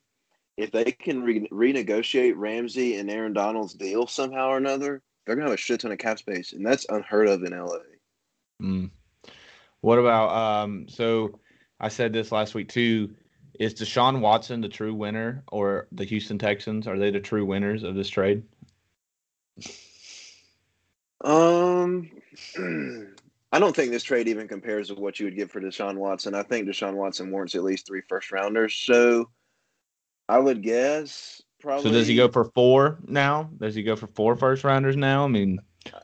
if 0.57 0.71
they 0.71 0.91
can 0.91 1.23
re- 1.23 1.47
renegotiate 1.49 2.33
Ramsey 2.35 2.97
and 2.97 3.09
Aaron 3.09 3.33
Donald's 3.33 3.73
deal 3.73 4.05
somehow 4.07 4.49
or 4.49 4.57
another, 4.57 5.01
they're 5.25 5.35
gonna 5.35 5.49
have 5.49 5.57
a 5.57 5.61
shit 5.61 5.79
ton 5.79 5.91
of 5.91 5.97
cap 5.97 6.19
space, 6.19 6.53
and 6.53 6.65
that's 6.65 6.85
unheard 6.89 7.29
of 7.29 7.43
in 7.43 7.57
LA. 7.57 7.79
Mm. 8.61 8.91
What 9.81 9.99
about 9.99 10.29
um? 10.31 10.87
So 10.89 11.39
I 11.79 11.87
said 11.87 12.11
this 12.11 12.31
last 12.31 12.55
week 12.55 12.67
too. 12.69 13.11
Is 13.59 13.73
Deshaun 13.73 14.21
Watson 14.21 14.61
the 14.61 14.69
true 14.69 14.93
winner, 14.93 15.43
or 15.51 15.87
the 15.91 16.05
Houston 16.05 16.39
Texans? 16.39 16.87
Are 16.87 16.97
they 16.97 17.11
the 17.11 17.19
true 17.19 17.45
winners 17.45 17.83
of 17.83 17.93
this 17.93 18.09
trade? 18.09 18.41
Um, 21.21 22.09
I 23.51 23.59
don't 23.59 23.75
think 23.75 23.91
this 23.91 24.03
trade 24.03 24.29
even 24.29 24.47
compares 24.47 24.87
to 24.87 24.95
what 24.95 25.19
you 25.19 25.25
would 25.25 25.35
give 25.35 25.51
for 25.51 25.59
Deshaun 25.59 25.97
Watson. 25.97 26.35
I 26.35 26.43
think 26.43 26.69
Deshaun 26.69 26.93
Watson 26.93 27.31
warrants 27.31 27.53
at 27.53 27.63
least 27.63 27.85
three 27.85 28.01
first 28.07 28.31
rounders. 28.31 28.75
So 28.75 29.29
I 30.29 30.39
would 30.39 30.63
guess 30.63 31.41
probably. 31.59 31.83
So 31.83 31.91
does 31.91 32.07
he 32.07 32.15
go 32.15 32.29
for 32.29 32.45
four 32.45 32.99
now? 33.07 33.49
Does 33.59 33.75
he 33.75 33.83
go 33.83 33.97
for 33.97 34.07
four 34.07 34.37
first 34.37 34.63
rounders 34.63 34.95
now? 34.95 35.25
I 35.25 35.27
mean, 35.27 35.59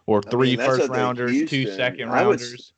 or 0.08 0.22
three 0.22 0.53
I 0.53 0.58
mean, 0.58 0.66
first 0.66 0.89
rounders, 0.89 1.32
Houston. 1.32 1.47
two 1.47 1.72
second 1.74 2.10
rounders. 2.10 2.74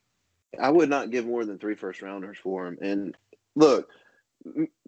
I 0.54 0.60
would, 0.60 0.68
I 0.68 0.70
would 0.70 0.90
not 0.90 1.10
give 1.10 1.26
more 1.26 1.46
than 1.46 1.58
three 1.58 1.76
first 1.76 2.04
rounders 2.04 2.38
for 2.38 2.68
him. 2.68 2.78
And 2.80 3.18
look, 3.56 3.90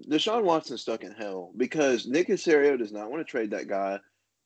Deshaun 0.07 0.43
Watson 0.43 0.77
stuck 0.77 1.03
in 1.03 1.11
hell 1.11 1.51
because 1.57 2.07
Nick 2.07 2.27
Caserio 2.27 2.77
does 2.77 2.91
not 2.91 3.11
want 3.11 3.25
to 3.25 3.29
trade 3.29 3.51
that 3.51 3.67
guy. 3.67 3.99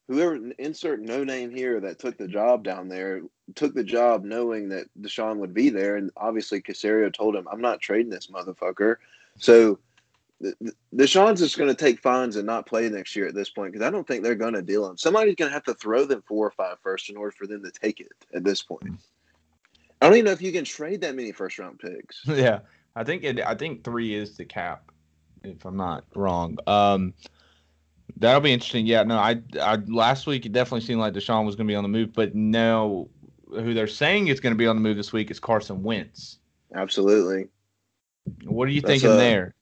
Whoever 0.08 0.51
insert 0.60 1.01
no 1.01 1.24
name 1.24 1.51
here 1.51 1.80
that 1.80 1.99
took 1.99 2.18
the 2.18 2.28
job 2.28 2.64
down 2.64 2.89
there 2.89 3.22
took 3.56 3.74
the 3.74 3.84
job 3.84 4.24
knowing 4.24 4.70
that 4.70 4.88
Deshaun 4.99 5.38
would 5.38 5.54
be 5.54 5.70
there, 5.70 5.95
and 5.95 6.12
obviously 6.18 6.62
Caserio 6.62 7.14
told 7.14 7.36
him, 7.36 7.47
"I'm 7.49 7.62
not 7.62 7.80
trading 7.80 8.10
this 8.10 8.28
motherfucker." 8.28 8.97
So 9.38 9.80
Deshaun's 10.93 11.39
just 11.39 11.58
going 11.58 11.70
to 11.70 11.76
take 11.76 12.01
fines 12.01 12.36
and 12.36 12.45
not 12.45 12.66
play 12.66 12.89
next 12.89 13.16
year 13.16 13.28
at 13.28 13.36
this 13.36 13.49
point 13.49 13.72
because 13.72 13.86
I 13.86 13.89
don't 13.89 14.06
think 14.06 14.24
they're 14.24 14.36
going 14.36 14.54
to 14.54 14.62
deal 14.62 14.86
him. 14.86 14.97
Somebody's 14.97 15.36
going 15.36 15.49
to 15.49 15.54
have 15.54 15.64
to 15.66 15.74
throw 15.74 16.06
them 16.06 16.24
four 16.28 16.47
or 16.47 16.51
five 16.51 16.78
first 16.82 17.10
in 17.10 17.18
order 17.18 17.32
for 17.32 17.47
them 17.47 17.64
to 17.64 17.72
take 17.72 17.99
it 17.99 18.12
at 18.34 18.43
this 18.43 18.62
point. 18.62 18.84
Mm. 18.84 18.97
I 20.01 20.08
don't 20.08 20.18
even 20.18 20.26
know 20.26 20.32
if 20.32 20.41
you 20.41 20.51
can 20.51 20.66
trade 20.66 21.01
that 21.01 21.16
many 21.16 21.32
first 21.32 21.60
round 21.60 21.80
picks. 21.80 22.22
Yeah, 22.28 22.60
I 22.95 23.04
think 23.04 23.24
it. 23.24 23.39
I 23.39 23.56
think 23.56 23.84
three 23.84 24.14
is 24.14 24.36
the 24.36 24.45
cap, 24.45 24.91
if 25.44 25.66
I'm 25.66 25.78
not 25.78 26.06
wrong. 26.16 26.58
Um, 26.68 27.14
that'll 28.18 28.41
be 28.41 28.54
interesting. 28.54 28.86
Yeah, 28.86 29.04
no, 29.04 29.18
I, 29.18 29.41
I 29.62 29.76
last 29.88 30.28
week 30.28 30.46
it 30.46 30.52
definitely 30.52 30.86
seemed 30.86 31.00
like 31.00 31.14
Deshaun 31.14 31.46
was 31.46 31.56
going 31.56 31.68
to 31.68 31.72
be 31.72 31.76
on 31.76 31.84
the 31.84 31.89
move, 31.89 32.14
but 32.14 32.36
now 32.36 33.08
who 33.50 33.74
they're 33.74 33.88
saying 33.88 34.28
is 34.28 34.39
going 34.39 34.54
to 34.54 34.58
be 34.58 34.68
on 34.68 34.76
the 34.76 34.82
move 34.82 34.98
this 34.98 35.14
week 35.14 35.32
is 35.32 35.39
Carson 35.39 35.84
Wentz. 35.84 36.39
Absolutely. 36.74 37.48
What 38.46 38.68
are 38.68 38.72
you 38.72 38.82
that's 38.82 39.02
thinking 39.02 39.12
a, 39.12 39.16
there? 39.18 39.54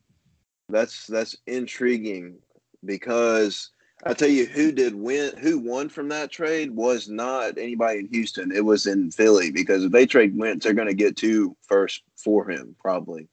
That's 0.69 1.07
that's 1.07 1.36
intriguing 1.47 2.38
because 2.86 3.71
I 4.05 4.13
tell 4.13 4.29
you 4.29 4.45
who 4.45 4.71
did 4.71 4.95
win 4.95 5.36
who 5.38 5.59
won 5.59 5.89
from 5.89 6.07
that 6.09 6.32
trade 6.32 6.71
was 6.71 7.09
not 7.09 7.57
anybody 7.57 7.99
in 7.99 8.07
Houston. 8.07 8.51
It 8.51 8.63
was 8.63 8.88
in 8.88 9.11
Philly 9.11 9.51
because 9.51 9.84
if 9.84 9.91
they 9.91 10.05
trade 10.05 10.38
Wentz, 10.38 10.63
they're 10.63 10.73
gonna 10.73 10.93
get 10.93 11.17
two 11.17 11.55
first 11.67 12.03
for 12.15 12.49
him, 12.49 12.75
probably, 12.79 13.27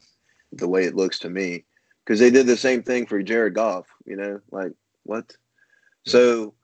the 0.52 0.68
way 0.68 0.84
it 0.84 0.96
looks 0.96 1.18
to 1.20 1.30
me. 1.30 1.64
Because 2.08 2.20
they 2.20 2.30
did 2.30 2.46
the 2.46 2.56
same 2.56 2.82
thing 2.82 3.04
for 3.04 3.22
Jared 3.22 3.52
Goff, 3.52 3.86
you 4.06 4.16
know, 4.16 4.40
like 4.50 4.72
what? 5.02 5.36
So 6.06 6.54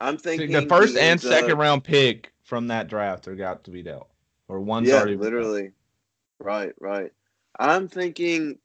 I'm 0.00 0.16
thinking 0.16 0.52
the 0.52 0.62
first 0.62 0.96
and 0.96 1.22
uh, 1.22 1.28
second 1.28 1.52
up, 1.52 1.58
round 1.58 1.84
pick 1.84 2.32
from 2.42 2.68
that 2.68 2.88
draft 2.88 3.28
are 3.28 3.36
got 3.36 3.64
to 3.64 3.70
be 3.70 3.82
dealt. 3.82 4.08
Or 4.48 4.60
one's 4.60 4.88
yeah, 4.88 4.96
already 4.96 5.16
literally. 5.16 5.72
Right, 6.38 6.72
right. 6.80 7.12
I'm 7.58 7.88
thinking 7.88 8.58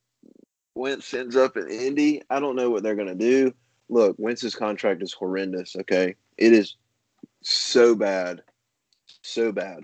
Wentz 0.73 1.13
ends 1.13 1.35
up 1.35 1.57
in 1.57 1.69
Indy. 1.69 2.21
I 2.29 2.39
don't 2.39 2.55
know 2.55 2.69
what 2.69 2.83
they're 2.83 2.95
gonna 2.95 3.13
do 3.13 3.53
look, 3.91 4.15
Wentz's 4.17 4.55
contract 4.55 5.03
is 5.03 5.13
horrendous. 5.13 5.75
Okay, 5.75 6.15
it 6.37 6.53
is 6.53 6.77
so 7.43 7.93
bad, 7.93 8.41
so 9.21 9.51
bad. 9.51 9.83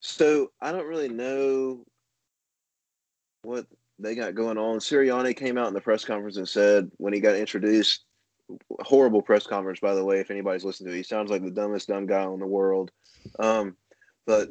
So 0.00 0.52
I 0.62 0.72
don't 0.72 0.86
really 0.86 1.08
know 1.08 1.84
what 3.42 3.66
they 3.98 4.14
got 4.14 4.34
going 4.34 4.58
on. 4.58 4.78
Sirianni 4.78 5.36
came 5.36 5.56
out 5.56 5.68
in 5.68 5.74
the 5.74 5.80
press 5.80 6.04
conference 6.04 6.36
and 6.36 6.48
said 6.48 6.90
when 6.98 7.12
he 7.12 7.20
got 7.20 7.36
introduced, 7.36 8.04
horrible 8.80 9.22
press 9.22 9.46
conference 9.46 9.80
by 9.80 9.94
the 9.94 10.04
way. 10.04 10.20
If 10.20 10.30
anybody's 10.30 10.64
listening 10.64 10.88
to 10.88 10.94
it, 10.94 10.98
he 10.98 11.02
sounds 11.02 11.30
like 11.30 11.42
the 11.42 11.50
dumbest 11.50 11.88
dumb 11.88 12.06
guy 12.06 12.24
in 12.24 12.38
the 12.38 12.46
world. 12.46 12.90
Um, 13.38 13.76
but 14.26 14.50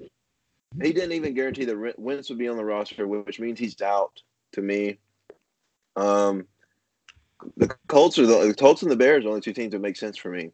he 0.82 0.91
didn't 0.93 1.14
even 1.14 1.34
guarantee 1.34 1.66
that 1.66 1.93
Wentz 1.98 2.30
would 2.30 2.39
be 2.39 2.48
on 2.48 2.58
the 2.58 2.66
roster, 2.66 3.08
which 3.08 3.39
means 3.39 3.60
he's 3.60 3.82
out 3.82 4.22
to 4.54 4.62
me. 4.62 4.98
Um, 5.96 6.48
the 7.58 7.68
Colts 7.88 8.18
are 8.18 8.26
the, 8.26 8.48
the 8.48 8.54
Colts 8.54 8.82
and 8.82 8.91
the 8.91 8.96
Bears 8.96 9.22
are 9.22 9.24
the 9.24 9.30
only 9.30 9.41
two 9.41 9.54
teams 9.54 9.72
that 9.72 9.82
make 9.82 9.98
sense 9.98 10.18
for 10.18 10.30
me. 10.30 10.52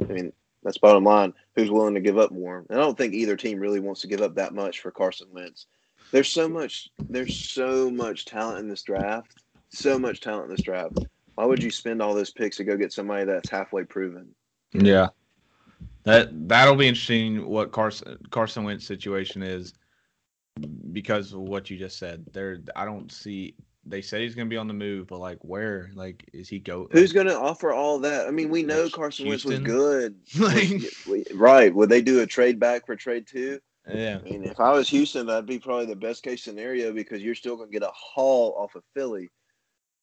I 0.00 0.04
mean, 0.04 0.32
that's 0.62 0.78
bottom 0.78 1.04
line. 1.04 1.32
Who's 1.54 1.70
willing 1.70 1.94
to 1.94 2.00
give 2.00 2.18
up 2.18 2.32
more? 2.32 2.64
And 2.68 2.78
I 2.78 2.82
don't 2.82 2.96
think 2.96 3.14
either 3.14 3.36
team 3.36 3.58
really 3.58 3.80
wants 3.80 4.00
to 4.02 4.08
give 4.08 4.22
up 4.22 4.34
that 4.36 4.54
much 4.54 4.80
for 4.80 4.90
Carson 4.90 5.28
Wentz. 5.30 5.66
There's 6.12 6.28
so 6.28 6.48
much. 6.48 6.90
There's 7.08 7.36
so 7.36 7.90
much 7.90 8.24
talent 8.24 8.60
in 8.60 8.68
this 8.68 8.82
draft. 8.82 9.42
So 9.70 9.98
much 9.98 10.20
talent 10.20 10.44
in 10.44 10.50
this 10.50 10.62
draft. 10.62 10.98
Why 11.36 11.44
would 11.44 11.62
you 11.62 11.70
spend 11.70 12.02
all 12.02 12.14
those 12.14 12.30
picks 12.30 12.56
to 12.56 12.64
go 12.64 12.76
get 12.76 12.92
somebody 12.92 13.24
that's 13.24 13.48
halfway 13.48 13.84
proven? 13.84 14.34
Yeah, 14.72 15.08
that 16.04 16.48
that'll 16.48 16.76
be 16.76 16.88
interesting. 16.88 17.46
What 17.46 17.72
Carson 17.72 18.18
Carson 18.30 18.64
Wentz 18.64 18.86
situation 18.86 19.42
is 19.42 19.74
because 20.92 21.32
of 21.32 21.40
what 21.40 21.70
you 21.70 21.78
just 21.78 21.98
said. 21.98 22.24
There, 22.32 22.58
I 22.74 22.84
don't 22.84 23.10
see 23.10 23.54
they 23.86 24.02
said 24.02 24.20
he's 24.20 24.34
going 24.34 24.46
to 24.46 24.50
be 24.50 24.56
on 24.56 24.68
the 24.68 24.74
move, 24.74 25.08
but 25.08 25.18
like 25.18 25.38
where? 25.40 25.90
Like, 25.94 26.28
is 26.32 26.48
he 26.48 26.58
go? 26.58 26.88
Who's 26.92 27.12
going 27.12 27.26
to 27.26 27.38
offer 27.38 27.72
all 27.72 27.98
that? 28.00 28.26
I 28.26 28.30
mean, 28.30 28.50
we 28.50 28.62
know 28.62 28.88
Carson 28.88 29.26
Houston? 29.26 29.64
Wentz 29.64 29.66
was 29.66 30.10
good. 30.38 30.84
like, 31.06 31.26
right? 31.34 31.74
Would 31.74 31.88
they 31.88 32.02
do 32.02 32.20
a 32.20 32.26
trade 32.26 32.58
back 32.58 32.86
for 32.86 32.96
trade 32.96 33.26
two? 33.26 33.60
Yeah. 33.94 34.18
I 34.18 34.22
mean, 34.22 34.44
if 34.44 34.60
I 34.60 34.72
was 34.72 34.88
Houston, 34.88 35.26
that'd 35.26 35.46
be 35.46 35.58
probably 35.58 35.86
the 35.86 35.96
best 35.96 36.22
case 36.22 36.42
scenario 36.42 36.92
because 36.92 37.22
you're 37.22 37.34
still 37.34 37.56
going 37.56 37.70
to 37.70 37.72
get 37.78 37.86
a 37.86 37.92
haul 37.94 38.54
off 38.58 38.74
of 38.74 38.82
Philly 38.94 39.30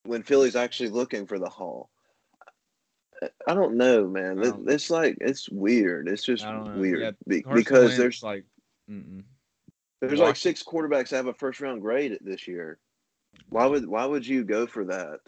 when 0.03 0.23
Philly's 0.23 0.55
actually 0.55 0.89
looking 0.89 1.27
for 1.27 1.39
the 1.39 1.49
haul. 1.49 1.89
I 3.47 3.53
don't 3.53 3.75
know, 3.75 4.07
man. 4.07 4.37
Don't 4.37 4.69
it's 4.69 4.89
like 4.89 5.17
it's 5.21 5.49
weird. 5.49 6.07
It's 6.07 6.23
just 6.23 6.45
weird 6.75 6.99
yeah, 6.99 7.11
Be- 7.27 7.43
because 7.51 7.97
there's 7.97 8.21
like 8.21 8.45
mm-mm. 8.89 9.23
there's 10.01 10.19
like 10.19 10.35
six 10.35 10.63
quarterbacks 10.63 11.09
that 11.09 11.17
have 11.17 11.27
a 11.27 11.33
first 11.33 11.59
round 11.59 11.81
grade 11.81 12.17
this 12.21 12.47
year. 12.47 12.77
Why 13.49 13.65
would 13.65 13.87
why 13.87 14.05
would 14.05 14.25
you 14.25 14.43
go 14.43 14.67
for 14.67 14.85
that? 14.85 15.19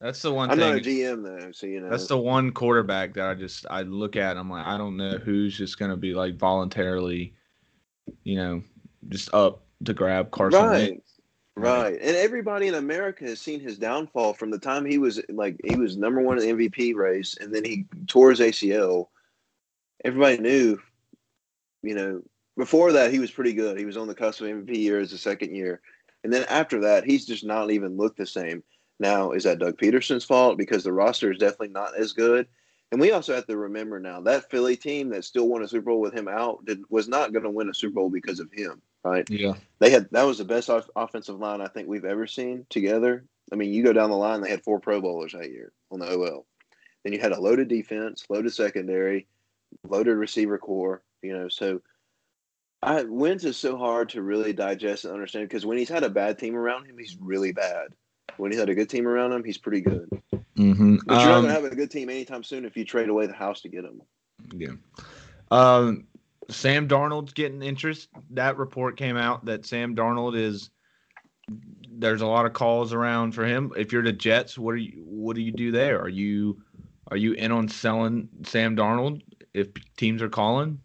That's 0.00 0.22
the 0.22 0.32
one. 0.32 0.50
I'm 0.50 0.58
thing, 0.58 0.68
not 0.70 0.78
a 0.78 0.80
GM 0.80 1.22
though, 1.22 1.52
so 1.52 1.66
you 1.66 1.80
know. 1.80 1.90
That's 1.90 2.06
the 2.06 2.16
one 2.16 2.52
quarterback 2.52 3.12
that 3.14 3.28
I 3.28 3.34
just 3.34 3.66
I 3.68 3.82
look 3.82 4.16
at. 4.16 4.38
I'm 4.38 4.48
like, 4.48 4.66
I 4.66 4.78
don't 4.78 4.96
know 4.96 5.18
who's 5.18 5.56
just 5.56 5.78
gonna 5.78 5.96
be 5.96 6.14
like 6.14 6.36
voluntarily, 6.36 7.34
you 8.24 8.36
know, 8.36 8.62
just 9.08 9.32
up 9.34 9.62
to 9.84 9.94
grab 9.94 10.30
Carson. 10.30 10.60
Right. 10.60 10.90
Wentz. 10.90 11.10
Right. 11.56 11.98
And 12.00 12.16
everybody 12.16 12.68
in 12.68 12.74
America 12.74 13.24
has 13.24 13.40
seen 13.40 13.60
his 13.60 13.76
downfall 13.76 14.34
from 14.34 14.50
the 14.50 14.58
time 14.58 14.84
he 14.84 14.98
was 14.98 15.20
like 15.28 15.60
he 15.64 15.76
was 15.76 15.96
number 15.96 16.22
one 16.22 16.38
in 16.38 16.56
the 16.56 16.68
MVP 16.68 16.94
race 16.94 17.36
and 17.38 17.54
then 17.54 17.64
he 17.64 17.86
tore 18.06 18.30
his 18.30 18.40
ACL. 18.40 19.08
Everybody 20.04 20.38
knew, 20.38 20.78
you 21.82 21.94
know, 21.94 22.22
before 22.56 22.92
that 22.92 23.12
he 23.12 23.18
was 23.18 23.30
pretty 23.30 23.52
good. 23.52 23.78
He 23.78 23.84
was 23.84 23.98
on 23.98 24.06
the 24.06 24.14
cusp 24.14 24.40
of 24.40 24.46
MVP 24.46 24.76
year 24.76 25.00
as 25.00 25.12
a 25.12 25.18
second 25.18 25.54
year. 25.54 25.80
And 26.24 26.32
then 26.32 26.44
after 26.48 26.80
that, 26.80 27.04
he's 27.04 27.26
just 27.26 27.44
not 27.44 27.70
even 27.70 27.96
looked 27.96 28.18
the 28.18 28.26
same. 28.26 28.62
Now, 28.98 29.32
is 29.32 29.44
that 29.44 29.58
Doug 29.58 29.78
Pederson's 29.78 30.24
fault? 30.24 30.58
Because 30.58 30.84
the 30.84 30.92
roster 30.92 31.32
is 31.32 31.38
definitely 31.38 31.68
not 31.68 31.98
as 31.98 32.12
good. 32.12 32.46
And 32.92 33.00
we 33.00 33.12
also 33.12 33.34
have 33.34 33.46
to 33.46 33.56
remember 33.56 34.00
now 34.00 34.20
that 34.22 34.50
Philly 34.50 34.76
team 34.76 35.10
that 35.10 35.24
still 35.24 35.48
won 35.48 35.62
a 35.62 35.68
Super 35.68 35.90
Bowl 35.90 36.00
with 36.00 36.12
him 36.12 36.26
out 36.26 36.64
did, 36.64 36.82
was 36.90 37.08
not 37.08 37.32
going 37.32 37.44
to 37.44 37.50
win 37.50 37.68
a 37.68 37.74
Super 37.74 37.94
Bowl 37.94 38.10
because 38.10 38.40
of 38.40 38.50
him, 38.52 38.82
right? 39.04 39.28
Yeah. 39.30 39.54
They 39.78 39.90
had 39.90 40.08
that 40.10 40.24
was 40.24 40.38
the 40.38 40.44
best 40.44 40.68
off- 40.68 40.90
offensive 40.96 41.38
line 41.38 41.60
I 41.60 41.68
think 41.68 41.88
we've 41.88 42.04
ever 42.04 42.26
seen 42.26 42.66
together. 42.68 43.24
I 43.52 43.56
mean, 43.56 43.72
you 43.72 43.84
go 43.84 43.92
down 43.92 44.10
the 44.10 44.16
line, 44.16 44.40
they 44.40 44.50
had 44.50 44.64
four 44.64 44.80
Pro 44.80 45.00
Bowlers 45.00 45.32
that 45.32 45.50
year 45.50 45.72
on 45.90 46.00
the 46.00 46.12
OL. 46.12 46.46
Then 47.04 47.12
you 47.12 47.20
had 47.20 47.32
a 47.32 47.40
loaded 47.40 47.68
defense, 47.68 48.24
loaded 48.28 48.52
secondary, 48.52 49.26
loaded 49.88 50.14
receiver 50.16 50.58
core. 50.58 51.02
You 51.22 51.32
know, 51.32 51.48
so 51.48 51.82
I 52.82 53.04
Wentz 53.04 53.44
is 53.44 53.56
so 53.56 53.76
hard 53.76 54.08
to 54.10 54.22
really 54.22 54.52
digest 54.52 55.04
and 55.04 55.14
understand 55.14 55.48
because 55.48 55.66
when 55.66 55.78
he's 55.78 55.88
had 55.88 56.02
a 56.02 56.10
bad 56.10 56.38
team 56.38 56.56
around 56.56 56.86
him, 56.86 56.98
he's 56.98 57.16
really 57.20 57.52
bad. 57.52 57.94
When 58.36 58.50
he's 58.50 58.60
had 58.60 58.68
a 58.68 58.74
good 58.74 58.88
team 58.88 59.06
around 59.06 59.32
him, 59.32 59.44
he's 59.44 59.58
pretty 59.58 59.80
good. 59.80 60.08
Mm-hmm. 60.56 60.96
But 61.06 61.22
you're 61.22 61.32
um, 61.32 61.42
not 61.44 61.48
gonna 61.48 61.52
have 61.52 61.72
a 61.72 61.76
good 61.76 61.90
team 61.90 62.08
anytime 62.10 62.42
soon 62.42 62.64
if 62.64 62.76
you 62.76 62.84
trade 62.84 63.08
away 63.08 63.26
the 63.26 63.32
house 63.32 63.60
to 63.62 63.68
get 63.68 63.84
him. 63.84 64.02
Yeah. 64.54 64.72
Um, 65.50 66.06
Sam 66.48 66.88
Darnold's 66.88 67.32
getting 67.32 67.62
interest. 67.62 68.08
That 68.30 68.56
report 68.56 68.96
came 68.96 69.16
out 69.16 69.44
that 69.46 69.66
Sam 69.66 69.94
Darnold 69.94 70.36
is. 70.36 70.70
There's 71.92 72.22
a 72.22 72.26
lot 72.26 72.46
of 72.46 72.52
calls 72.52 72.92
around 72.92 73.32
for 73.32 73.44
him. 73.44 73.72
If 73.76 73.92
you're 73.92 74.02
the 74.02 74.12
Jets, 74.12 74.58
what 74.58 74.72
are 74.72 74.78
you? 74.78 75.02
What 75.04 75.36
do 75.36 75.42
you 75.42 75.52
do 75.52 75.72
there? 75.72 76.00
Are 76.00 76.08
you 76.08 76.62
are 77.10 77.16
you 77.16 77.32
in 77.32 77.52
on 77.52 77.68
selling 77.68 78.28
Sam 78.44 78.76
Darnold 78.76 79.22
if 79.52 79.68
teams 79.96 80.22
are 80.22 80.28
calling? 80.28 80.80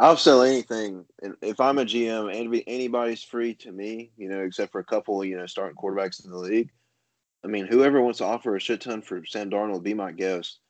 I'll 0.00 0.16
sell 0.16 0.42
anything. 0.42 1.04
If 1.42 1.60
I'm 1.60 1.76
a 1.76 1.84
GM, 1.84 2.64
anybody's 2.66 3.22
free 3.22 3.54
to 3.56 3.70
me, 3.70 4.12
you 4.16 4.30
know, 4.30 4.40
except 4.40 4.72
for 4.72 4.80
a 4.80 4.84
couple, 4.84 5.22
you 5.26 5.36
know, 5.36 5.44
starting 5.44 5.76
quarterbacks 5.76 6.24
in 6.24 6.30
the 6.30 6.38
league. 6.38 6.70
I 7.44 7.48
mean, 7.48 7.66
whoever 7.66 8.00
wants 8.00 8.18
to 8.18 8.24
offer 8.24 8.56
a 8.56 8.60
shit 8.60 8.80
ton 8.80 9.02
for 9.02 9.22
Sam 9.26 9.50
Darnold, 9.50 9.82
be 9.82 9.92
my 9.92 10.10
guest. 10.10 10.60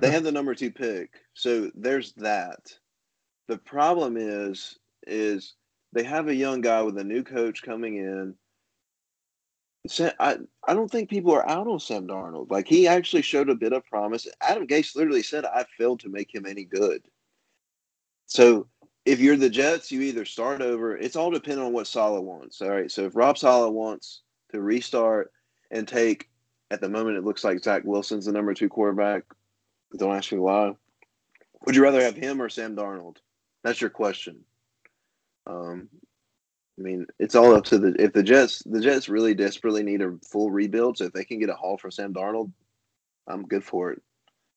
they 0.00 0.10
have 0.10 0.24
the 0.24 0.32
number 0.32 0.52
two 0.56 0.72
pick, 0.72 1.10
so 1.32 1.70
there's 1.76 2.12
that. 2.14 2.58
The 3.46 3.58
problem 3.58 4.16
is, 4.16 4.76
is 5.06 5.54
they 5.92 6.02
have 6.02 6.26
a 6.26 6.34
young 6.34 6.60
guy 6.60 6.82
with 6.82 6.98
a 6.98 7.04
new 7.04 7.22
coach 7.22 7.62
coming 7.62 7.98
in. 7.98 8.34
I 10.18 10.38
I 10.66 10.74
don't 10.74 10.90
think 10.90 11.08
people 11.08 11.32
are 11.32 11.48
out 11.48 11.68
on 11.68 11.78
Sam 11.78 12.08
Darnold. 12.08 12.50
Like 12.50 12.66
he 12.66 12.88
actually 12.88 13.22
showed 13.22 13.48
a 13.48 13.54
bit 13.54 13.72
of 13.72 13.86
promise. 13.86 14.26
Adam 14.40 14.66
Gase 14.66 14.96
literally 14.96 15.22
said, 15.22 15.44
"I 15.44 15.64
failed 15.78 16.00
to 16.00 16.08
make 16.08 16.34
him 16.34 16.46
any 16.46 16.64
good." 16.64 17.02
So 18.26 18.66
if 19.04 19.20
you're 19.20 19.36
the 19.36 19.50
Jets, 19.50 19.90
you 19.90 20.00
either 20.02 20.24
start 20.24 20.62
over. 20.62 20.96
It's 20.96 21.16
all 21.16 21.30
dependent 21.30 21.66
on 21.66 21.72
what 21.72 21.86
Saleh 21.86 22.22
wants. 22.22 22.60
All 22.60 22.70
right. 22.70 22.90
So 22.90 23.04
if 23.04 23.16
Rob 23.16 23.36
Saleh 23.36 23.72
wants 23.72 24.22
to 24.52 24.60
restart 24.60 25.32
and 25.70 25.86
take, 25.86 26.28
at 26.70 26.80
the 26.80 26.88
moment, 26.88 27.18
it 27.18 27.24
looks 27.24 27.44
like 27.44 27.62
Zach 27.62 27.82
Wilson's 27.84 28.26
the 28.26 28.32
number 28.32 28.54
two 28.54 28.68
quarterback. 28.68 29.24
Don't 29.98 30.16
ask 30.16 30.32
me 30.32 30.38
why. 30.38 30.72
Would 31.66 31.76
you 31.76 31.82
rather 31.82 32.02
have 32.02 32.16
him 32.16 32.40
or 32.40 32.48
Sam 32.48 32.74
Darnold? 32.74 33.16
That's 33.62 33.80
your 33.80 33.90
question. 33.90 34.44
Um, 35.46 35.88
I 36.78 36.82
mean, 36.82 37.06
it's 37.18 37.34
all 37.34 37.54
up 37.54 37.64
to 37.66 37.78
the 37.78 37.94
if 37.98 38.12
the 38.12 38.22
Jets 38.22 38.62
the 38.64 38.80
Jets 38.80 39.08
really 39.08 39.34
desperately 39.34 39.82
need 39.82 40.00
a 40.00 40.16
full 40.24 40.50
rebuild. 40.50 40.98
So 40.98 41.04
if 41.04 41.12
they 41.12 41.24
can 41.24 41.38
get 41.38 41.50
a 41.50 41.54
haul 41.54 41.76
for 41.76 41.90
Sam 41.90 42.14
Darnold, 42.14 42.50
I'm 43.28 43.46
good 43.46 43.64
for 43.64 43.92
it. 43.92 44.02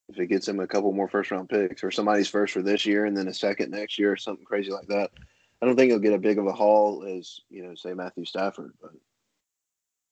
If 0.09 0.19
it 0.19 0.27
gets 0.27 0.47
him 0.47 0.59
a 0.59 0.67
couple 0.67 0.91
more 0.91 1.07
first 1.07 1.31
round 1.31 1.49
picks 1.49 1.83
or 1.83 1.91
somebody's 1.91 2.27
first 2.27 2.53
for 2.53 2.61
this 2.61 2.85
year 2.85 3.05
and 3.05 3.17
then 3.17 3.27
a 3.27 3.33
second 3.33 3.71
next 3.71 3.97
year 3.97 4.11
or 4.11 4.17
something 4.17 4.45
crazy 4.45 4.71
like 4.71 4.87
that, 4.87 5.09
I 5.61 5.65
don't 5.65 5.75
think 5.75 5.89
he'll 5.89 5.99
get 5.99 6.13
a 6.13 6.19
big 6.19 6.37
of 6.37 6.45
a 6.45 6.53
haul 6.53 7.03
as 7.03 7.39
you 7.49 7.63
know, 7.63 7.73
say 7.75 7.93
Matthew 7.93 8.25
Stafford. 8.25 8.73
But 8.81 8.91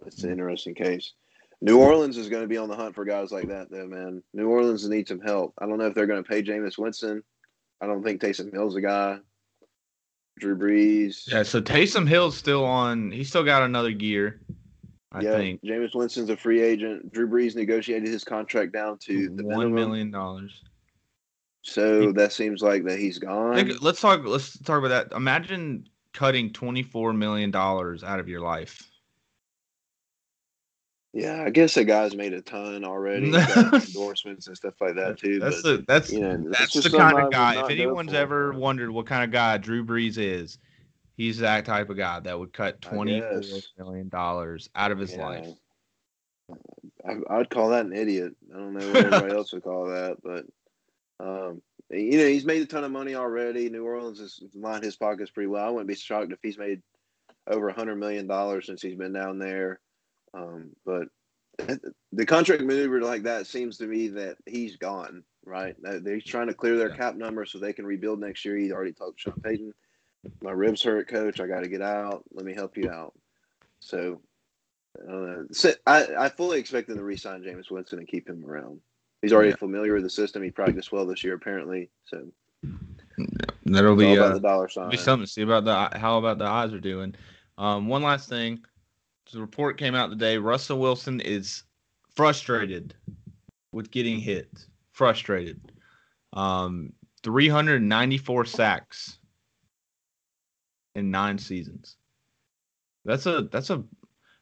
it's 0.05 0.23
an 0.23 0.31
interesting 0.31 0.73
case. 0.73 1.13
New 1.61 1.79
Orleans 1.79 2.17
is 2.17 2.27
going 2.27 2.41
to 2.41 2.47
be 2.47 2.57
on 2.57 2.67
the 2.67 2.75
hunt 2.75 2.93
for 2.93 3.05
guys 3.05 3.31
like 3.31 3.47
that, 3.47 3.71
though, 3.71 3.87
man. 3.87 4.21
New 4.33 4.49
Orleans 4.49 4.87
needs 4.89 5.07
some 5.07 5.21
help. 5.21 5.53
I 5.59 5.65
don't 5.65 5.77
know 5.77 5.85
if 5.85 5.95
they're 5.95 6.07
going 6.07 6.21
to 6.21 6.29
pay 6.29 6.43
Jameis 6.43 6.77
Winston. 6.77 7.23
I 7.79 7.85
don't 7.85 8.03
think 8.03 8.19
Taysom 8.19 8.51
Hill's 8.51 8.75
a 8.75 8.81
guy. 8.81 9.19
Drew 10.39 10.57
Brees. 10.57 11.31
Yeah, 11.31 11.43
so 11.43 11.61
Taysom 11.61 12.07
Hill's 12.07 12.35
still 12.35 12.65
on. 12.65 13.11
He's 13.11 13.29
still 13.29 13.43
got 13.43 13.63
another 13.63 13.91
year. 13.91 14.41
I 15.13 15.21
yeah, 15.21 15.37
think 15.37 15.61
Jameis 15.61 15.93
Winston's 15.93 16.29
a 16.29 16.37
free 16.37 16.61
agent. 16.61 17.13
Drew 17.13 17.27
Brees 17.27 17.55
negotiated 17.55 18.09
his 18.09 18.23
contract 18.23 18.73
down 18.73 18.97
to 18.99 19.29
the 19.29 19.43
one 19.45 19.73
million 19.73 20.09
dollars. 20.09 20.63
So 21.61 22.11
that 22.13 22.33
seems 22.33 22.61
like 22.61 22.83
that 22.85 22.99
he's 22.99 23.19
gone. 23.19 23.55
Think- 23.55 23.81
Let's 23.81 24.01
talk. 24.01 24.25
Let's 24.25 24.57
talk 24.59 24.79
about 24.79 24.89
that. 24.89 25.15
Imagine 25.15 25.87
cutting 26.13 26.51
twenty 26.51 26.83
four 26.83 27.13
million 27.13 27.51
dollars 27.51 28.03
out 28.03 28.19
of 28.19 28.27
your 28.27 28.41
life. 28.41 28.89
Yeah, 31.13 31.43
I 31.45 31.51
guess 31.51 31.75
the 31.75 31.85
guy's 31.85 32.15
made 32.15 32.33
a 32.33 32.41
ton 32.41 32.83
already. 32.83 33.27
endorsements 33.73 34.47
and 34.47 34.57
stuff 34.57 34.73
like 34.81 34.95
that 34.95 35.19
too. 35.19 35.39
That's 35.39 35.61
but, 35.61 35.77
the 35.77 35.85
that's 35.87 36.11
you 36.11 36.21
know, 36.21 36.43
that's 36.49 36.73
the 36.73 36.89
kind 36.89 37.19
of 37.19 37.31
guy. 37.31 37.63
If 37.63 37.69
anyone's 37.69 38.13
ever 38.13 38.51
wondered 38.53 38.89
what 38.89 39.05
kind 39.05 39.23
of 39.23 39.29
guy 39.29 39.57
Drew 39.59 39.85
Brees 39.85 40.17
is, 40.17 40.57
he's 41.15 41.37
that 41.39 41.65
type 41.65 41.89
of 41.89 41.97
guy 41.97 42.19
that 42.19 42.37
would 42.39 42.53
cut 42.53 42.81
twenty 42.81 43.21
million 43.77 44.09
dollars 44.09 44.69
out 44.75 44.91
of 44.91 44.99
his 44.99 45.13
Yeah. 45.13 45.25
life. 45.25 45.47
I, 47.05 47.15
I'd 47.29 47.49
call 47.49 47.69
that 47.69 47.85
an 47.85 47.93
idiot. 47.93 48.35
I 48.53 48.57
don't 48.57 48.73
know 48.73 48.87
what 48.87 49.05
everybody 49.05 49.33
else 49.37 49.53
would 49.53 49.63
call 49.63 49.87
that, 49.87 50.17
but 50.23 50.45
um, 51.19 51.61
you 51.89 52.17
know, 52.17 52.27
he's 52.27 52.45
made 52.45 52.61
a 52.61 52.65
ton 52.65 52.83
of 52.83 52.91
money 52.91 53.15
already. 53.15 53.69
New 53.69 53.85
Orleans 53.85 54.19
has 54.19 54.41
lined 54.55 54.83
his 54.83 54.95
pockets 54.95 55.31
pretty 55.31 55.47
well. 55.47 55.65
I 55.65 55.69
wouldn't 55.69 55.87
be 55.87 55.95
shocked 55.95 56.31
if 56.31 56.39
he's 56.41 56.57
made 56.57 56.81
over 57.47 57.69
a 57.69 57.73
hundred 57.73 57.97
million 57.97 58.27
dollars 58.27 58.65
since 58.65 58.81
he's 58.81 58.95
been 58.95 59.13
down 59.13 59.37
there. 59.39 59.79
Um, 60.33 60.71
but 60.85 61.07
the 62.11 62.25
contract 62.25 62.63
maneuver 62.63 63.01
like 63.01 63.23
that 63.23 63.47
seems 63.47 63.77
to 63.77 63.85
me 63.87 64.07
that 64.09 64.37
he's 64.45 64.77
gone. 64.77 65.23
Right? 65.45 65.75
They're 65.81 66.21
trying 66.21 66.47
to 66.47 66.53
clear 66.53 66.77
their 66.77 66.89
Yeah. 66.89 66.95
cap 66.95 67.15
number 67.15 67.45
so 67.45 67.57
they 67.59 67.73
can 67.73 67.85
rebuild 67.85 68.19
next 68.19 68.45
year. 68.45 68.55
He 68.57 68.71
already 68.71 68.93
talked 68.93 69.17
to 69.19 69.31
Sean 69.31 69.41
Payton. 69.41 69.73
My 70.41 70.51
ribs 70.51 70.83
hurt, 70.83 71.07
coach. 71.07 71.39
I 71.39 71.47
got 71.47 71.63
to 71.63 71.69
get 71.69 71.81
out. 71.81 72.23
Let 72.33 72.45
me 72.45 72.53
help 72.53 72.77
you 72.77 72.89
out. 72.89 73.13
So 73.79 74.21
I. 75.09 75.35
So, 75.51 75.73
I, 75.85 76.07
I 76.17 76.29
fully 76.29 76.59
expect 76.59 76.87
them 76.87 76.97
to 76.97 77.03
re-sign 77.03 77.41
Jameis 77.43 77.71
Winston 77.71 77.99
and 77.99 78.07
keep 78.07 78.27
him 78.29 78.43
around. 78.45 78.79
He's 79.21 79.33
already 79.33 79.49
Yeah. 79.49 79.55
familiar 79.55 79.93
with 79.93 80.03
the 80.03 80.09
system. 80.09 80.43
He 80.43 80.51
practiced 80.51 80.91
well 80.91 81.05
this 81.05 81.23
year, 81.23 81.33
apparently. 81.35 81.89
So 82.05 82.27
That'll 83.65 83.95
be 83.95 84.13
about 84.15 84.31
uh, 84.31 84.33
the 84.35 84.39
dollar 84.39 84.69
sign. 84.69 84.89
be 84.89 84.97
something 84.97 85.25
to 85.25 85.31
see 85.31 85.41
about 85.41 85.63
the 85.65 85.97
how 85.97 86.17
about 86.17 86.37
the 86.37 86.45
eyes 86.45 86.73
are 86.73 86.79
doing. 86.79 87.15
Um, 87.57 87.87
one 87.87 88.03
last 88.03 88.27
thing, 88.29 88.59
the 89.31 89.39
report 89.39 89.77
came 89.77 89.95
out 89.95 90.09
today. 90.09 90.37
Russell 90.37 90.79
Wilson 90.79 91.19
is 91.21 91.63
frustrated 92.15 92.93
with 93.71 93.91
getting 93.91 94.19
hit. 94.19 94.49
Frustrated. 94.91 95.71
Um, 96.33 96.93
394 97.23 98.45
sacks 98.45 99.17
in 100.95 101.11
nine 101.11 101.37
seasons. 101.37 101.97
That's 103.05 103.25
a 103.25 103.47
that's 103.51 103.69
a 103.69 103.83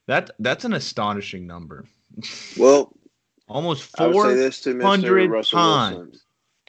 that 0.07 0.31
that's 0.39 0.65
an 0.65 0.73
astonishing 0.73 1.47
number. 1.47 1.85
Well, 2.57 2.93
Almost 3.47 3.99
I 3.99 4.07
would 4.07 4.13
say 4.13 4.19
four. 4.21 4.33
this 4.33 4.61
to 4.61 4.73
Mr. 4.73 4.81
400 4.81 5.29
times. 5.29 5.95
Wilson. 5.95 6.11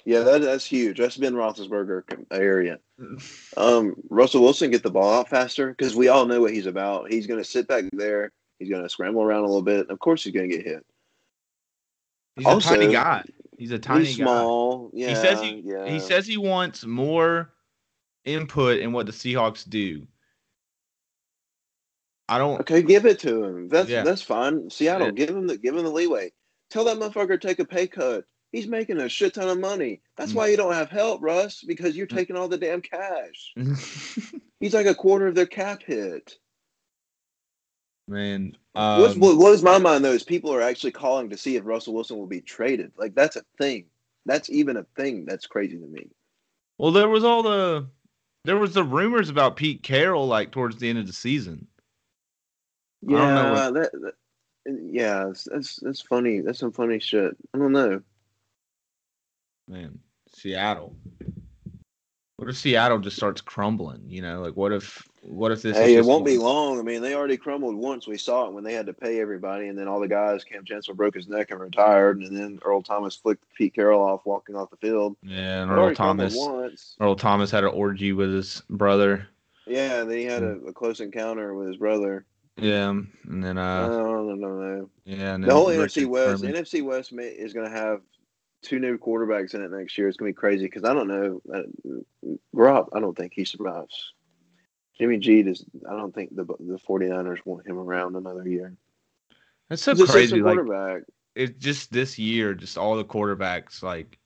Yeah, 0.05 0.20
that, 0.20 0.43
that's 0.43 0.64
huge. 0.64 0.99
That's 0.99 1.16
been 1.16 1.35
Roethlisberger 1.35 2.24
area. 2.33 2.78
Um, 3.57 3.95
Russell 4.09 4.43
Wilson 4.43 4.70
get 4.70 4.83
the 4.85 4.91
ball 4.91 5.12
out 5.12 5.28
faster 5.28 5.68
because 5.70 5.95
we 5.97 6.07
all 6.09 6.24
know 6.24 6.41
what 6.41 6.53
he's 6.53 6.66
about. 6.66 7.11
He's 7.11 7.26
going 7.26 7.41
to 7.41 7.45
sit 7.45 7.66
back 7.66 7.85
there. 7.93 8.30
He's 8.59 8.70
going 8.70 8.83
to 8.83 8.89
scramble 8.89 9.22
around 9.22 9.41
a 9.41 9.47
little 9.47 9.62
bit. 9.62 9.91
Of 9.91 9.99
course, 9.99 10.22
he's 10.22 10.33
going 10.33 10.49
to 10.49 10.57
get 10.57 10.64
hit. 10.64 10.87
He's 12.37 12.47
Also, 12.47 12.74
a 12.74 12.78
tiny 12.78 12.93
guy. 12.93 13.24
He's 13.59 13.72
a 13.72 13.78
tiny 13.78 14.05
he's 14.05 14.16
guy. 14.16 14.24
small. 14.24 14.91
Yeah, 14.95 15.09
he 15.09 15.14
says 15.16 15.41
he 15.41 15.62
yeah. 15.64 15.89
he 15.89 15.99
says 15.99 16.26
he 16.26 16.37
wants 16.37 16.87
more 16.87 17.53
input 18.25 18.79
in 18.79 18.93
what 18.93 19.07
the 19.07 19.12
Seahawks 19.12 19.68
do. 19.68 20.07
I 22.29 22.39
don't. 22.39 22.61
Okay, 22.61 22.83
give 22.83 23.05
it 23.07 23.18
to 23.20 23.45
him. 23.45 23.68
That's 23.68 23.91
Yeah. 23.91 24.05
that's 24.05 24.23
fine. 24.23 24.70
Seattle, 24.70 25.09
Yeah. 25.09 25.12
give 25.12 25.31
him 25.31 25.47
the 25.47 25.59
give 25.59 25.77
him 25.77 25.85
the 25.85 25.91
leeway. 25.91 26.33
Tell 26.70 26.85
that 26.85 26.97
motherfucker 26.97 27.39
to 27.41 27.47
take 27.47 27.59
a 27.59 27.64
pay 27.64 27.87
cut. 27.87 28.25
He's 28.53 28.66
making 28.66 28.99
a 28.99 29.09
shit 29.09 29.35
ton 29.35 29.49
of 29.49 29.59
money. 29.59 30.01
That's 30.16 30.33
Mm. 30.33 30.37
why 30.37 30.49
you 30.49 30.57
don't 30.57 30.73
have 30.75 30.89
help, 30.91 31.23
Russ, 31.23 31.62
because 31.62 31.97
you're 31.97 32.07
Mm. 32.07 32.16
taking 32.16 32.37
all 32.37 32.49
the 32.49 32.59
damn 32.59 32.81
cash. 32.83 33.55
He's 34.61 34.75
like 34.75 34.87
a 34.87 34.95
quarter 34.95 35.27
of 35.27 35.35
their 35.35 35.47
cap 35.47 35.83
hit. 35.83 36.39
Man, 38.09 38.57
What's, 38.73 39.14
um, 39.14 39.20
what 39.20 39.37
blows 39.37 39.62
my 39.62 39.79
mind 39.79 40.05
though 40.05 40.12
is 40.12 40.23
people 40.23 40.53
are 40.53 40.61
actually 40.61 40.91
calling 40.93 41.31
to 41.31 41.37
see 41.37 41.57
if 41.57 41.64
Russell 41.64 41.95
Wilson 41.95 42.18
will 42.18 42.27
be 42.27 42.41
traded. 42.41 42.93
Like 42.97 43.14
that's 43.14 43.37
a 43.37 43.43
thing. 43.59 43.87
That's 44.27 44.51
even 44.51 44.77
a 44.77 44.85
thing. 44.97 45.25
That's 45.25 45.47
crazy 45.47 45.77
to 45.79 45.87
me. 45.87 46.09
well, 46.79 46.93
there 46.93 47.09
was 47.09 47.25
all 47.25 47.43
the 47.43 47.87
there 48.45 48.57
was 48.59 48.74
the 48.74 48.84
rumors 48.84 49.28
about 49.28 49.57
Pete 49.57 49.82
Carroll 49.82 50.26
like 50.26 50.51
towards 50.51 50.76
the 50.76 50.88
end 50.88 50.99
of 50.99 51.07
the 51.07 51.12
season. 51.12 51.66
Yeah, 53.03 53.70
that, 53.72 53.93
that- 53.93 54.14
yeah, 54.64 55.24
that's, 55.26 55.45
that's 55.45 55.76
that's 55.76 56.01
funny. 56.03 56.40
That's 56.40 56.61
some 56.61 56.70
funny 56.70 57.01
shit. 57.01 57.36
I 57.53 57.59
don't 57.59 57.72
know. 57.72 58.01
Man, 59.66 59.99
Seattle. 60.32 60.97
What 62.36 62.49
if 62.49 62.57
Seattle 62.57 62.99
just 63.01 63.16
starts 63.16 63.40
crumbling? 63.40 64.05
You 64.07 64.22
know, 64.22 64.40
like 64.40 64.55
what 64.55 64.72
if 64.72 65.03
what 65.23 65.53
if 65.53 65.62
this? 65.62 65.77
is 65.77 65.83
Hey, 65.83 65.95
it 65.95 66.05
won't 66.05 66.25
be 66.25 66.37
long. 66.37 66.79
I 66.79 66.83
mean, 66.83 67.01
they 67.01 67.14
already 67.14 67.37
crumbled 67.37 67.77
once. 67.77 68.07
We 68.07 68.18
saw 68.18 68.47
it 68.47 68.53
when 68.53 68.64
they 68.64 68.75
had 68.75 68.87
to 68.87 68.93
pay 68.93 69.20
everybody, 69.20 69.68
and 69.68 69.79
then 69.79 69.87
all 69.87 70.01
the 70.01 70.09
guys. 70.09 70.43
Kam 70.43 70.64
Chancellor 70.64 70.95
broke 70.95 71.14
his 71.14 71.29
neck 71.29 71.51
and 71.51 71.61
retired, 71.61 72.18
and 72.18 72.37
then 72.37 72.59
Earl 72.64 72.83
Thomas 72.83 73.14
flicked 73.14 73.45
Pete 73.55 73.75
Carroll 73.75 74.03
off 74.03 74.27
walking 74.27 74.57
off 74.57 74.70
the 74.70 74.77
field. 74.77 75.16
Yeah, 75.23 75.62
and 75.62 75.70
Earl 75.70 75.95
Thomas. 75.95 76.35
once. 76.37 76.97
Earl 77.01 77.16
Thomas 77.16 77.51
had 77.51 77.64
an 77.64 77.70
orgy 77.70 78.12
with 78.12 78.33
his 78.33 78.62
brother. 78.68 79.29
Yeah, 79.66 80.01
and 80.01 80.11
then 80.11 80.18
he 80.18 80.25
had 80.25 80.43
a, 80.43 80.57
a 80.66 80.73
close 80.73 80.99
encounter 81.01 81.55
with 81.55 81.68
his 81.68 81.77
brother. 81.77 82.27
Yeah, 82.57 82.91
and 82.91 83.45
then 83.45 83.59
I 83.59 83.85
uh, 83.85 83.89
don't 83.89 84.41
know. 84.41 84.91
yeah, 85.05 85.35
and 85.35 85.45
The 85.45 85.55
whole 85.55 85.68
Richard 85.68 86.05
NFC 86.05 86.07
West. 86.07 86.43
NFC 86.43 86.83
West 86.83 87.12
is 87.12 87.53
going 87.53 87.70
to 87.70 87.77
have 87.77 88.01
two 88.62 88.79
new 88.79 88.99
quarterbacks 88.99 89.55
in 89.55 89.62
it 89.62 89.70
next 89.70 89.97
year. 89.97 90.09
It's 90.09 90.16
going 90.16 90.33
to 90.33 90.37
be 90.37 90.41
crazy 90.41 90.66
because 90.66 90.85
I 90.85 90.93
don't 90.93 91.09
know. 91.09 91.41
Uh, 91.53 92.33
Rob, 92.53 92.89
I 92.93 93.01
don't 93.01 93.16
think 93.16 93.33
he 93.35 93.45
survives. 93.45 94.12
Jimmy 94.99 95.18
G 95.18 95.40
is. 95.40 95.64
I 95.88 95.97
don't 95.97 96.14
think 96.14 96.34
the 96.34 96.45
the 96.45 96.78
49ers 96.78 97.38
want 97.45 97.66
him 97.66 97.78
around 97.78 98.16
another 98.16 98.47
year. 98.47 98.76
That's 99.68 99.82
so 99.82 99.95
crazy. 100.07 100.40
Like 100.43 100.57
quarterback. 100.57 101.03
it 101.34 101.59
just 101.59 101.93
this 101.93 102.18
year, 102.18 102.55
just 102.55 102.76
all 102.76 102.97
the 102.97 103.05
quarterbacks 103.05 103.82
like 103.82 104.18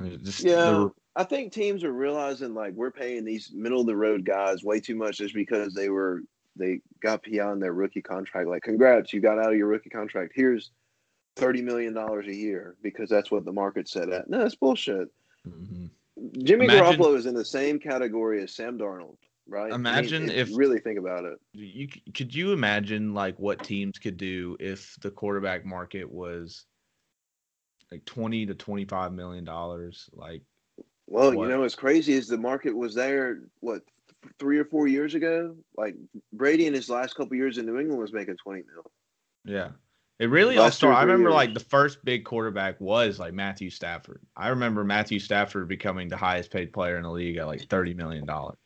uh, 0.00 0.16
just 0.22 0.44
Yeah, 0.44 0.88
I 1.16 1.24
think 1.24 1.52
teams 1.52 1.82
are 1.82 1.92
realizing 1.92 2.54
like 2.54 2.74
we're 2.74 2.90
paying 2.90 3.24
these 3.24 3.50
middle 3.52 3.80
of 3.80 3.86
the 3.86 3.96
road 3.96 4.24
guys 4.24 4.62
way 4.62 4.78
too 4.80 4.94
much 4.94 5.18
just 5.18 5.34
because 5.34 5.74
they 5.74 5.88
were 5.88 6.22
they 6.54 6.80
got 7.02 7.22
beyond 7.22 7.62
their 7.62 7.72
rookie 7.72 8.02
contract. 8.02 8.48
Like, 8.48 8.62
congrats, 8.62 9.12
you 9.12 9.20
got 9.20 9.38
out 9.38 9.52
of 9.52 9.58
your 9.58 9.66
rookie 9.66 9.90
contract. 9.90 10.32
Here's 10.34 10.70
thirty 11.34 11.62
million 11.62 11.92
dollars 11.92 12.26
a 12.26 12.34
year 12.34 12.76
because 12.82 13.10
that's 13.10 13.30
what 13.30 13.44
the 13.44 13.52
market 13.52 13.88
set 13.88 14.10
at. 14.10 14.30
No, 14.30 14.38
that's 14.38 14.54
bullshit. 14.54 15.08
Mhm. 15.46 15.90
Jimmy 16.44 16.64
Imagine- 16.64 16.98
Garoppolo 17.00 17.16
is 17.16 17.26
in 17.26 17.34
the 17.34 17.44
same 17.44 17.78
category 17.78 18.42
as 18.42 18.54
Sam 18.54 18.78
Darnold, 18.78 19.18
right? 19.48 19.72
I 19.72 19.76
mean, 19.76 19.86
Imagine 19.86 20.30
if- 20.30 20.56
really 20.56 20.78
think 20.80 20.98
about 20.98 21.24
it. 21.24 21.38
you 21.52 21.88
could 22.14 22.34
you 22.34 22.52
imagine 22.52 23.14
like 23.14 23.38
what 23.38 23.62
teams 23.62 23.98
could 23.98 24.16
do 24.16 24.56
if 24.60 24.96
the 25.00 25.10
quarterback 25.10 25.64
market 25.64 26.10
was 26.10 26.66
like 27.92 28.04
20 28.04 28.46
to 28.46 28.54
25 28.54 29.12
million 29.12 29.44
dollars 29.44 30.08
like 30.12 30.42
Well, 31.06 31.32
What? 31.34 31.44
you 31.44 31.48
know 31.48 31.62
as 31.62 31.74
crazy 31.74 32.14
as 32.16 32.26
the 32.28 32.36
market 32.38 32.76
was 32.76 32.94
there 32.94 33.42
what 33.60 33.82
three 34.40 34.58
or 34.58 34.64
four 34.64 34.88
years 34.88 35.14
ago. 35.14 35.54
Like 35.76 35.94
Brady 36.32 36.66
in 36.66 36.74
his 36.74 36.90
last 36.90 37.14
couple 37.14 37.36
years 37.36 37.58
in 37.58 37.66
New 37.66 37.78
England 37.78 38.00
was 38.00 38.12
making 38.12 38.36
twenty 38.42 38.62
mil. 38.62 38.90
yeah 39.44 39.70
it 40.18 40.30
really 40.30 40.56
all 40.56 40.70
started 40.70 40.96
i 40.96 41.02
remember 41.02 41.28
years. 41.28 41.34
like 41.34 41.52
the 41.54 41.60
first 41.60 42.02
big 42.04 42.24
quarterback 42.24 42.80
was 42.80 43.18
like 43.20 43.34
matthew 43.34 43.68
stafford 43.68 44.20
i 44.34 44.48
remember 44.48 44.82
matthew 44.82 45.18
stafford 45.20 45.68
becoming 45.68 46.08
the 46.08 46.16
highest 46.16 46.50
paid 46.50 46.72
player 46.72 46.96
in 46.96 47.02
the 47.02 47.10
league 47.10 47.36
at 47.36 47.46
like 47.46 47.60
30 47.68 47.92
million 47.92 48.24
dollars 48.24 48.56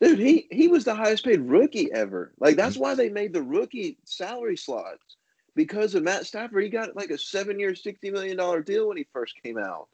Dude, 0.00 0.18
he 0.18 0.46
he 0.50 0.68
was 0.68 0.84
the 0.84 0.94
highest 0.94 1.24
paid 1.24 1.40
rookie 1.40 1.92
ever. 1.92 2.32
Like 2.38 2.56
that's 2.56 2.74
Mm-hmm. 2.74 2.82
why 2.82 2.94
they 2.94 3.08
made 3.08 3.32
the 3.32 3.42
rookie 3.42 3.98
salary 4.04 4.56
slots 4.56 5.16
because 5.56 5.94
of 5.94 6.04
Matt 6.04 6.26
Stafford. 6.26 6.62
He 6.62 6.68
got 6.70 6.94
like 6.96 7.10
a 7.10 7.18
seven 7.18 7.58
year, 7.58 7.74
sixty 7.74 8.10
million 8.10 8.36
dollar 8.36 8.62
deal 8.62 8.88
when 8.88 8.96
he 8.96 9.06
first 9.12 9.34
came 9.42 9.58
out. 9.58 9.88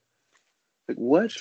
Like 0.89 0.99
what? 0.99 1.33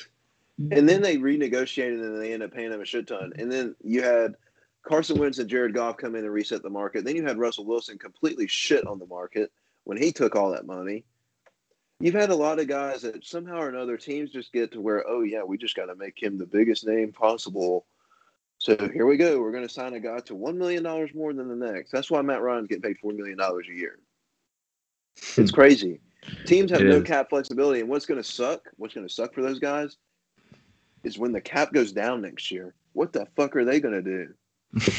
And 0.71 0.87
then 0.87 1.01
they 1.01 1.17
renegotiated 1.17 1.99
and 2.01 2.21
they 2.21 2.31
ended 2.33 2.49
up 2.49 2.55
paying 2.55 2.71
him 2.71 2.81
a 2.81 2.85
shit 2.85 3.07
ton. 3.07 3.33
And 3.37 3.51
then 3.51 3.75
you 3.83 4.01
had 4.03 4.35
Carson 4.83 5.17
Wentz 5.17 5.39
and 5.39 5.49
Jared 5.49 5.73
Goff 5.73 5.97
come 5.97 6.15
in 6.15 6.23
and 6.23 6.33
reset 6.33 6.63
the 6.63 6.69
market. 6.69 7.03
Then 7.03 7.15
you 7.15 7.25
had 7.25 7.37
Russell 7.37 7.65
Wilson 7.65 7.97
completely 7.97 8.47
shit 8.47 8.85
on 8.87 8.99
the 8.99 9.05
market 9.05 9.51
when 9.83 9.97
he 9.97 10.11
took 10.11 10.35
all 10.35 10.51
that 10.51 10.65
money. 10.65 11.03
You've 11.99 12.13
had 12.15 12.29
a 12.29 12.35
lot 12.35 12.59
of 12.59 12.67
guys 12.67 13.01
that 13.01 13.25
somehow 13.25 13.57
or 13.59 13.69
another 13.69 13.97
teams 13.97 14.31
just 14.31 14.53
get 14.53 14.71
to 14.73 14.81
where, 14.81 15.03
oh 15.07 15.21
yeah, 15.21 15.43
we 15.43 15.57
just 15.57 15.75
got 15.75 15.85
to 15.87 15.95
make 15.95 16.21
him 16.21 16.37
the 16.37 16.45
biggest 16.45 16.85
name 16.85 17.11
possible. 17.11 17.85
So 18.63 18.77
here 18.93 19.05
we 19.05 19.17
go. 19.17 19.41
We're 19.41 19.51
going 19.51 19.67
to 19.67 19.73
sign 19.73 19.93
a 19.93 19.99
guy 19.99 20.19
to 20.21 20.35
one 20.35 20.57
million 20.57 20.83
dollars 20.83 21.09
more 21.13 21.33
than 21.33 21.49
the 21.49 21.55
next. 21.73 21.91
That's 21.91 22.09
why 22.09 22.21
Matt 22.21 22.41
Ryan's 22.41 22.69
getting 22.69 22.81
paid 22.81 22.97
four 22.97 23.11
million 23.11 23.37
dollars 23.37 23.67
a 23.69 23.75
year. 23.75 23.99
Hmm. 25.35 25.41
It's 25.41 25.51
crazy. 25.51 25.99
Teams 26.45 26.71
have 26.71 26.79
It 26.79 26.85
no 26.85 26.99
is. 26.99 27.03
cap 27.03 27.27
flexibility, 27.29 27.81
and 27.81 27.89
what's 27.89 28.05
going 28.05 28.21
to 28.21 28.27
suck? 28.27 28.69
What's 28.77 28.93
going 28.93 29.05
to 29.05 29.13
suck 29.13 29.33
for 29.33 29.41
those 29.41 29.59
guys 29.59 29.97
is 31.03 31.19
when 31.19 31.33
the 31.33 31.41
cap 31.41 31.73
goes 31.73 31.91
down 31.91 32.21
next 32.21 32.51
year. 32.51 32.73
What 32.93 33.11
the 33.11 33.27
fuck 33.35 33.53
are 33.57 33.65
they 33.65 33.81
going 33.81 34.01
to 34.01 34.01
do? 34.01 34.33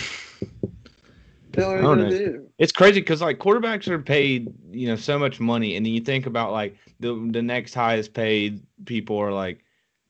What 1.54 1.66
are 1.66 1.74
I 1.74 1.76
they 1.76 1.82
don't 1.82 1.98
going 1.98 2.10
know. 2.10 2.18
to 2.18 2.18
do? 2.32 2.50
It's 2.58 2.72
crazy 2.72 3.00
because 3.00 3.22
like 3.22 3.38
quarterbacks 3.38 3.86
are 3.86 4.00
paid, 4.00 4.52
you 4.72 4.88
know, 4.88 4.96
so 4.96 5.18
much 5.20 5.38
money, 5.38 5.76
and 5.76 5.86
then 5.86 5.92
you 5.92 6.00
think 6.00 6.26
about 6.26 6.50
like 6.50 6.76
the 6.98 7.14
the 7.30 7.40
next 7.42 7.74
highest 7.74 8.12
paid 8.12 8.60
people 8.86 9.16
are 9.18 9.32
like 9.32 9.64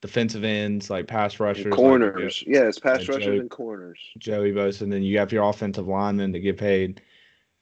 defensive 0.05 0.45
ends, 0.45 0.91
like 0.91 1.07
pass 1.07 1.41
rushers, 1.41 1.65
like, 1.65 1.75
corners, 1.75 2.45
yes, 2.47 2.79
pass 2.79 3.09
Yeah, 3.09 3.15
rushers 3.15 3.25
Joey- 3.25 3.39
and 3.39 3.51
corners. 3.51 3.99
Joey 4.19 4.53
Bosa, 4.53 4.83
and 4.83 4.93
then 4.93 5.03
you 5.03 5.19
have 5.19 5.33
your 5.33 5.49
offensive 5.49 5.89
linemen 5.89 6.35
to 6.35 6.41
get 6.41 6.59
paid, 6.59 7.01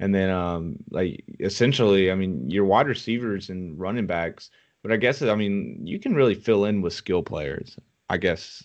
and 0.00 0.12
then 0.12 0.28
um 0.28 0.76
like 0.90 1.22
essentially, 1.38 2.10
I 2.10 2.16
mean, 2.16 2.50
your 2.50 2.64
wide 2.64 2.88
receivers 2.88 3.48
and 3.48 3.78
running 3.78 4.08
backs. 4.08 4.50
But 4.82 4.90
I 4.90 4.96
guess 4.96 5.22
I 5.22 5.36
mean 5.36 5.86
you 5.86 6.00
can 6.00 6.16
really 6.16 6.34
fill 6.34 6.64
in 6.64 6.82
with 6.82 6.94
skill 6.94 7.22
players. 7.22 7.78
I 8.08 8.16
guess. 8.16 8.64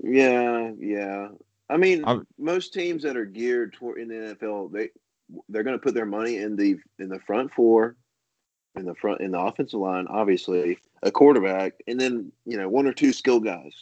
Yeah, 0.00 0.70
yeah. 0.78 1.28
I 1.68 1.76
mean, 1.76 2.04
I'm- 2.04 2.24
most 2.38 2.72
teams 2.72 3.02
that 3.02 3.16
are 3.16 3.24
geared 3.24 3.72
toward 3.72 3.98
in 3.98 4.06
the 4.06 4.14
NFL, 4.36 4.70
they 4.70 4.90
they're 5.48 5.64
going 5.64 5.76
to 5.76 5.82
put 5.82 5.94
their 5.94 6.06
money 6.06 6.36
in 6.36 6.54
the 6.54 6.76
in 7.00 7.08
the 7.08 7.18
front 7.18 7.52
four, 7.52 7.96
in 8.76 8.84
the 8.84 8.94
front 8.94 9.20
in 9.22 9.32
the 9.32 9.40
offensive 9.40 9.80
line, 9.80 10.06
obviously 10.08 10.78
a 11.02 11.10
quarterback, 11.10 11.74
and 11.86 12.00
then 12.00 12.32
you 12.44 12.56
know 12.56 12.68
one 12.68 12.86
or 12.86 12.92
two 12.92 13.12
skill 13.12 13.40
guys. 13.40 13.72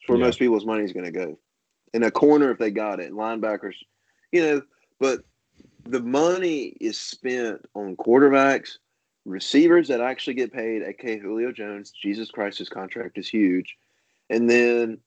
That's 0.00 0.08
where 0.08 0.18
Yeah. 0.18 0.26
most 0.26 0.38
people's 0.38 0.66
money 0.66 0.84
is 0.84 0.92
going 0.92 1.06
to 1.06 1.10
go. 1.12 1.38
In 1.92 2.02
a 2.04 2.10
corner, 2.10 2.50
if 2.50 2.58
they 2.58 2.70
got 2.70 3.00
it, 3.00 3.12
linebackers, 3.12 3.74
you 4.32 4.42
know. 4.42 4.62
But 4.98 5.20
the 5.84 6.00
money 6.00 6.76
is 6.80 6.98
spent 6.98 7.64
on 7.74 7.96
quarterbacks, 7.96 8.78
receivers 9.24 9.88
that 9.88 10.00
actually 10.00 10.34
get 10.34 10.52
paid. 10.52 10.82
aka 10.82 11.18
Julio 11.18 11.52
Jones. 11.52 11.90
Jesus 11.90 12.30
Christ, 12.30 12.58
his 12.58 12.68
contract 12.68 13.18
is 13.18 13.28
huge, 13.28 13.76
and 14.28 14.48
then 14.48 14.98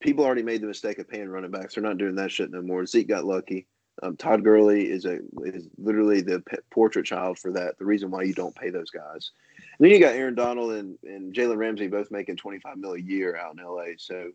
people 0.00 0.24
already 0.24 0.42
made 0.42 0.60
the 0.60 0.66
mistake 0.66 0.98
of 0.98 1.08
paying 1.08 1.28
running 1.28 1.50
backs. 1.50 1.74
They're 1.74 1.82
not 1.82 1.96
doing 1.98 2.16
that 2.16 2.30
shit 2.30 2.50
no 2.50 2.60
more. 2.60 2.84
Zeke 2.84 3.08
got 3.08 3.24
lucky. 3.24 3.66
Um, 4.02 4.16
Todd 4.16 4.42
Gurley 4.42 4.90
is 4.90 5.04
a 5.04 5.20
is 5.44 5.68
literally 5.78 6.20
the 6.20 6.42
portrait 6.70 7.06
child 7.06 7.38
for 7.38 7.52
that. 7.52 7.78
The 7.78 7.84
reason 7.84 8.10
why 8.10 8.22
you 8.22 8.34
don't 8.34 8.54
pay 8.54 8.70
those 8.70 8.90
guys. 8.90 9.30
And 9.56 9.84
then 9.84 9.90
you 9.90 10.00
got 10.00 10.14
Aaron 10.14 10.34
Donald 10.34 10.72
and, 10.72 10.98
and 11.04 11.32
Jalen 11.32 11.56
Ramsey 11.56 11.86
both 11.86 12.10
making 12.10 12.36
twenty 12.36 12.58
five 12.58 12.76
mil 12.76 12.94
a 12.94 13.00
year 13.00 13.36
out 13.36 13.56
in 13.56 13.64
LA. 13.64 13.94
So 13.98 14.32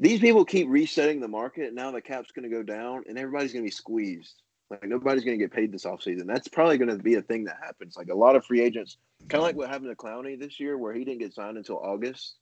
these 0.00 0.20
people 0.20 0.44
keep 0.44 0.68
resetting 0.68 1.20
the 1.20 1.28
market. 1.28 1.72
Now 1.72 1.90
the 1.90 2.00
cap's 2.00 2.32
going 2.32 2.48
to 2.48 2.54
go 2.54 2.62
down, 2.62 3.04
and 3.08 3.18
everybody's 3.18 3.52
going 3.52 3.64
to 3.64 3.68
be 3.68 3.74
squeezed. 3.74 4.42
Like 4.70 4.84
nobody's 4.84 5.24
going 5.24 5.38
to 5.38 5.44
get 5.44 5.52
paid 5.52 5.70
this 5.70 5.84
offseason. 5.84 6.26
That's 6.26 6.48
probably 6.48 6.78
going 6.78 6.88
to 6.88 7.02
be 7.02 7.14
a 7.14 7.22
thing 7.22 7.44
that 7.44 7.58
happens. 7.62 7.96
Like 7.96 8.08
a 8.08 8.14
lot 8.14 8.34
of 8.34 8.44
free 8.44 8.60
agents, 8.60 8.96
kind 9.28 9.40
of 9.40 9.42
like 9.42 9.56
what 9.56 9.68
happened 9.68 9.90
to 9.90 9.96
Clowney 9.96 10.38
this 10.38 10.58
year, 10.58 10.76
where 10.76 10.92
he 10.92 11.04
didn't 11.04 11.20
get 11.20 11.34
signed 11.34 11.56
until 11.56 11.78
August. 11.78 12.36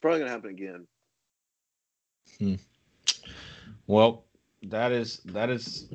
Probably 0.00 0.20
going 0.20 0.28
to 0.28 0.34
happen 0.34 0.50
again. 0.50 0.86
Hmm. 2.38 2.54
Well, 3.86 4.24
that 4.64 4.92
is 4.92 5.20
that 5.26 5.50
is 5.50 5.88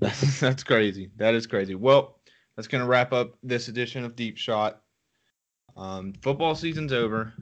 that's, 0.00 0.40
that's 0.40 0.64
crazy. 0.64 1.10
That 1.16 1.34
is 1.34 1.46
crazy. 1.46 1.74
Well, 1.74 2.18
that's 2.56 2.68
gonna 2.68 2.86
wrap 2.86 3.12
up 3.12 3.36
this 3.42 3.68
edition 3.68 4.04
of 4.04 4.16
Deep 4.16 4.36
Shot. 4.36 4.82
Um, 5.76 6.12
football 6.22 6.54
season's 6.54 6.92
over, 6.92 7.32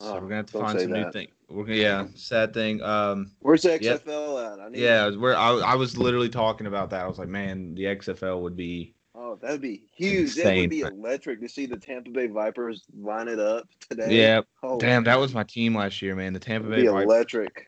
so 0.00 0.08
Oh, 0.08 0.14
we're 0.14 0.20
gonna 0.20 0.36
have 0.36 0.46
to 0.46 0.58
find 0.58 0.78
say 0.78 0.84
some 0.84 0.92
new 0.92 1.10
thing. 1.12 1.28
We're 1.48 1.64
gonna, 1.64 1.76
yeah, 1.76 2.06
sad 2.14 2.54
thing. 2.54 2.80
Um, 2.82 3.32
Where's 3.40 3.62
the 3.62 3.78
Yep. 3.80 4.04
XFL 4.04 4.54
at? 4.54 4.60
I 4.60 4.68
need 4.70 4.80
yeah, 4.80 5.10
where 5.10 5.36
I, 5.36 5.50
I 5.50 5.74
was 5.74 5.98
literally 5.98 6.28
talking 6.30 6.66
about 6.66 6.90
that. 6.90 7.04
I 7.04 7.08
was 7.08 7.18
like, 7.18 7.28
man, 7.28 7.74
the 7.74 7.84
XFL 7.84 8.40
would 8.40 8.56
be 8.56 8.94
Oh, 9.14 9.34
that'd 9.36 9.60
be 9.60 9.82
huge. 9.94 10.36
That 10.36 10.56
would 10.56 10.70
be 10.70 10.80
electric 10.82 11.40
to 11.40 11.48
see 11.48 11.66
the 11.66 11.76
Tampa 11.76 12.10
Bay 12.10 12.28
Vipers 12.28 12.84
line 12.96 13.28
it 13.28 13.38
up 13.40 13.68
today. 13.88 14.16
yeah. 14.16 14.40
Oh, 14.62 14.78
Damn, 14.78 15.04
that 15.04 15.18
was 15.18 15.34
my 15.34 15.42
team 15.42 15.74
last 15.76 16.00
year, 16.00 16.14
man. 16.14 16.32
The 16.32 16.38
Tampa 16.38 16.68
It'd 16.68 16.76
Bay 16.76 16.82
be 16.82 16.88
Vipers. 16.88 17.04
electric. 17.04 17.66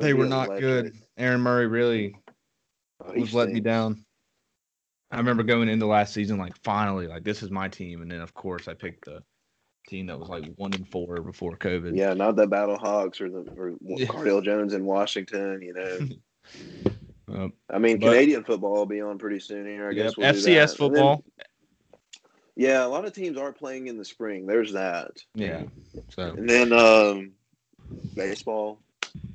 They 0.00 0.14
were 0.14 0.26
not 0.26 0.48
good. 0.58 0.94
Aaron 1.16 1.40
Murray 1.40 1.66
really 1.66 2.16
Oh, 3.04 3.12
was 3.18 3.34
letting 3.34 3.54
me 3.54 3.60
down. 3.60 4.04
I 5.10 5.18
remember 5.18 5.42
going 5.42 5.68
into 5.68 5.86
last 5.86 6.14
season 6.14 6.38
like 6.38 6.56
finally 6.62 7.06
like 7.08 7.24
this 7.24 7.42
is 7.42 7.50
my 7.50 7.68
team, 7.68 8.00
and 8.02 8.10
then 8.10 8.20
of 8.20 8.32
course 8.32 8.68
I 8.68 8.74
picked 8.74 9.04
the 9.06 9.22
team 9.88 10.06
that 10.06 10.18
was 10.18 10.28
like 10.28 10.44
one 10.56 10.72
and 10.72 10.88
four 10.88 11.20
before 11.20 11.56
COVID. 11.56 11.96
Yeah, 11.96 12.14
not 12.14 12.36
the 12.36 12.46
Battle 12.46 12.78
Hawks 12.78 13.20
or 13.20 13.28
the 13.28 13.40
or 13.56 13.74
Yeah. 13.82 14.06
Cardale 14.06 14.42
Jones 14.42 14.72
in 14.72 14.84
Washington. 14.84 15.60
You 15.62 15.74
know, 15.74 15.98
Um, 17.34 17.52
I 17.70 17.78
mean, 17.78 17.98
But- 17.98 18.08
Canadian 18.12 18.44
football 18.44 18.72
will 18.72 18.86
be 18.86 19.00
on 19.00 19.16
pretty 19.18 19.40
soon 19.40 19.64
here. 19.66 19.88
I 19.88 19.92
yep, 19.92 20.06
guess 20.06 20.16
we'll 20.16 20.32
FCS. 20.32 20.44
Then- 20.44 20.76
football. 20.76 21.24
yeah, 22.56 22.84
a 22.84 22.88
lot 22.88 23.04
of 23.06 23.12
teams 23.14 23.38
are 23.38 23.52
playing 23.52 23.86
in 23.86 23.96
the 23.96 24.04
spring. 24.04 24.46
There's 24.46 24.72
that. 24.72 25.10
yeah. 25.34 25.62
So 26.10 26.22
And 26.30 26.48
then 26.48 26.72
um, 26.72 27.32
baseball. 28.14 28.80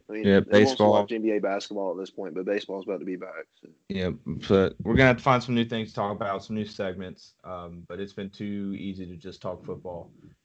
I 0.09 0.13
mean, 0.13 0.25
Yeah, 0.25 0.35
everyone 0.35 0.51
wants 0.51 0.71
to 0.71 0.71
baseball. 0.71 0.91
Watch 0.91 1.09
NBA 1.09 1.41
basketball 1.41 1.91
at 1.91 1.97
this 1.97 2.09
point, 2.09 2.33
but 2.33 2.45
baseball's 2.45 2.85
about 2.85 2.99
to 2.99 3.05
be 3.05 3.15
back. 3.15 3.45
So. 3.61 3.69
yeah, 3.89 4.11
but 4.25 4.75
we're 4.83 4.95
gonna 4.95 5.07
have 5.07 5.17
to 5.17 5.23
find 5.23 5.43
some 5.43 5.55
new 5.55 5.65
things 5.65 5.89
to 5.89 5.95
talk 5.95 6.15
about, 6.15 6.43
some 6.43 6.55
new 6.55 6.65
segments. 6.65 7.33
Um, 7.43 7.83
but 7.87 7.99
it's 7.99 8.13
been 8.13 8.29
too 8.29 8.75
easy 8.77 9.05
to 9.05 9.15
just 9.15 9.41
talk 9.41 9.65
football. 9.65 10.09